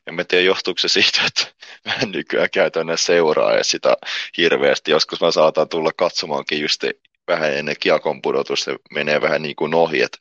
en 0.07 0.15
mä 0.15 0.25
tiedä 0.25 0.45
johtuuko 0.45 0.79
se 0.79 0.89
siitä, 0.89 1.21
että 1.27 1.47
mä 1.85 1.95
en 1.95 2.13
nykyään 2.13 2.51
käytännön 2.51 2.99
seuraa 2.99 3.53
ja 3.57 3.65
sitä 3.65 3.97
hirveästi. 4.37 4.91
Joskus 4.91 5.21
mä 5.21 5.31
saatan 5.31 5.69
tulla 5.69 5.91
katsomaankin 5.97 6.61
just 6.61 6.85
vähän 7.33 7.53
ennen 7.53 7.76
kiekon 7.80 8.22
pudotusta 8.22 8.76
menee 8.95 9.20
vähän 9.20 9.43
niin 9.43 9.57
kuin 9.57 9.74
ohi, 9.74 10.03
että 10.03 10.18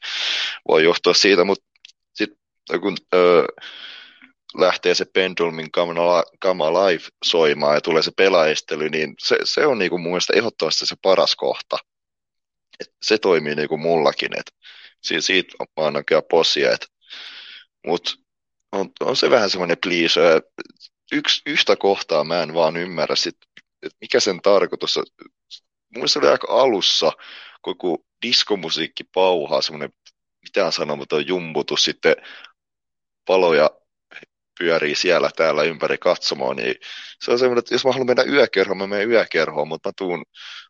voi 0.68 0.84
johtua 0.84 1.14
siitä, 1.14 1.44
mutta 1.44 1.66
sitten 2.14 2.82
kun 2.82 2.98
öö, 3.14 3.46
lähtee 4.58 4.96
se 4.96 5.06
Pendulmin 5.06 5.72
Kama 6.40 6.74
Live 6.74 7.04
soimaan 7.26 7.76
ja 7.76 7.82
tulee 7.82 8.04
se 8.04 8.12
pelaistely, 8.18 8.90
niin 8.90 9.14
se, 9.20 9.38
se 9.44 9.66
on 9.66 9.80
niin 9.80 9.90
kuin 9.90 10.02
mun 10.02 10.12
mielestä 10.12 10.34
ehdottomasti 10.36 10.86
se 10.86 10.96
paras 11.02 11.36
kohta. 11.36 11.78
Et 12.80 12.88
se 13.02 13.18
toimii 13.18 13.56
niin 13.56 13.70
kuin 13.70 13.82
mullakin, 13.82 14.40
että 14.40 14.52
siitä, 15.02 15.22
siitä 15.22 15.54
mä 15.60 15.88
annan 15.88 16.06
kyllä 16.06 16.22
posia, 16.22 16.70
mutta 17.88 18.12
on, 18.72 18.90
on, 19.00 19.16
se 19.16 19.30
vähän 19.30 19.50
semmoinen 19.50 19.78
please. 19.84 20.20
Yksi, 21.12 21.42
yhtä 21.46 21.76
kohtaa 21.76 22.24
mä 22.24 22.44
en 22.44 22.54
vaan 22.54 22.78
ymmärrä, 22.78 23.16
sit, 23.16 23.38
että 23.84 23.98
mikä 24.02 24.20
sen 24.20 24.42
tarkoitus 24.42 24.98
on 24.98 25.04
mun 25.98 26.10
se 26.10 26.20
oli 26.20 26.28
aika 26.28 26.48
alussa, 26.50 27.12
koko 27.62 27.98
diskomusiikki 28.22 29.04
pauhaa, 29.04 29.62
semmoinen 29.62 29.94
mitään 30.44 30.72
sanomaton 30.72 31.28
jumbutus, 31.28 31.84
sitten 31.84 32.16
paloja 33.26 33.70
pyörii 34.60 34.96
siellä 34.96 35.30
täällä 35.36 35.64
ympäri 35.64 35.98
katsomaan, 35.98 36.56
niin 36.56 36.76
se 37.22 37.32
on 37.32 37.40
semmoinen, 37.40 37.60
että 37.60 37.74
jos 37.74 37.86
mä 37.86 37.92
haluan 37.92 38.08
mennä 38.08 38.24
yökerhoon, 38.24 38.78
mä 38.78 38.88
menen 38.88 39.10
yökerhoon, 39.10 39.68
mutta 39.68 39.90
mä 39.90 39.94
tuun 39.98 40.24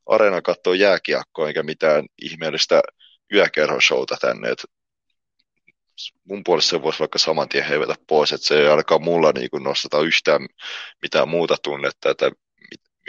areena 0.06 0.42
katsoa 0.42 0.76
jääkiekkoa, 0.76 1.48
eikä 1.48 1.64
mitään 1.64 2.06
ihmeellistä 2.22 2.82
yökerhoshowta 3.34 4.18
tänne, 4.22 4.50
että 4.50 4.68
mun 6.24 6.44
puolesta 6.44 6.70
se 6.70 6.82
voisi 6.82 7.00
vaikka 7.00 7.20
saman 7.20 7.50
tien 7.50 7.66
heivetä 7.66 7.96
pois, 8.08 8.32
että 8.34 8.48
se 8.48 8.60
ei 8.60 8.68
ainakaan 8.68 9.04
mulla 9.04 9.32
niin 9.32 9.64
nosteta 9.64 10.00
yhtään 10.00 10.48
mitään 11.02 11.30
muuta 11.30 11.56
tunnetta, 11.64 12.10
että 12.10 12.32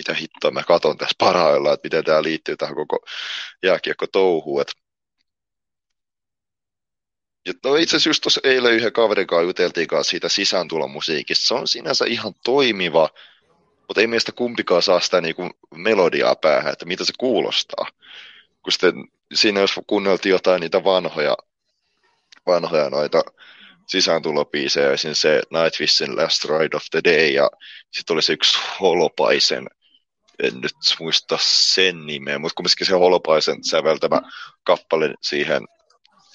mitä 0.02 0.14
hittoa 0.14 0.50
mä 0.50 0.62
katon 0.62 0.98
tässä 0.98 1.14
parhaillaan, 1.18 1.74
että 1.74 1.86
miten 1.86 2.04
tämä 2.04 2.22
liittyy 2.22 2.56
tähän 2.56 2.74
koko 2.74 2.98
jääkiekko-touhuun. 3.62 4.60
Et... 4.60 4.72
Ja 7.46 7.52
no 7.64 7.76
itse 7.76 7.96
asiassa 7.96 8.10
just 8.10 8.22
tuossa 8.22 8.40
eilen 8.44 8.72
yhden 8.72 8.92
kaverin 8.92 9.26
kanssa 9.26 9.42
juteltiin 9.42 9.86
kanssa 9.86 10.10
siitä 10.10 10.28
sisääntulomusiikista. 10.28 11.46
Se 11.46 11.54
on 11.54 11.68
sinänsä 11.68 12.04
ihan 12.08 12.34
toimiva, 12.44 13.08
mutta 13.88 14.00
ei 14.00 14.06
meistä 14.06 14.32
kumpikaan 14.32 14.82
saa 14.82 15.00
sitä 15.00 15.20
niinku 15.20 15.50
melodiaa 15.74 16.36
päähän, 16.36 16.72
että 16.72 16.86
mitä 16.86 17.04
se 17.04 17.12
kuulostaa. 17.18 17.86
Kun 18.62 18.72
sitten 18.72 18.94
siinä 19.34 19.60
jos 19.60 19.80
kuunneltiin 19.86 20.30
jotain 20.30 20.60
niitä 20.60 20.84
vanhoja, 20.84 21.36
vanhoja 22.46 22.90
noita 22.90 23.22
sisääntulopiisejä, 23.86 24.92
esimerkiksi 24.92 25.22
se 25.22 25.42
Nightwishin 25.50 26.16
Last 26.16 26.44
Ride 26.44 26.76
of 26.76 26.84
the 26.90 27.00
Day, 27.04 27.28
ja 27.28 27.50
sitten 27.90 28.14
oli 28.14 28.22
se 28.22 28.32
yksi 28.32 28.58
Holopaisen 28.80 29.66
en 30.42 30.60
nyt 30.60 30.74
muista 31.00 31.38
sen 31.40 32.06
nimeä, 32.06 32.38
mutta 32.38 32.54
kumminkin 32.56 32.86
se 32.86 32.92
Holopaisen 32.92 33.64
säveltämä 33.64 34.20
kappale 34.64 35.14
siihen 35.20 35.62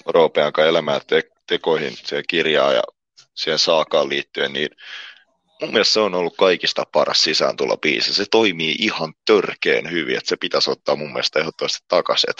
Roopean 0.06 0.52
elämään 0.68 1.00
te- 1.06 1.30
tekoihin, 1.46 1.96
se 2.04 2.22
kirjaa 2.28 2.72
ja 2.72 2.82
siihen 3.34 3.58
saakaan 3.58 4.08
liittyen, 4.08 4.52
niin 4.52 4.68
mun 5.60 5.70
mielestä 5.70 5.92
se 5.92 6.00
on 6.00 6.14
ollut 6.14 6.36
kaikista 6.36 6.84
paras 6.92 7.22
sisääntulobiisi. 7.22 8.14
Se 8.14 8.24
toimii 8.30 8.74
ihan 8.78 9.12
törkeen 9.24 9.90
hyvin, 9.90 10.16
että 10.16 10.28
se 10.28 10.36
pitäisi 10.36 10.70
ottaa 10.70 10.96
mun 10.96 11.12
mielestä 11.12 11.40
ehdottomasti 11.40 11.84
takaisin. 11.88 12.30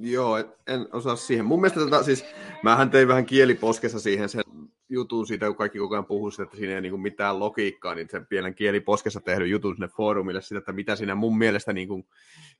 Joo, 0.00 0.38
en 0.66 0.88
osaa 0.92 1.16
siihen. 1.16 1.44
Mun 1.44 1.60
mielestä 1.60 1.80
tota, 1.80 2.02
siis, 2.02 2.24
mähän 2.62 2.90
tein 2.90 3.08
vähän 3.08 3.26
kieliposkessa 3.26 4.00
siihen 4.00 4.28
sen 4.28 4.42
jutun 4.94 5.26
siitä, 5.26 5.46
kun 5.46 5.56
kaikki 5.56 5.78
koko 5.78 5.94
ajan 5.94 6.06
puhuu 6.06 6.30
siitä, 6.30 6.42
että 6.42 6.56
siinä 6.56 6.74
ei 6.74 6.80
niin 6.80 7.00
mitään 7.00 7.38
logiikkaa, 7.38 7.94
niin 7.94 8.08
sen 8.10 8.26
pienen 8.26 8.54
kieliposkessa 8.54 9.20
tehdyn 9.20 9.50
jutun 9.50 9.74
sinne 9.74 9.88
foorumille 9.88 10.42
siitä, 10.42 10.58
että 10.58 10.72
mitä 10.72 10.96
siinä 10.96 11.14
mun 11.14 11.38
mielestä 11.38 11.72
niin 11.72 11.88
kuin 11.88 12.06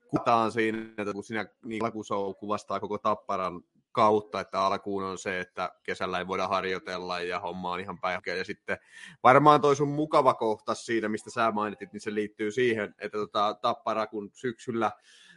kuvataan 0.09 0.53
siinä, 0.53 0.79
että 0.99 1.13
kun 1.13 1.25
siinä 1.25 1.47
niin 1.65 1.85
alkusou 1.85 2.35
kuvastaa 2.35 2.81
koko 2.81 2.99
Tapparan 2.99 3.63
kautta, 3.95 4.41
että 4.41 4.61
alkuun 4.61 5.05
on 5.05 5.19
se, 5.19 5.41
että 5.41 5.73
kesällä 5.83 6.19
ei 6.19 6.27
voida 6.27 6.49
harjoitella 6.49 7.21
ja 7.21 7.41
homma 7.41 7.73
on 7.73 7.81
ihan 7.81 7.99
päihkeä. 7.99 8.35
Ja 8.35 8.45
sitten 8.45 8.79
varmaan 9.23 9.61
toi 9.61 9.77
sun 9.77 9.89
mukava 9.89 10.35
kohta 10.35 10.75
siinä, 10.75 11.09
mistä 11.09 11.31
sä 11.31 11.51
mainitit, 11.51 11.93
niin 11.93 12.01
se 12.01 12.15
liittyy 12.15 12.51
siihen, 12.51 12.95
että 12.99 13.19
tota, 13.19 13.57
Tappara 13.63 14.07
kun 14.07 14.31
syksyllä 14.33 14.91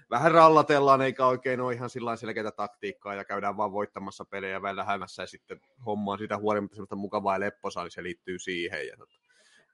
vähän 0.09 0.31
rallatellaan, 0.31 1.01
eikä 1.01 1.25
oikein 1.25 1.61
ole 1.61 1.73
ihan 1.73 1.89
sillä 1.89 2.15
selkeää 2.15 2.51
taktiikkaa, 2.51 3.15
ja 3.15 3.25
käydään 3.25 3.57
vaan 3.57 3.71
voittamassa 3.71 4.25
pelejä 4.25 4.61
välillä 4.61 4.83
hämässä, 4.83 5.23
ja 5.23 5.27
sitten 5.27 5.61
homma 5.85 6.11
on 6.11 6.19
sitä 6.19 6.37
huolimatta 6.37 6.75
semmoista 6.75 6.95
mukavaa 6.95 7.35
ja 7.35 7.39
lepposaa, 7.39 7.83
niin 7.83 7.91
se 7.91 8.03
liittyy 8.03 8.39
siihen, 8.39 8.87
ja 8.87 8.97
tota, 8.97 9.15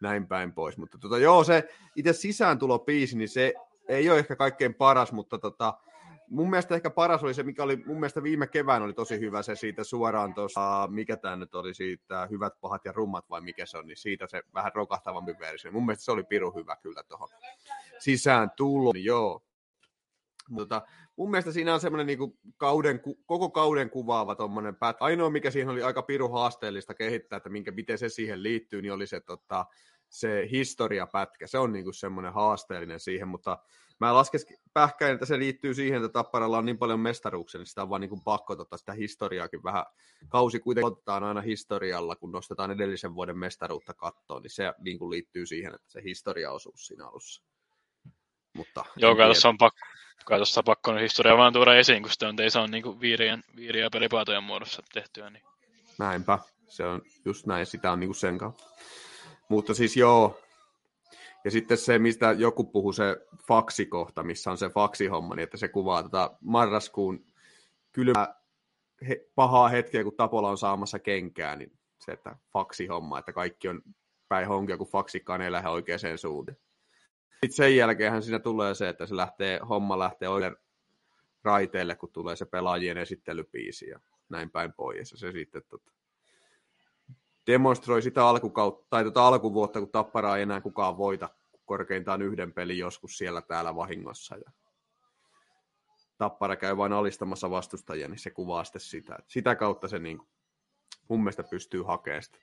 näin 0.01 0.27
päin 0.27 0.53
pois. 0.53 0.77
Mutta 0.77 0.97
tota, 0.97 1.17
joo, 1.17 1.43
se 1.43 1.69
itse 1.95 2.13
sisääntulopiisi, 2.13 3.17
niin 3.17 3.29
se 3.29 3.53
ei 3.87 4.09
ole 4.09 4.19
ehkä 4.19 4.35
kaikkein 4.35 4.73
paras, 4.73 5.11
mutta 5.11 5.37
tota, 5.37 5.73
mun 6.29 6.49
mielestä 6.49 6.75
ehkä 6.75 6.89
paras 6.89 7.23
oli 7.23 7.33
se, 7.33 7.43
mikä 7.43 7.63
oli 7.63 7.83
mun 7.85 7.99
mielestä 7.99 8.23
viime 8.23 8.47
kevään 8.47 8.81
oli 8.81 8.93
tosi 8.93 9.19
hyvä 9.19 9.41
se 9.41 9.55
siitä 9.55 9.83
suoraan 9.83 10.33
tuossa, 10.33 10.87
mikä 10.91 11.17
tämä 11.17 11.35
nyt 11.35 11.55
oli 11.55 11.73
siitä, 11.73 12.27
hyvät, 12.31 12.53
pahat 12.61 12.85
ja 12.85 12.91
rummat 12.91 13.29
vai 13.29 13.41
mikä 13.41 13.65
se 13.65 13.77
on, 13.77 13.87
niin 13.87 13.97
siitä 13.97 14.27
se 14.27 14.41
vähän 14.53 14.71
rokahtavampi 14.75 15.35
versio. 15.39 15.71
Mun 15.71 15.85
mielestä 15.85 16.05
se 16.05 16.11
oli 16.11 16.23
piru 16.23 16.51
hyvä 16.51 16.75
kyllä 16.75 17.03
tuohon 17.03 17.29
sisään 17.99 18.51
tulo, 18.57 18.93
niin 18.93 19.05
joo. 19.05 19.41
Mutta 20.49 20.81
mun 21.15 21.31
mielestä 21.31 21.51
siinä 21.51 21.73
on 21.73 21.79
semmoinen 21.79 22.07
niin 22.07 22.39
kauden, 22.57 23.01
koko 23.25 23.49
kauden 23.49 23.89
kuvaava 23.89 24.35
tommonen 24.35 24.75
pät. 24.75 24.97
Ainoa, 24.99 25.29
mikä 25.29 25.51
siihen 25.51 25.69
oli 25.69 25.83
aika 25.83 26.01
piru 26.01 26.29
haasteellista 26.29 26.93
kehittää, 26.93 27.37
että 27.37 27.49
minkä, 27.49 27.71
miten 27.71 27.97
se 27.97 28.09
siihen 28.09 28.43
liittyy, 28.43 28.81
niin 28.81 28.93
oli 28.93 29.07
se, 29.07 29.19
tota, 29.19 29.65
se 30.09 30.47
historiapätkä. 30.51 31.47
Se 31.47 31.57
on 31.57 31.73
niin 31.73 31.83
kuin 31.83 31.93
semmoinen 31.93 32.33
haasteellinen 32.33 32.99
siihen, 32.99 33.27
mutta 33.27 33.57
mä 33.99 34.13
laskes 34.13 34.45
pähkäin, 34.73 35.13
että 35.13 35.25
se 35.25 35.39
liittyy 35.39 35.73
siihen, 35.73 36.03
että 36.03 36.13
Tapparalla 36.13 36.57
on 36.57 36.65
niin 36.65 36.77
paljon 36.77 36.99
mestaruuksia, 36.99 37.59
niin 37.59 37.67
sitä 37.67 37.81
on 37.81 37.89
vaan 37.89 38.01
niin 38.01 38.09
kuin 38.09 38.23
pakko 38.23 38.55
tota 38.55 38.77
sitä 38.77 38.93
historiaakin 38.93 39.63
vähän. 39.63 39.85
Kausi 40.29 40.59
kuitenkin 40.59 40.91
otetaan 40.91 41.23
aina 41.23 41.41
historialla, 41.41 42.15
kun 42.15 42.31
nostetaan 42.31 42.71
edellisen 42.71 43.15
vuoden 43.15 43.37
mestaruutta 43.37 43.93
kattoon, 43.93 44.41
niin 44.41 44.51
se 44.51 44.73
niin 44.79 44.99
kuin 44.99 45.09
liittyy 45.09 45.45
siihen, 45.45 45.75
että 45.75 45.91
se 45.91 46.03
historiaosuus 46.03 46.87
siinä 46.87 47.07
alussa. 47.07 47.43
Mutta 48.53 48.85
Joo, 48.95 49.15
kai 49.15 49.29
on 49.47 49.57
pakko, 49.57 49.79
kai 50.25 50.37
tuossa 50.37 50.63
pakko 50.63 50.93
historia 50.93 51.37
vaan 51.37 51.53
tuoda 51.53 51.75
esiin, 51.75 52.03
kun 52.03 52.11
sitä 52.11 52.27
on, 52.27 52.41
ei 52.41 52.49
saa 52.49 52.67
niin 52.67 52.99
viirien, 52.99 53.43
viiriä 53.55 53.89
pelipaatojen 53.89 54.43
muodossa 54.43 54.83
tehtyä. 54.93 55.29
Niin. 55.29 55.43
Näinpä, 55.99 56.39
se 56.67 56.85
on 56.85 57.01
just 57.25 57.45
näin, 57.45 57.65
sitä 57.65 57.91
on 57.91 57.99
niin 57.99 58.15
sen 58.15 58.37
kautta. 58.37 58.63
Mutta 59.49 59.73
siis 59.73 59.97
joo, 59.97 60.39
ja 61.45 61.51
sitten 61.51 61.77
se, 61.77 61.99
mistä 61.99 62.31
joku 62.31 62.63
puhuu, 62.63 62.93
se 62.93 63.17
faksikohta, 63.47 64.23
missä 64.23 64.51
on 64.51 64.57
se 64.57 64.69
faksihomma, 64.69 65.35
niin 65.35 65.43
että 65.43 65.57
se 65.57 65.67
kuvaa 65.67 66.03
tätä 66.03 66.29
marraskuun 66.41 67.25
kylmää 67.91 68.35
he, 69.07 69.25
pahaa 69.35 69.67
hetkeä, 69.67 70.03
kun 70.03 70.15
Tapola 70.15 70.49
on 70.49 70.57
saamassa 70.57 70.99
kenkää, 70.99 71.55
niin 71.55 71.71
se, 71.99 72.11
että 72.11 72.35
faksihomma, 72.53 73.19
että 73.19 73.33
kaikki 73.33 73.67
on 73.67 73.81
päin 74.29 74.47
honkia, 74.47 74.77
kun 74.77 74.87
faksikkaan 74.87 75.41
ei 75.41 75.51
lähde 75.51 75.69
oikeaan 75.69 76.17
suuntaan. 76.17 76.57
Sitten 77.43 77.55
sen 77.55 77.75
jälkeen 77.75 78.23
siinä 78.23 78.39
tulee 78.39 78.75
se, 78.75 78.89
että 78.89 79.05
se 79.05 79.15
lähtee, 79.15 79.59
homma 79.69 79.99
lähtee 79.99 80.29
oikein 80.29 80.55
raiteille, 81.43 81.95
kun 81.95 82.11
tulee 82.11 82.35
se 82.35 82.45
pelaajien 82.45 82.97
esittelypiisi 82.97 83.89
ja 83.89 83.99
näin 84.29 84.49
päin 84.49 84.73
pois. 84.73 85.11
Ja 85.11 85.17
se 85.17 85.31
sitten 85.31 85.61
tota, 85.69 85.91
demonstroi 87.47 88.01
sitä 88.01 88.27
alkukautta, 88.27 88.85
tai 88.89 89.03
tota 89.03 89.27
alkuvuotta, 89.27 89.79
kun 89.79 89.91
Tapparaa 89.91 90.37
ei 90.37 90.43
enää 90.43 90.61
kukaan 90.61 90.97
voita 90.97 91.29
korkeintaan 91.65 92.21
yhden 92.21 92.53
pelin 92.53 92.77
joskus 92.77 93.17
siellä 93.17 93.41
täällä 93.41 93.75
vahingossa. 93.75 94.35
Ja 94.35 94.51
Tappara 96.17 96.55
käy 96.55 96.77
vain 96.77 96.93
alistamassa 96.93 97.49
vastustajia, 97.49 98.07
niin 98.07 98.19
se 98.19 98.29
kuvaa 98.29 98.63
sitten 98.63 98.81
sitä. 98.81 99.17
Sitä 99.27 99.55
kautta 99.55 99.87
se 99.87 99.99
niin, 99.99 100.21
mun 101.07 101.19
mielestä 101.19 101.43
pystyy 101.43 101.83
hakemaan 101.83 102.23
sitä 102.23 102.37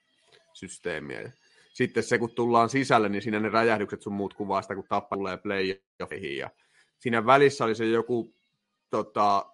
systeemiä. 0.53 1.21
Ja 1.21 1.31
sitten 1.73 2.03
se, 2.03 2.19
kun 2.19 2.35
tullaan 2.35 2.69
sisälle, 2.69 3.09
niin 3.09 3.23
siinä 3.23 3.41
ne 3.41 3.49
räjähdykset 3.49 4.03
sun 4.03 4.13
muut 4.13 4.35
kuvaa 4.35 4.63
sitä, 4.63 4.75
kun 4.75 4.85
Tappara 4.89 5.19
tulee 5.19 5.37
playoffeihin. 5.37 6.37
Ja 6.37 6.51
siinä 6.99 7.27
välissä 7.27 7.65
oli 7.65 7.75
se 7.75 7.87
joku 7.87 8.35
tota, 8.91 9.47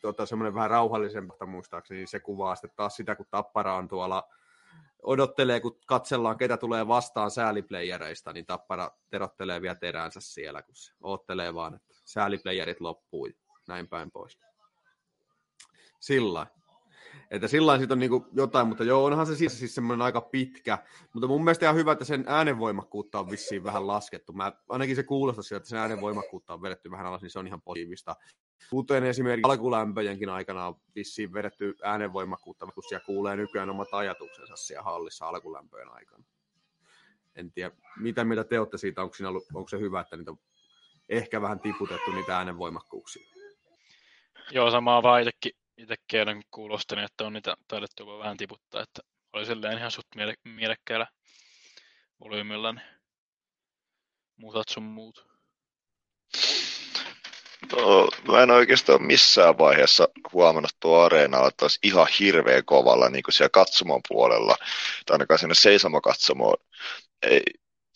tota, 0.00 0.26
semmoinen 0.26 0.54
vähän 0.54 0.70
rauhallisempi, 0.70 1.34
muistaakseni, 1.46 1.98
niin 1.98 2.08
se 2.08 2.20
kuvaa 2.20 2.54
sitten 2.54 2.76
taas 2.76 2.96
sitä, 2.96 3.14
kun 3.14 3.26
Tappara 3.30 3.76
on 3.76 3.88
tuolla 3.88 4.28
odottelee, 5.02 5.60
kun 5.60 5.80
katsellaan, 5.86 6.38
ketä 6.38 6.56
tulee 6.56 6.88
vastaan 6.88 7.30
sääliplayereista, 7.30 8.32
niin 8.32 8.46
Tappara 8.46 8.90
terottelee 9.10 9.62
vielä 9.62 9.74
teräänsä 9.74 10.20
siellä, 10.20 10.62
kun 10.62 10.76
se 10.76 10.92
oottelee 11.02 11.54
vaan, 11.54 11.74
että 11.74 11.94
sääliplayerit 12.04 12.80
loppuu 12.80 13.28
näin 13.68 13.88
päin 13.88 14.10
pois. 14.10 14.38
Sillä 16.00 16.46
että 17.30 17.48
sillä 17.48 17.72
on 17.72 17.98
niin 17.98 18.10
jotain, 18.32 18.68
mutta 18.68 18.84
joo, 18.84 19.04
onhan 19.04 19.26
se 19.26 19.36
siis, 19.36 19.58
siis 19.58 19.74
semmoinen 19.74 20.04
aika 20.04 20.20
pitkä, 20.20 20.78
mutta 21.14 21.26
mun 21.28 21.44
mielestä 21.44 21.66
ihan 21.66 21.76
hyvä, 21.76 21.92
että 21.92 22.04
sen 22.04 22.24
äänenvoimakkuutta 22.26 23.20
on 23.20 23.30
vissiin 23.30 23.64
vähän 23.64 23.86
laskettu. 23.86 24.32
Mä, 24.32 24.52
ainakin 24.68 24.96
se 24.96 25.02
kuulostaa 25.02 25.42
siltä, 25.42 25.56
että 25.56 25.68
sen 25.68 25.78
äänenvoimakkuutta 25.78 26.54
on 26.54 26.62
vedetty 26.62 26.90
vähän 26.90 27.06
alas, 27.06 27.22
niin 27.22 27.30
se 27.30 27.38
on 27.38 27.46
ihan 27.46 27.62
positiivista. 27.62 28.16
Kuten 28.70 29.04
esimerkiksi 29.04 29.50
alkulämpöjenkin 29.50 30.28
aikana 30.28 30.66
on 30.66 30.74
vissiin 30.94 31.32
vedetty 31.32 31.74
äänenvoimakkuutta, 31.82 32.66
kun 32.66 32.82
siellä 32.88 33.04
kuulee 33.04 33.36
nykyään 33.36 33.70
omat 33.70 33.88
ajatuksensa 33.92 34.56
siellä 34.56 34.82
hallissa 34.82 35.28
alkulämpöjen 35.28 35.92
aikana. 35.92 36.24
En 37.36 37.52
tiedä, 37.52 37.70
mitä 38.00 38.24
mitä 38.24 38.44
te 38.44 38.60
olette 38.60 38.78
siitä, 38.78 39.02
onko, 39.02 39.14
siinä 39.14 39.28
ollut, 39.28 39.44
onko 39.54 39.68
se 39.68 39.80
hyvä, 39.80 40.00
että 40.00 40.16
niitä 40.16 40.30
on 40.30 40.38
ehkä 41.08 41.42
vähän 41.42 41.60
tiputettu 41.60 42.10
niitä 42.10 42.36
äänenvoimakkuuksia. 42.36 43.28
Joo, 44.50 44.70
samaa 44.70 45.02
vaan 45.02 45.22
itsekin 45.78 46.18
eilen 46.18 46.42
kuulostelin, 46.50 47.04
että 47.04 47.24
on 47.24 47.32
niitä 47.32 47.54
taidettu 47.68 48.18
vähän 48.18 48.36
tiputtaa, 48.36 48.82
että 48.82 49.02
oli 49.32 49.46
silleen 49.46 49.78
ihan 49.78 49.90
suht 49.90 50.06
miele- 50.16 50.34
mielekkäällä 50.44 51.06
volyymilla, 52.20 52.72
niin 52.72 52.86
muutat 54.36 54.68
sun 54.68 54.82
muut. 54.82 55.28
No, 57.72 58.08
mä 58.28 58.42
en 58.42 58.50
oikeastaan 58.50 59.02
missään 59.02 59.58
vaiheessa 59.58 60.08
huomannut 60.32 60.70
tuo 60.80 61.00
areenalla, 61.00 61.48
että 61.48 61.64
olisi 61.64 61.78
ihan 61.82 62.06
hirveän 62.20 62.64
kovalla 62.64 63.08
niin 63.08 63.22
kuin 63.22 63.34
siellä 63.34 63.50
katsomon 63.52 64.00
puolella, 64.08 64.56
tai 65.06 65.14
ainakaan 65.14 65.38
sinne 65.38 65.54
seisomakatsomoon 65.54 66.56
ei 67.22 67.42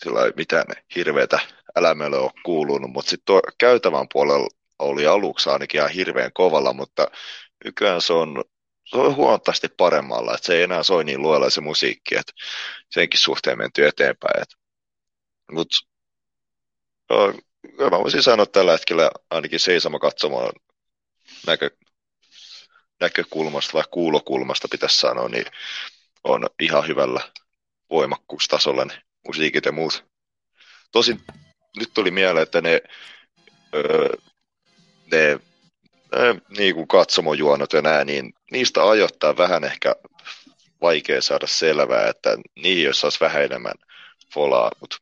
sillä 0.02 0.24
ei 0.24 0.32
mitään 0.36 0.66
hirveätä 0.96 1.40
älämöllä 1.76 2.16
ole 2.16 2.30
kuulunut, 2.44 2.90
mutta 2.90 3.10
sitten 3.10 3.40
käytävän 3.58 4.06
puolella 4.12 4.48
oli 4.78 5.06
aluksi 5.06 5.50
ainakin 5.50 5.78
ihan 5.78 5.90
hirveän 5.90 6.30
kovalla, 6.34 6.72
mutta 6.72 7.06
nykyään 7.64 8.02
se 8.02 8.12
on, 8.12 8.44
se 8.84 8.96
on 8.96 9.16
huomattavasti 9.16 9.68
paremmalla, 9.68 10.34
että 10.34 10.46
se 10.46 10.54
ei 10.54 10.62
enää 10.62 10.82
soi 10.82 11.04
niin 11.04 11.22
luella 11.22 11.50
se 11.50 11.60
musiikki, 11.60 12.16
että 12.16 12.32
senkin 12.90 13.20
suhteen 13.20 13.58
menty 13.58 13.86
eteenpäin. 13.86 14.44
Mutta 15.52 15.76
mä 17.90 17.98
voisin 17.98 18.22
sanoa 18.22 18.42
että 18.42 18.58
tällä 18.60 18.72
hetkellä 18.72 19.10
ainakin 19.30 19.60
seisoma 19.60 19.98
katsomaan 19.98 20.52
näkö, 21.46 21.70
näkökulmasta 23.00 23.72
vai 23.72 23.84
kuulokulmasta 23.90 24.68
pitäisi 24.70 24.96
sanoa, 24.96 25.28
niin 25.28 25.46
on 26.24 26.46
ihan 26.60 26.86
hyvällä 26.86 27.32
voimakkuustasolla 27.90 28.84
ne 28.84 29.02
musiikit 29.26 29.64
ja 29.64 29.72
muut. 29.72 30.04
Tosin 30.92 31.22
nyt 31.76 31.90
tuli 31.94 32.10
mieleen, 32.10 32.42
että 32.42 32.60
ne, 32.60 32.80
öö, 33.74 34.08
ne 35.12 35.40
niin 36.58 36.74
kuin 36.74 36.88
katsomojuonot 36.88 37.72
ja 37.72 37.82
nää, 37.82 38.04
niin 38.04 38.34
niistä 38.50 38.88
ajoittaa 38.88 39.36
vähän 39.36 39.64
ehkä 39.64 39.96
vaikea 40.80 41.22
saada 41.22 41.46
selvää, 41.46 42.08
että 42.08 42.36
niihin 42.56 42.84
jos 42.84 43.00
saisi 43.00 43.20
vähän 43.20 43.42
enemmän 43.42 43.74
folaa, 44.34 44.70
mutta 44.80 44.96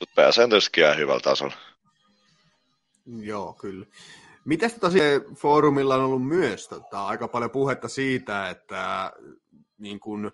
mut 0.00 0.14
pääsääntöisesti 0.14 0.80
ihan 0.80 0.96
hyvällä 0.96 1.20
tasolla. 1.20 1.54
Joo, 3.06 3.52
kyllä. 3.52 3.86
Mitäs 4.44 4.74
tosiaan 4.74 5.34
foorumilla 5.36 5.94
on 5.94 6.04
ollut 6.04 6.26
myös 6.26 6.68
tota, 6.68 7.06
aika 7.06 7.28
paljon 7.28 7.50
puhetta 7.50 7.88
siitä, 7.88 8.50
että 8.50 9.12
niin 9.78 10.00
kun, 10.00 10.32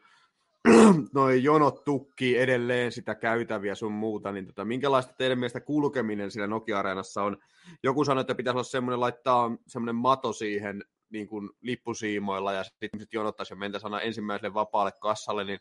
noi 1.14 1.42
jonot 1.42 1.84
tukkii 1.84 2.38
edelleen 2.38 2.92
sitä 2.92 3.14
käytäviä 3.14 3.74
sun 3.74 3.92
muuta, 3.92 4.32
niin 4.32 4.46
tota, 4.46 4.64
minkälaista 4.64 5.12
teidän 5.18 5.38
mielestä 5.38 5.60
kulkeminen 5.60 6.30
siellä 6.30 6.46
Nokia-areenassa 6.46 7.22
on? 7.22 7.36
Joku 7.82 8.04
sanoi, 8.04 8.20
että 8.20 8.34
pitäisi 8.34 8.54
olla 8.54 8.64
semmoinen, 8.64 9.00
laittaa 9.00 9.50
semmoinen 9.66 9.94
mato 9.94 10.32
siihen 10.32 10.84
niin 11.10 11.28
kuin 11.28 11.50
lippusiimoilla 11.60 12.52
ja 12.52 12.64
sitten 12.64 12.90
sit 12.98 13.12
jonottaisi 13.12 13.52
ja 13.52 13.56
mentäisi 13.56 13.86
aina 13.86 14.00
ensimmäiselle 14.00 14.54
vapaalle 14.54 14.92
kassalle, 15.00 15.44
niin 15.44 15.60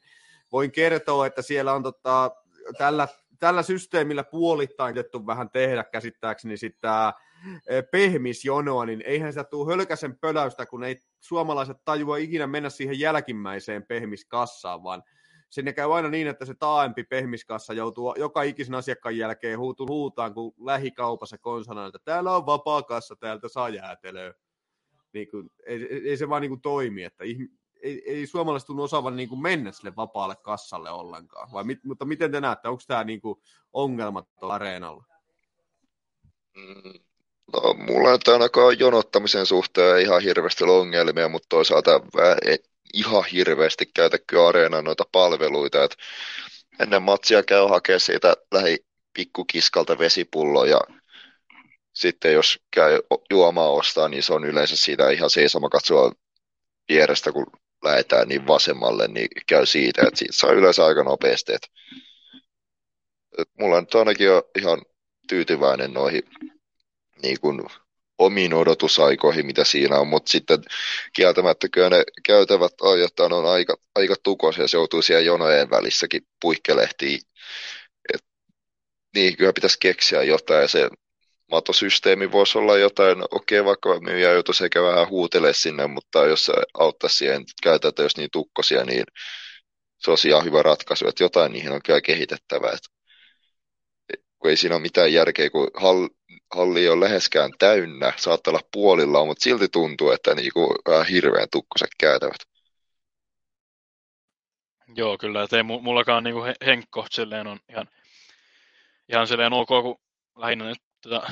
voin 0.51 0.71
kertoa, 0.71 1.25
että 1.25 1.41
siellä 1.41 1.73
on 1.73 1.83
tota, 1.83 2.31
tällä, 2.77 3.07
tällä 3.39 3.63
systeemillä 3.63 4.23
puolittain 4.23 4.95
vähän 5.25 5.49
tehdä 5.49 5.83
käsittääkseni 5.83 6.57
sitä 6.57 7.13
pehmisjonoa, 7.91 8.85
niin 8.85 9.01
eihän 9.05 9.33
sitä 9.33 9.43
tule 9.43 9.75
hölkäsen 9.75 10.19
pöläystä, 10.19 10.65
kun 10.65 10.83
ei 10.83 11.03
suomalaiset 11.19 11.77
tajua 11.85 12.17
ikinä 12.17 12.47
mennä 12.47 12.69
siihen 12.69 12.99
jälkimmäiseen 12.99 13.83
pehmiskassaan, 13.83 14.83
vaan 14.83 15.03
sinne 15.49 15.73
käy 15.73 15.95
aina 15.95 16.09
niin, 16.09 16.27
että 16.27 16.45
se 16.45 16.53
taaempi 16.53 17.03
pehmiskassa 17.03 17.73
joutuu 17.73 18.15
joka 18.17 18.41
ikisen 18.41 18.75
asiakkaan 18.75 19.17
jälkeen 19.17 19.59
huutu 19.59 19.87
huutaan, 19.87 20.33
kun 20.33 20.53
lähikaupassa 20.57 21.37
konsana, 21.37 21.85
että 21.85 21.99
täällä 22.03 22.35
on 22.35 22.45
vapaa 22.45 22.83
kassa, 22.83 23.15
täältä 23.15 23.47
saa 23.47 23.69
jäätelöä. 23.69 24.33
Niin 25.13 25.27
kuin, 25.31 25.49
ei, 25.65 26.09
ei, 26.09 26.17
se 26.17 26.29
vaan 26.29 26.41
niin 26.41 26.49
kuin 26.49 26.61
toimi, 26.61 27.03
että 27.03 27.23
ei, 27.81 28.11
ei 28.11 28.27
suomalaiset 28.27 28.67
tunnu 28.67 28.83
osaavan 28.83 29.15
niin 29.15 29.29
kuin 29.29 29.41
mennä 29.41 29.71
sille 29.71 29.95
vapaalle 29.95 30.35
kassalle 30.35 30.89
ollenkaan. 30.89 31.51
Vai 31.51 31.63
mit, 31.63 31.83
mutta 31.83 32.05
miten 32.05 32.31
te 32.31 32.41
näette, 32.41 32.67
onko 32.67 32.83
tämä 32.87 33.03
niin 33.03 33.21
kuin 33.21 33.39
ongelma 33.73 34.21
tuolla 34.21 34.55
areenalla? 34.55 35.03
Mm, 36.55 37.06
No, 37.53 37.73
mulla 37.73 38.11
nyt 38.11 38.27
ainakaan 38.27 38.79
jonottamisen 38.79 39.45
suhteen 39.45 40.01
ihan 40.01 40.21
hirveästi 40.21 40.63
ongelmia, 40.63 41.29
mutta 41.29 41.49
toisaalta 41.49 42.01
ei 42.45 42.57
ihan 42.93 43.25
hirveästi 43.31 43.85
käytä 43.85 44.17
kyllä 44.27 44.47
areenan 44.47 44.83
noita 44.83 45.03
palveluita. 45.11 45.83
Et 45.83 45.97
ennen 46.79 47.01
matsia 47.01 47.43
käy 47.43 47.67
hakemaan 47.69 47.99
siitä 47.99 48.33
lähi 48.51 48.77
pikkukiskalta 49.13 49.97
vesipullo 49.97 50.65
ja 50.65 50.79
sitten 51.93 52.33
jos 52.33 52.59
käy 52.71 52.99
juomaa 53.29 53.69
ostaa, 53.69 54.07
niin 54.07 54.23
se 54.23 54.33
on 54.33 54.45
yleensä 54.45 54.77
siitä 54.77 55.09
ihan 55.09 55.29
seisoma 55.29 55.69
katsoa 55.69 56.11
vierestä, 56.89 57.31
kun 57.31 57.45
lähdetään 57.83 58.27
niin 58.27 58.47
vasemmalle, 58.47 59.07
niin 59.07 59.27
käy 59.47 59.65
siitä, 59.65 60.01
että 60.01 60.19
siitä 60.19 60.33
saa 60.35 60.51
yleensä 60.51 60.85
aika 60.85 61.03
nopeasti. 61.03 61.53
Että, 61.53 61.67
että 63.37 63.53
mulla 63.59 63.81
nyt 63.81 63.95
ainakin 63.95 64.31
on 64.31 64.43
ihan 64.59 64.81
tyytyväinen 65.29 65.93
noihin 65.93 66.23
niin 67.23 67.39
kuin 67.41 67.61
omiin 68.17 68.53
odotusaikoihin, 68.53 69.45
mitä 69.45 69.63
siinä 69.63 69.99
on, 69.99 70.07
mutta 70.07 70.31
sitten 70.31 70.63
kieltämättä 71.13 71.67
kyllä 71.69 71.89
ne 71.89 72.03
käytävät 72.25 72.73
ajoittain 72.81 73.33
on 73.33 73.45
aika, 73.45 73.77
aika 73.95 74.15
tukoisia 74.23 74.63
ja 74.63 74.67
se 74.67 74.77
joutuu 74.77 75.01
siellä 75.01 75.25
jonojen 75.25 75.69
välissäkin 75.69 76.21
puikkelehtiin. 76.41 77.21
Et, 78.13 78.21
niin, 79.15 79.37
kyllä 79.37 79.53
pitäisi 79.53 79.77
keksiä 79.79 80.23
jotain 80.23 80.61
ja 80.61 80.67
se 80.67 80.89
matosysteemi 81.51 82.31
voisi 82.31 82.57
olla 82.57 82.77
jotain, 82.77 83.23
okei, 83.31 83.59
okay, 83.59 83.65
vaikka 83.65 83.99
myyjä 83.99 84.31
joutuisi 84.31 84.63
ehkä 84.63 84.83
vähän 84.83 85.09
huutele 85.09 85.53
sinne, 85.53 85.87
mutta 85.87 86.25
jos 86.25 86.45
se 86.45 86.53
auttaisi 86.73 87.17
siihen 87.17 87.43
käytäntöön, 87.63 88.05
jos 88.05 88.17
niin 88.17 88.29
tukkosia, 88.31 88.83
niin 88.83 89.03
se 89.97 90.09
olisi 90.11 90.27
ihan 90.27 90.45
hyvä 90.45 90.63
ratkaisu, 90.63 91.07
että 91.07 91.23
jotain 91.23 91.51
niihin 91.51 91.71
on 91.71 91.81
kyllä 91.85 92.01
kehitettävää. 92.01 92.71
Että 92.71 92.89
kun 94.39 94.49
ei 94.49 94.57
siinä 94.57 94.75
ole 94.75 94.81
mitään 94.81 95.13
järkeä, 95.13 95.49
kun 95.49 95.71
hall, 95.73 96.07
halli 96.55 96.89
ole 96.89 97.05
läheskään 97.05 97.51
täynnä, 97.59 98.13
saattaa 98.17 98.51
olla 98.51 98.67
puolillaan, 98.71 99.27
mutta 99.27 99.43
silti 99.43 99.67
tuntuu, 99.69 100.11
että 100.11 100.35
niinku 100.35 100.75
vähän 100.89 101.05
hirveän 101.05 101.47
tukkoset 101.51 101.89
käytävät. 101.97 102.37
Joo, 104.95 105.17
kyllä, 105.17 105.43
että 105.43 105.57
ei 105.57 105.63
mullakaan 105.63 106.23
niinku 106.23 106.41
Henkko 106.65 107.05
silleen 107.11 107.47
on 107.47 107.59
ihan, 107.69 107.89
ihan 109.09 109.27
silleen 109.27 109.53
ok, 109.53 109.67
kun 109.67 109.99
lähinnä 110.37 110.65
nyt 110.65 110.81
tota, 111.01 111.27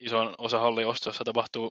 ison 0.00 0.34
osa 0.38 0.58
hallin 0.58 0.86
ostossa 0.86 1.24
tapahtuu 1.24 1.70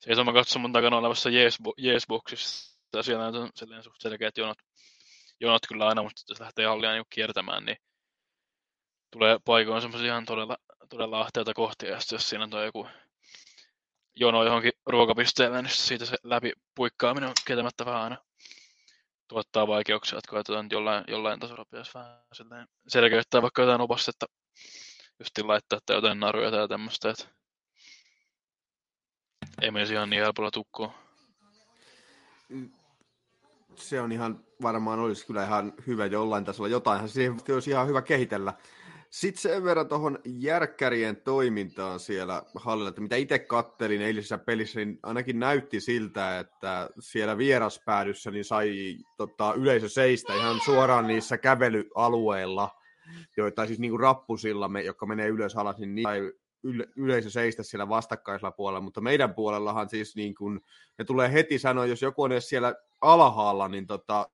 seisoma 0.00 0.32
katsomon 0.32 0.72
takana 0.72 0.96
olevassa 0.96 1.30
Jeesboksissa. 1.78 2.74
Yes 2.96 3.06
siellä 3.06 3.26
on 3.26 3.50
silleen 3.54 3.82
suht 3.82 4.00
selkeät 4.00 4.38
jonot, 4.38 4.58
jonot 5.40 5.62
kyllä 5.68 5.86
aina, 5.86 6.02
mutta 6.02 6.22
jos 6.28 6.40
lähtee 6.40 6.66
hallia 6.66 6.92
niin 6.92 7.04
kiertämään, 7.10 7.64
niin 7.64 7.76
tulee 9.10 9.38
paikoin 9.44 9.82
semmoisia 9.82 10.12
ihan 10.12 10.24
todella, 10.24 10.56
todella 10.94 11.20
ahteita 11.20 11.54
kohtia, 11.54 11.90
ja 11.90 11.98
jos 12.12 12.28
siinä 12.28 12.44
on 12.44 12.64
joku 12.64 12.88
jono 14.16 14.44
johonkin 14.44 14.72
ruokapisteelle, 14.86 15.62
niin 15.62 15.70
siitä 15.70 16.06
se 16.06 16.16
läpi 16.22 16.52
puikkaaminen 16.74 17.28
on 17.28 17.34
kieltämättä 17.46 17.86
vähän 17.86 18.02
aina 18.02 18.16
tuottaa 19.28 19.66
vaikeuksia, 19.66 20.18
että 20.18 20.30
koetetaan 20.30 20.68
jollain, 20.72 21.04
jollain 21.08 21.40
tasolla 21.40 21.64
pitäisi 21.64 21.90
vähän 21.94 22.68
selkeyttää 22.88 23.42
vaikka 23.42 23.62
jotain 23.62 23.80
opastetta 23.80 24.26
just 25.18 25.38
laittaa 25.38 25.78
tai 25.86 25.96
jotain 25.96 26.20
naruja 26.20 26.50
tai 26.50 26.68
tämmöistä, 26.68 27.10
että 27.10 27.24
ei 29.62 29.70
menisi 29.70 29.94
ihan 29.94 30.10
niin 30.10 30.22
helpolla 30.22 30.50
tukkoon. 30.50 30.92
Se 33.74 34.00
on 34.00 34.12
ihan, 34.12 34.44
varmaan 34.62 34.98
olisi 34.98 35.26
kyllä 35.26 35.44
ihan 35.44 35.72
hyvä 35.86 36.06
jollain 36.06 36.44
tasolla. 36.44 36.68
Jotainhan 36.68 37.08
siihen 37.08 37.40
olisi 37.54 37.70
ihan 37.70 37.88
hyvä 37.88 38.02
kehitellä. 38.02 38.52
Sitten 39.14 39.42
sen 39.42 39.64
verran 39.64 39.88
tuohon 39.88 40.18
järkkärien 40.24 41.16
toimintaan 41.16 42.00
siellä 42.00 42.42
hallilla, 42.54 42.88
että 42.88 43.00
mitä 43.00 43.16
itse 43.16 43.38
kattelin 43.38 44.02
eilisessä 44.02 44.38
pelissä, 44.38 44.80
niin 44.80 44.98
ainakin 45.02 45.38
näytti 45.38 45.80
siltä, 45.80 46.38
että 46.38 46.90
siellä 46.98 47.38
vieraspäädyssä 47.38 48.30
niin 48.30 48.44
sai 48.44 48.96
tota, 49.16 49.54
yleisö 49.56 49.88
seistä 49.88 50.34
ihan 50.34 50.60
suoraan 50.64 51.06
niissä 51.06 51.38
kävelyalueilla– 51.38 52.70
joita 53.36 53.66
siis 53.66 53.78
niin 53.78 53.90
kuin 53.90 54.00
rappusilla, 54.00 54.70
jotka 54.84 55.06
menee 55.06 55.28
ylös 55.28 55.56
alas, 55.56 55.78
niin 55.78 56.08
ei 56.08 56.32
yleisö 56.96 57.30
seistä 57.30 57.62
siellä 57.62 57.88
vastakkaisella 57.88 58.50
puolella, 58.50 58.80
mutta 58.80 59.00
meidän 59.00 59.34
puolellahan 59.34 59.88
siis 59.88 60.16
niin 60.16 60.34
kuin, 60.34 60.60
ne 60.98 61.04
tulee 61.04 61.32
heti 61.32 61.58
sanoa, 61.58 61.86
jos 61.86 62.02
joku 62.02 62.22
on 62.22 62.32
edes 62.32 62.48
siellä 62.48 62.74
alhaalla, 63.00 63.68
niin 63.68 63.86
tota, 63.86 64.28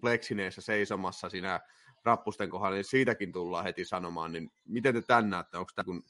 pleksineessä 0.00 0.60
seisomassa 0.60 1.28
siinä 1.28 1.60
rappusten 2.04 2.50
kohdalla, 2.50 2.74
niin 2.74 2.84
siitäkin 2.84 3.32
tullaan 3.32 3.64
heti 3.64 3.84
sanomaan, 3.84 4.32
niin 4.32 4.52
miten 4.64 4.94
te 4.94 5.02
tän 5.02 5.30
näette, 5.30 5.58
onko 5.58 5.70
tämä 5.74 5.84
kun 5.84 6.04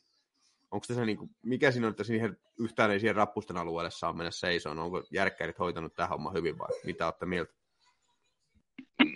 onko 0.72 0.84
se 0.84 1.06
niin 1.06 1.18
kuin, 1.18 1.30
mikä 1.42 1.70
siinä 1.70 1.86
on, 1.86 1.90
että 1.90 2.04
siihen 2.04 2.36
yhtään 2.58 2.90
ei 2.90 3.00
siihen 3.00 3.16
rappusten 3.16 3.56
alueelle 3.56 3.90
saa 3.90 4.12
mennä 4.12 4.30
seisoon? 4.30 4.78
Onko 4.78 5.02
järkkärit 5.10 5.58
hoitanut 5.58 5.94
tähän 5.94 6.10
homma 6.10 6.30
hyvin 6.30 6.58
vai 6.58 6.68
mitä 6.84 7.04
olette 7.06 7.26
mieltä? 7.26 7.52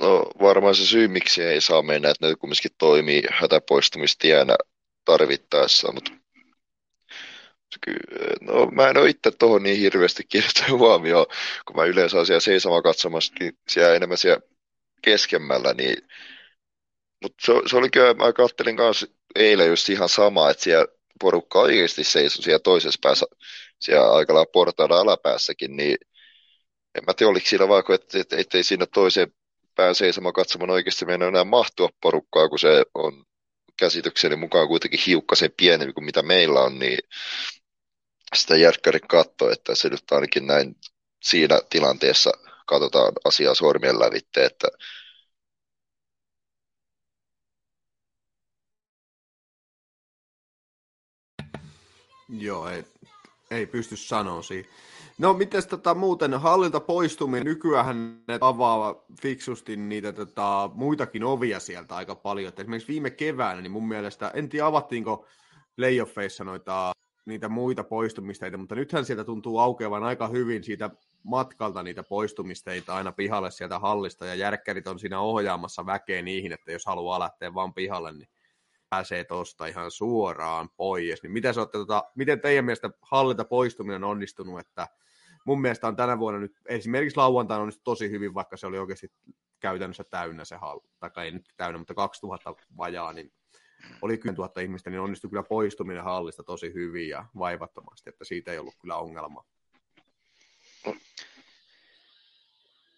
No 0.01 0.31
varmaan 0.41 0.75
se 0.75 0.87
syy, 0.87 1.09
miksi 1.09 1.43
ei 1.43 1.61
saa 1.61 1.83
mennä, 1.83 2.11
että 2.11 2.29
ne 2.29 2.35
kumminkin 2.35 2.71
toimii 2.79 3.23
hätäpoistumistienä 3.31 4.57
tarvittaessa, 5.05 5.93
mutta 5.93 6.11
no, 8.41 8.67
mä 8.67 8.89
en 8.89 8.97
ole 8.99 9.09
itse 9.09 9.31
tuohon 9.31 9.63
niin 9.63 9.79
hirveästi 9.79 10.25
kiinnittänyt 10.29 10.79
huomioon, 10.79 11.27
kun 11.67 11.77
mä 11.77 11.85
yleensä 11.85 12.17
olen 12.17 12.27
siellä 12.27 12.41
seisoma 12.41 12.83
katsomassa, 12.83 13.35
niin 13.41 13.59
siellä 13.69 13.95
enemmän 13.95 14.19
siellä 14.19 14.41
keskemmällä, 15.03 15.73
niin 15.75 15.97
mutta 17.23 17.47
se, 17.47 17.53
se 17.71 17.77
oli 17.77 17.91
kyllä, 17.91 18.15
mä 18.15 18.33
kattelin 18.33 18.77
kanssa 18.77 19.07
eilen 19.35 19.69
just 19.69 19.89
ihan 19.89 20.09
sama, 20.09 20.51
että 20.51 20.63
siellä 20.63 20.87
porukka 21.21 21.61
oikeasti 21.61 22.05
seisoi 22.05 22.43
siellä 22.43 22.59
toisessa 22.59 22.99
päässä, 23.03 23.27
siellä 23.79 24.13
aika 24.13 24.35
lailla 24.35 24.51
portailla 24.53 25.01
alapäässäkin, 25.01 25.77
niin 25.77 25.97
en 26.95 27.05
mä 27.07 27.15
tiedä, 27.15 27.31
oliko 27.31 27.47
siinä 27.47 27.69
vaikka, 27.69 27.95
että, 27.95 28.19
että, 28.21 28.37
että 28.37 28.59
ei 28.59 28.65
siinä 28.65 28.87
toiseen 28.87 29.33
pääsee 29.75 30.13
sama 30.13 30.33
katsomaan 30.33 30.71
oikeasti 30.71 31.05
meidän 31.05 31.29
enää 31.29 31.45
mahtua 31.45 31.89
porukkaa, 32.03 32.49
kun 32.49 32.59
se 32.59 32.85
on 32.95 33.25
käsitykseni 33.79 34.37
mukaan 34.37 34.69
kuitenkin 34.69 35.01
hiukkasen 35.07 35.51
pienempi 35.57 35.93
kuin 35.93 36.05
mitä 36.05 36.23
meillä 36.23 36.61
on, 36.61 36.79
niin 36.79 36.99
sitä 38.35 38.57
järkkäri 38.57 39.01
katsoo, 39.01 39.51
että 39.51 39.75
se 39.75 39.89
nyt 39.89 40.13
ainakin 40.13 40.47
näin 40.47 40.77
siinä 41.23 41.61
tilanteessa 41.71 42.33
katsotaan 42.67 43.13
asiaa 43.25 43.55
sormien 43.55 43.99
lävitte, 43.99 44.45
että 44.45 44.69
Joo, 52.29 52.69
ei, 52.69 52.85
ei 53.51 53.67
pysty 53.67 53.97
sanoa 53.97 54.43
siihen. 54.43 54.71
No 55.19 55.35
miten 55.35 55.69
tota, 55.69 55.95
muuten 55.95 56.35
hallilta 56.35 56.81
poistuminen, 56.81 57.45
nykyään 57.45 58.23
ne 58.29 58.39
avaa 58.41 59.05
fiksusti 59.23 59.77
niitä 59.77 60.13
tota, 60.13 60.71
muitakin 60.75 61.25
ovia 61.25 61.61
sieltä 61.61 61.97
aika 61.97 62.15
paljon. 62.15 62.49
Et 62.49 62.61
esimerkiksi 62.61 62.93
viime 62.93 63.11
keväänä, 63.11 63.61
niin 63.61 63.73
mun 63.73 63.89
mielestä, 63.89 64.31
en 64.35 64.49
tiedä 64.49 64.67
avattiinko 64.67 65.27
layoffeissa 65.79 66.45
noita 66.45 66.93
niitä 67.27 67.49
muita 67.49 67.85
poistumisteita, 67.85 68.59
mutta 68.59 68.75
nythän 68.75 69.05
sieltä 69.05 69.25
tuntuu 69.25 69.59
aukeavan 69.59 70.05
aika 70.05 70.29
hyvin 70.29 70.65
siitä 70.65 70.91
matkalta 71.23 71.83
niitä 71.83 72.03
poistumisteita 72.03 72.95
aina 72.95 73.13
pihalle 73.13 73.51
sieltä 73.51 73.79
hallista, 73.79 74.27
ja 74.27 74.35
järkkärit 74.35 74.87
on 74.87 74.99
siinä 74.99 75.21
ohjaamassa 75.21 75.87
väkeä 75.87 76.23
niihin, 76.23 76.53
että 76.53 76.73
jos 76.73 76.87
haluaa 76.87 77.21
lähteä 77.21 77.55
vaan 77.55 77.75
pihalle, 77.75 78.13
niin 78.13 78.29
pääsee 78.89 79.25
tuosta 79.25 79.67
ihan 79.67 79.91
suoraan 79.91 80.69
pois. 80.77 81.23
Niin 81.23 81.33
miten, 81.33 81.59
olette, 81.59 81.79
tota, 81.79 82.05
miten 82.15 82.41
teidän 82.41 82.65
mielestä 82.65 82.91
hallita 83.03 83.45
poistuminen 83.45 84.05
on 84.05 84.11
onnistunut, 84.11 84.61
että 84.61 84.89
mun 85.47 85.61
mielestä 85.61 85.89
on 85.89 85.97
tänä 85.97 86.19
vuonna 86.19 86.41
nyt 86.41 86.57
esimerkiksi 86.67 87.17
lauantaina 87.17 87.63
on 87.63 87.73
tosi 87.85 88.11
hyvin, 88.11 88.35
vaikka 88.35 88.57
se 88.57 88.67
oli 88.67 88.79
oikeasti 88.79 89.13
käytännössä 89.61 90.05
täynnä 90.11 90.45
se 90.45 90.57
hall, 90.57 90.81
tai 90.99 91.11
ei 91.25 91.31
nyt 91.31 91.49
täynnä, 91.57 91.79
mutta 91.79 91.95
2000 91.95 92.55
vajaa, 92.77 93.13
niin 93.13 93.33
oli 94.03 94.19
10 94.19 94.37
000 94.39 94.61
ihmistä, 94.61 94.91
niin 94.91 95.01
onnistui 95.01 95.31
kyllä 95.31 95.43
poistuminen 95.43 96.05
hallista 96.05 96.43
tosi 96.43 96.75
hyvin 96.75 97.09
ja 97.09 97.25
vaivattomasti, 97.39 98.11
että 98.11 98.25
siitä 98.25 98.53
ei 98.53 98.59
ollut 98.59 98.75
kyllä 98.81 98.97
ongelmaa. 98.97 99.45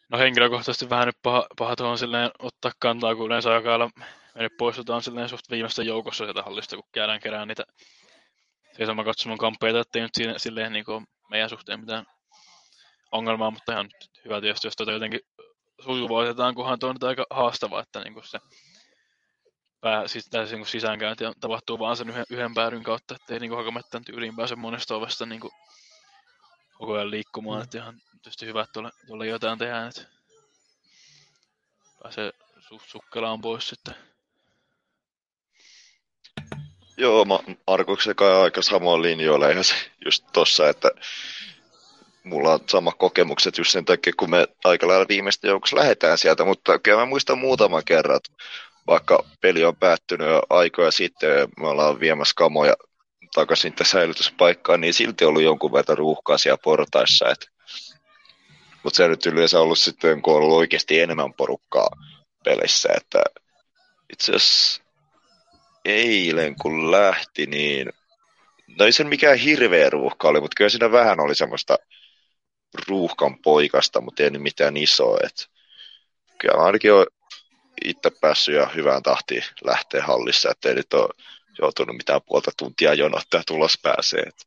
No 0.09 0.19
henkilökohtaisesti 0.19 0.91
vähän 0.91 1.07
nyt 1.07 1.17
paha, 1.23 1.47
paha 1.59 1.77
tuohon 1.77 1.99
silleen 1.99 2.31
ottaa 2.39 2.73
kantaa, 2.79 3.15
kun 3.15 3.27
yleensä 3.27 3.55
aika 3.55 3.91
mennyt 4.39 4.57
poistutaan 4.57 5.03
silleen 5.03 5.29
suht 5.29 5.51
viimeistä 5.51 5.83
joukossa 5.83 6.25
sieltä 6.25 6.43
hallista, 6.43 6.77
kun 6.77 6.85
käydään 6.93 7.21
kerään 7.21 7.49
niitä 7.49 7.65
seisoma 8.77 9.05
katsomon 9.05 9.39
kampeita, 9.39 9.81
ettei 9.81 10.03
nyt 10.03 10.15
siinä, 10.15 10.39
silleen 10.39 10.73
niin 10.73 10.85
kuin 10.85 11.07
meidän 11.31 11.51
suhteen 11.51 11.81
mitään 11.81 12.07
ongelmaa, 13.13 13.51
mutta 13.51 13.73
ihan 13.73 13.91
hyvä 14.25 14.41
tietysti, 14.41 14.67
jos 14.67 14.77
tätä 14.77 14.93
jotenkin 14.93 15.21
sujuvoitetaan, 15.85 16.55
kunhan 16.55 16.79
tuo 16.79 16.91
on 16.91 16.97
aika 17.09 17.27
haastavaa, 17.31 17.81
että 17.81 18.01
niin 18.01 18.15
se 18.25 18.39
pää, 19.81 20.09
siis 20.09 20.31
niin 20.33 20.67
sisäänkäynti 20.67 21.25
tapahtuu 21.41 21.79
vaan 21.79 21.97
sen 21.97 22.09
yhden, 22.09 22.25
yhden 22.31 22.55
päädyn 22.55 22.83
kautta, 22.83 23.15
ettei 23.15 23.39
niin 23.39 23.57
hakamettan 23.57 24.05
tyyliin 24.05 24.37
pääse 24.37 24.57
monesta 24.57 24.97
ovesta 24.97 25.27
niin 25.27 25.41
kuin 25.41 25.53
koko 26.79 26.93
ajan 26.93 27.11
liikkumaan, 27.11 27.59
mm. 27.59 27.65
että 27.65 27.79
ihan 27.79 28.01
tietysti 28.23 28.47
hyvä, 28.47 28.63
että 28.63 28.81
tuolla 29.07 29.25
jotain 29.25 29.59
tehdään, 29.59 29.89
että 29.89 30.03
pääsee 32.03 32.33
su, 32.61 32.83
sukkelaan 32.87 33.41
pois 33.41 33.69
sitten. 33.69 34.18
Joo, 36.99 37.27
Markuksen 37.67 38.17
kai 38.17 38.33
aika 38.33 38.63
samoin 38.63 39.03
linjoilla 39.03 39.49
ihan 39.49 39.65
se 39.65 39.75
just 40.05 40.25
tossa, 40.33 40.69
että 40.69 40.91
mulla 42.25 42.53
on 42.53 42.61
sama 42.69 42.93
kokemukset 42.93 43.59
just 43.59 43.71
sen 43.71 43.85
takia, 43.85 44.13
kun 44.17 44.31
me 44.31 44.47
aika 44.65 44.89
lailla 44.89 45.07
viimeistä 45.09 45.47
joukossa 45.47 45.77
lähdetään 45.77 46.19
sieltä, 46.19 46.45
mutta 46.45 46.79
kyllä 46.79 46.99
mä 46.99 47.07
muistan 47.07 47.39
muutaman 47.39 47.85
kerran, 47.85 48.17
että 48.17 48.45
vaikka 48.87 49.25
peli 49.41 49.65
on 49.65 49.77
päättynyt 49.77 50.29
jo 50.29 50.43
aikoja 50.51 50.91
sitten, 50.91 51.49
me 51.57 51.69
ollaan 51.69 52.01
viemässä 52.01 52.33
kamoja 52.37 52.75
takaisin 53.35 53.71
niitä 53.71 53.85
säilytyspaikkaan, 53.85 54.81
niin 54.81 54.95
silti 54.95 55.25
ollut 55.25 55.43
jonkun 55.43 55.73
verran 55.73 55.99
ruuhkaa 55.99 56.39
siellä 56.39 56.59
portaissa. 56.65 57.25
Mutta 58.83 58.97
se 58.97 59.09
nyt 59.09 59.27
yleensä 59.27 59.61
ollut 59.61 59.79
sitten, 59.79 60.23
kun 60.23 60.35
on 60.35 60.43
ollut 60.43 60.59
oikeasti 60.59 61.01
enemmän 61.01 61.35
porukkaa 61.35 61.89
pelissä, 62.45 62.89
että 62.97 63.23
itse 64.13 64.33
asiassa 64.33 64.88
eilen 65.85 66.55
kun 66.63 66.91
lähti, 66.91 67.47
niin 67.47 67.93
no 68.79 68.85
ei 68.85 68.93
sen 68.93 69.09
mikään 69.09 69.39
hirveä 69.39 69.91
ruuhka 69.91 70.29
oli, 70.29 70.41
mutta 70.41 70.55
kyllä 70.57 70.71
siinä 70.71 70.93
vähän 70.93 71.21
oli 71.21 71.35
semmoista 71.35 71.77
ruuhkan 72.89 73.39
poikasta, 73.39 74.01
mutta 74.01 74.23
ei 74.23 74.31
mitään 74.31 74.77
isoa. 74.77 75.19
Et 75.25 75.49
kyllä 76.39 76.65
ainakin 76.65 76.93
on 76.93 77.07
itse 77.85 78.11
päässyt 78.21 78.55
ja 78.55 78.67
hyvään 78.67 79.03
tahtiin 79.03 79.45
lähteä 79.65 80.03
hallissa, 80.03 80.51
ettei 80.51 80.75
nyt 80.75 80.95
ole 80.95 81.09
joutunut 81.59 81.97
mitään 81.97 82.21
puolta 82.27 82.51
tuntia 82.57 82.95
jonottaa 82.95 83.43
tulos 83.47 83.79
pääsee. 83.83 84.23
Et, 84.23 84.47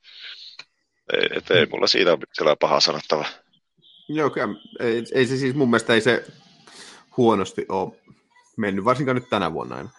ei, 1.14 1.30
et 1.36 1.52
ei 1.52 1.66
mulla 1.66 1.88
siitä 1.88 2.12
ole 2.42 2.56
paha 2.56 2.80
sanottava. 2.80 3.26
Joo, 4.10 4.30
kyllä, 4.30 4.48
ei, 4.80 5.04
ei, 5.14 5.26
se 5.26 5.38
siis 5.38 5.56
mun 5.56 5.70
mielestä 5.70 5.94
ei 5.94 6.02
se 6.02 6.26
huonosti 7.18 7.66
ole 7.70 7.92
mennyt, 8.58 8.86
varsinkaan 8.86 9.16
nyt 9.16 9.30
tänä 9.30 9.54
vuonna 9.54 9.76
aina, 9.76 9.90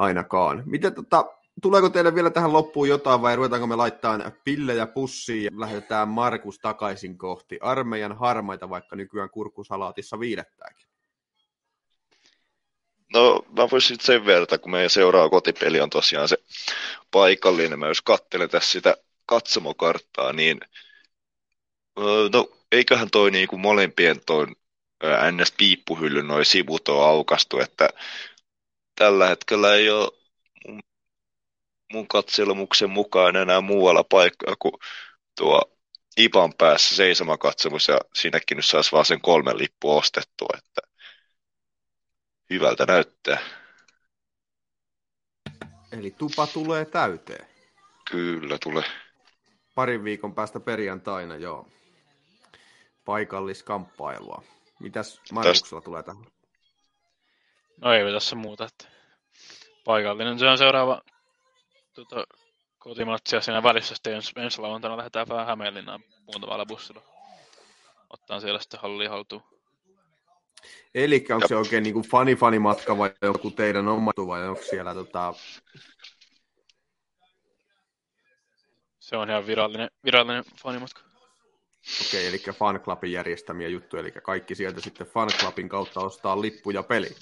ainakaan. 0.00 0.62
Miten 0.66 0.94
tota, 0.94 1.24
tuleeko 1.62 1.88
teille 1.88 2.14
vielä 2.14 2.30
tähän 2.30 2.52
loppuun 2.52 2.88
jotain 2.88 3.22
vai 3.22 3.36
ruvetaanko 3.36 3.66
me 3.66 3.76
laittaa 3.76 4.30
pillejä 4.44 4.86
pussiin 4.86 5.44
ja 5.44 5.50
lähdetään 5.54 6.08
Markus 6.08 6.58
takaisin 6.58 7.18
kohti 7.18 7.58
armeijan 7.60 8.18
harmaita, 8.18 8.70
vaikka 8.70 8.96
nykyään 8.96 9.30
kurkusalaatissa 9.30 10.20
viilettääkin? 10.20 10.86
No 13.12 13.44
mä 13.56 13.68
voisin 13.72 13.96
sen 14.00 14.26
verran, 14.26 14.60
kun 14.60 14.70
meidän 14.70 14.90
seuraava 14.90 15.30
kotipeli 15.30 15.80
on 15.80 15.90
tosiaan 15.90 16.28
se 16.28 16.36
paikallinen, 17.10 17.78
mä 17.78 17.86
jos 17.86 18.02
katselen 18.02 18.50
tässä 18.50 18.70
sitä 18.70 18.96
katsomokarttaa, 19.26 20.32
niin 20.32 20.60
no 22.32 22.48
eiköhän 22.72 23.10
toi 23.10 23.30
niin 23.30 23.48
kuin 23.48 23.60
molempien 23.60 24.20
toi 24.26 24.46
NS-piippuhylly 25.30 26.22
noin 26.22 26.44
sivut 26.44 26.88
on 26.88 27.04
aukastu, 27.04 27.58
että 27.58 27.88
tällä 29.00 29.28
hetkellä 29.28 29.74
ei 29.74 29.90
ole 29.90 30.10
mun, 30.68 30.80
mun 31.92 32.08
katselmuksen 32.08 32.90
mukaan 32.90 33.36
enää 33.36 33.60
muualla 33.60 34.04
paikkaa 34.04 34.54
kuin 34.58 34.72
tuo 35.38 35.62
IPAN 36.16 36.54
päässä 36.58 36.96
seisomakatsomus 36.96 37.88
ja 37.88 37.98
siinäkin 38.14 38.56
nyt 38.56 38.66
saisi 38.66 38.92
vaan 38.92 39.04
sen 39.04 39.20
kolmen 39.20 39.58
lippu 39.58 39.96
ostettua, 39.96 40.48
että 40.58 40.80
hyvältä 42.50 42.84
näyttää. 42.86 43.38
Eli 45.92 46.10
tupa 46.10 46.46
tulee 46.46 46.84
täyteen. 46.84 47.46
Kyllä 48.10 48.58
tulee. 48.62 48.84
Parin 49.74 50.04
viikon 50.04 50.34
päästä 50.34 50.60
perjantaina, 50.60 51.36
joo. 51.36 51.68
Paikalliskamppailua. 53.04 54.42
Mitäs 54.80 55.20
Markuksella 55.32 55.80
tulee 55.80 56.02
tähän? 56.02 56.39
No 57.82 57.92
ei 57.92 58.12
tässä 58.12 58.36
muuta. 58.36 58.64
Että 58.64 58.88
paikallinen 59.84 60.38
se 60.38 60.48
on 60.48 60.58
seuraava 60.58 61.00
tuota, 61.94 62.24
kotimatsi 62.78 63.36
ja 63.36 63.40
siinä 63.40 63.62
välissä 63.62 63.94
sitten 63.94 64.14
ens, 64.14 64.32
ensi 64.36 64.60
lauantaina 64.60 64.96
lähdetään 64.96 65.28
vähän 65.28 65.46
Hämeenlinnaan 65.46 66.04
muutamalla 66.26 66.66
bussilla. 66.66 67.02
Ottaa 68.10 68.40
siellä 68.40 68.60
sitten 68.60 68.80
halli 68.80 69.06
haltuun. 69.06 69.42
Eli 70.94 71.26
onko 71.30 71.48
se 71.48 71.56
oikein 71.56 71.82
niin 71.82 71.94
fani-fanimatka 71.94 72.98
vai 72.98 73.14
joku 73.22 73.50
teidän 73.50 73.88
oma 73.88 74.12
vai 74.16 74.48
onko 74.48 74.62
siellä 74.62 74.94
tota... 74.94 75.34
Se 78.98 79.16
on 79.16 79.30
ihan 79.30 79.46
virallinen, 79.46 79.90
virallinen 80.04 80.44
fanimatka. 80.62 81.00
Okei, 82.06 82.26
eli 82.26 82.38
fanclubin 82.38 83.12
järjestämiä 83.12 83.68
juttuja, 83.68 84.00
eli 84.00 84.12
kaikki 84.12 84.54
sieltä 84.54 84.80
sitten 84.80 85.06
fanclubin 85.06 85.68
kautta 85.68 86.00
ostaa 86.00 86.40
lippuja 86.40 86.82
peli. 86.82 87.16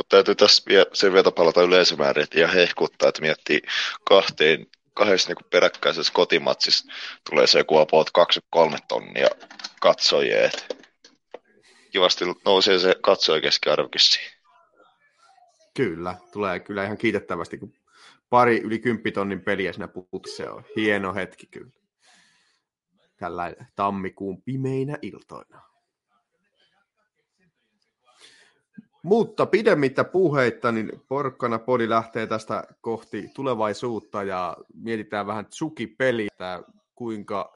Mutta 0.00 0.16
täytyy 0.16 0.34
tässä 0.34 0.62
vielä 0.68 0.86
sen 0.92 1.12
verran 1.12 1.32
palata 1.32 1.62
yleisömäärin, 1.62 2.22
että 2.22 2.38
ihan 2.38 2.54
hehkuttaa, 2.54 3.08
että 3.08 3.20
miettii 3.20 3.62
kahteen, 4.04 4.66
kahdessa 4.94 5.28
niin 5.28 5.50
peräkkäisessä 5.50 6.12
kotimatsissa 6.12 6.92
tulee 7.30 7.46
se 7.46 7.58
joku 7.58 7.78
about 7.78 8.10
23 8.10 8.78
tonnia 8.88 9.28
katsojia. 9.80 10.44
Että 10.44 10.74
kivasti 11.90 12.24
nousee 12.44 12.78
se 12.78 12.94
katsoja 13.02 13.40
keskiarvokin 13.40 14.00
Kyllä, 15.76 16.16
tulee 16.32 16.60
kyllä 16.60 16.84
ihan 16.84 16.98
kiitettävästi, 16.98 17.58
kun 17.58 17.72
pari 18.30 18.60
yli 18.60 18.78
kymppitonnin 18.78 19.40
peliä 19.40 19.72
siinä 19.72 19.88
puhut, 19.88 20.26
se 20.36 20.50
on 20.50 20.64
hieno 20.76 21.14
hetki 21.14 21.46
kyllä. 21.46 21.72
Tällä 23.16 23.54
tammikuun 23.76 24.42
pimeinä 24.42 24.98
iltoina. 25.02 25.69
Mutta 29.02 29.46
pidemmittä 29.46 30.04
puheitta, 30.04 30.72
niin 30.72 31.02
Porkkana 31.08 31.58
Podi 31.58 31.88
lähtee 31.88 32.26
tästä 32.26 32.64
kohti 32.80 33.30
tulevaisuutta 33.34 34.22
ja 34.22 34.56
mietitään 34.74 35.26
vähän 35.26 35.46
Tsuki-peliä, 35.46 36.28
kuinka 36.94 37.54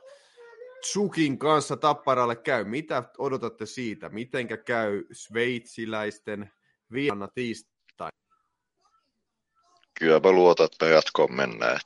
Tsukin 0.81 1.39
kanssa 1.39 1.77
Tapparalle 1.77 2.37
käy. 2.37 2.65
Mitä 2.65 3.03
odotatte 3.19 3.67
siitä? 3.67 4.09
Mitenkä 4.09 4.57
käy 4.57 5.05
sveitsiläisten 5.13 6.53
vianna 6.93 7.29
tiistai? 7.29 8.11
Kyllä 9.99 10.21
mä 10.21 10.33
luotan, 10.33 10.65
että 10.73 10.87
jatkoon 10.87 11.35
mennään. 11.35 11.81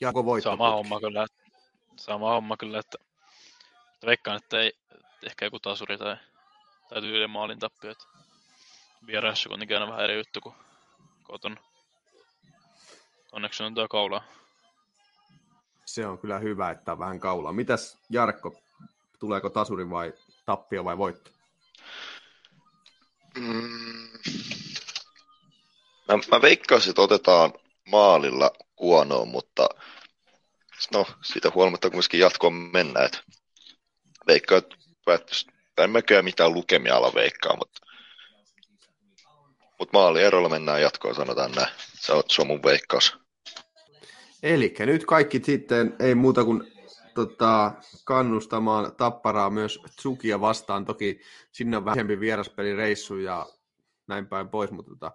Jako 0.00 0.24
voitto. 0.24 0.50
Sama 0.50 0.70
homma 0.70 1.00
kyllä. 1.00 1.26
Sama 1.96 2.30
homma 2.30 2.56
kyllä, 2.56 2.78
että, 2.78 2.98
että 3.94 4.06
veikkaan, 4.06 4.36
että 4.36 4.60
ei 4.60 4.72
ehkä 5.26 5.44
joku 5.44 5.60
tasuri 5.60 5.98
tai, 5.98 6.16
tai 6.94 7.08
yhden 7.08 7.30
maalin 7.30 7.58
tappio. 7.58 7.94
Vieraissa 9.06 9.48
kuitenkin 9.48 9.76
aina 9.76 9.90
vähän 9.90 10.04
eri 10.04 10.16
juttu 10.16 10.40
kuin 10.40 10.54
koton. 11.22 11.58
Onneksi 13.32 13.62
on 13.62 13.74
tuo 13.74 13.88
kaulaa. 13.88 14.24
Se 15.84 16.06
on 16.06 16.18
kyllä 16.18 16.38
hyvä, 16.38 16.70
että 16.70 16.92
on 16.92 16.98
vähän 16.98 17.20
kaulaa. 17.20 17.52
Mitäs 17.52 17.98
Jarkko, 18.10 18.62
tuleeko 19.18 19.50
tasuri 19.50 19.90
vai 19.90 20.12
tappio 20.46 20.84
vai 20.84 20.98
voitto? 20.98 21.30
Mm. 23.38 24.08
Mä, 26.08 26.18
mä 26.30 26.42
veikkaisin, 26.42 26.90
että 26.90 27.02
otetaan 27.02 27.52
maalilla 27.88 28.50
kuonoon, 28.76 29.28
mutta 29.28 29.68
no, 30.92 31.06
siitä 31.22 31.50
huolimatta 31.54 31.90
kuitenkin 31.90 32.20
jatkoon 32.20 32.54
mennään. 32.54 33.06
Että 33.06 33.22
veikkaa, 34.26 34.58
että 34.58 34.76
päättyisi, 35.04 35.53
en 35.82 35.90
mäkään 35.90 36.24
mitään 36.24 36.52
lukemia 36.52 36.96
ala 36.96 37.12
veikkaa, 37.14 37.56
mutta, 37.56 37.80
mutta 39.78 39.98
maalierolla 39.98 40.48
mennään 40.48 40.82
jatkoon, 40.82 41.14
sanotaan 41.14 41.52
näin. 41.52 41.68
Se 41.78 42.12
on, 42.12 42.22
se 42.28 42.42
on 42.42 42.46
mun 42.46 42.62
veikkaus. 42.62 43.18
Eli 44.42 44.74
nyt 44.78 45.04
kaikki 45.04 45.40
sitten 45.44 45.96
ei 45.98 46.14
muuta 46.14 46.44
kuin 46.44 46.72
tota, 47.14 47.72
kannustamaan 48.04 48.96
tapparaa 48.96 49.50
myös 49.50 49.80
Tsukia 49.96 50.40
vastaan. 50.40 50.84
Toki 50.84 51.20
sinne 51.52 51.76
on 51.76 51.84
vähempi 51.84 52.20
vieraspelireissu 52.20 53.16
ja 53.16 53.46
näin 54.06 54.26
päin 54.26 54.48
pois, 54.48 54.70
mutta 54.70 54.90
tota, 54.90 55.12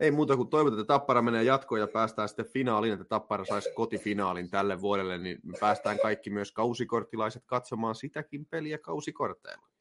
ei 0.00 0.10
muuta 0.10 0.36
kuin 0.36 0.48
toivotaan, 0.48 0.80
että 0.80 0.94
Tappara 0.94 1.22
menee 1.22 1.42
jatkoon 1.42 1.80
ja 1.80 1.86
päästään 1.86 2.28
sitten 2.28 2.46
finaaliin, 2.46 2.92
että 2.92 3.04
Tappara 3.04 3.44
saisi 3.44 3.72
kotifinaalin 3.74 4.50
tälle 4.50 4.80
vuodelle, 4.80 5.18
niin 5.18 5.38
me 5.42 5.58
päästään 5.60 5.98
kaikki 6.02 6.30
myös 6.30 6.52
kausikorttilaiset 6.52 7.42
katsomaan 7.46 7.94
sitäkin 7.94 8.46
peliä 8.46 8.78
kausikorteilla. 8.78 9.71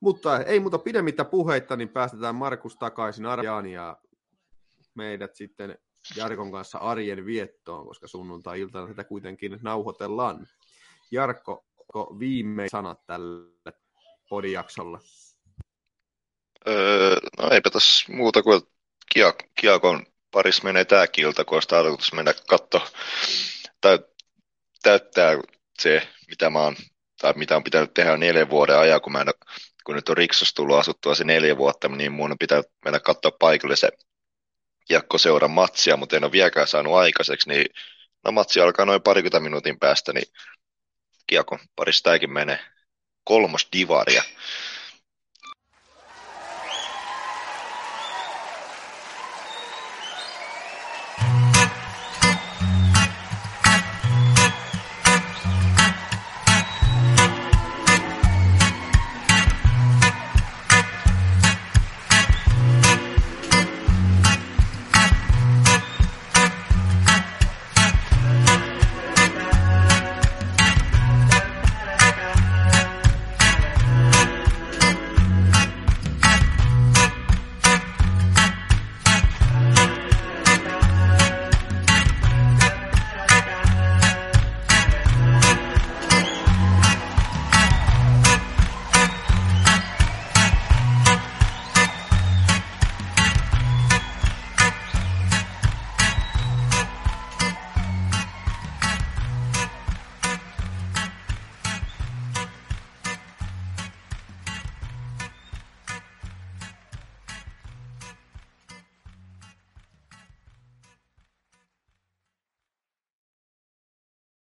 Mutta 0.00 0.42
ei 0.42 0.60
muuta 0.60 0.78
pidemmittä 0.78 1.24
puheitta, 1.24 1.76
niin 1.76 1.88
päästetään 1.88 2.34
Markus 2.34 2.76
takaisin 2.76 3.26
Arjaan 3.26 3.66
ja 3.66 3.96
meidät 4.94 5.36
sitten 5.36 5.78
Jarkon 6.16 6.52
kanssa 6.52 6.78
arjen 6.78 7.26
viettoon, 7.26 7.86
koska 7.86 8.06
sunnuntai-iltana 8.06 8.88
sitä 8.88 9.04
kuitenkin 9.04 9.58
nauhoitellaan. 9.62 10.46
Jarkko, 11.10 11.64
viimein 12.18 12.70
sanat 12.70 13.06
tälle 13.06 13.72
podijaksolle? 14.28 14.98
Öö, 16.68 17.16
no 17.38 17.50
eipä 17.50 17.70
tässä 17.70 18.12
muuta 18.12 18.42
kuin 18.42 18.60
Kiak- 19.14 19.50
Kiakon 19.60 20.06
paris 20.30 20.62
menee 20.62 20.84
tämä 20.84 21.06
kilta, 21.06 21.44
kun 21.44 21.56
olisi 21.56 21.68
tarkoitus 21.68 22.12
mennä 22.12 22.34
katto 22.48 22.82
täyt- 23.80 24.14
täyttää 24.82 25.38
se, 25.78 26.08
mitä 26.28 26.50
mä 26.50 26.58
oon, 26.58 26.76
tai 27.20 27.32
mitä 27.36 27.56
on 27.56 27.64
pitänyt 27.64 27.94
tehdä 27.94 28.16
neljän 28.16 28.50
vuoden 28.50 28.78
ajan, 28.78 29.00
kun, 29.00 29.12
mä 29.12 29.20
en, 29.20 29.28
kun 29.86 29.94
nyt 29.94 30.08
on 30.08 30.16
Riksos 30.16 30.54
tullut 30.54 30.78
asuttua 30.78 31.14
se 31.14 31.24
neljä 31.24 31.56
vuotta, 31.56 31.88
niin 31.88 32.12
mun 32.12 32.36
pitänyt 32.40 32.66
mennä 32.84 33.00
katsoa 33.00 33.30
paikalle 33.30 33.76
se 33.76 33.88
seuran 35.16 35.50
matsia, 35.50 35.96
mutta 35.96 36.16
en 36.16 36.24
ole 36.24 36.32
vieläkään 36.32 36.66
saanut 36.66 36.94
aikaiseksi, 36.94 37.48
niin 37.48 37.66
no 38.24 38.32
matsi 38.32 38.60
alkaa 38.60 38.84
noin 38.84 39.02
parikymmentä 39.02 39.40
minuutin 39.40 39.78
päästä, 39.78 40.12
niin 40.12 40.32
Kiakon 41.26 41.58
parissa 41.76 42.02
tämäkin 42.02 42.32
menee 42.32 42.58
kolmos 43.24 43.68
divaria. 43.72 44.22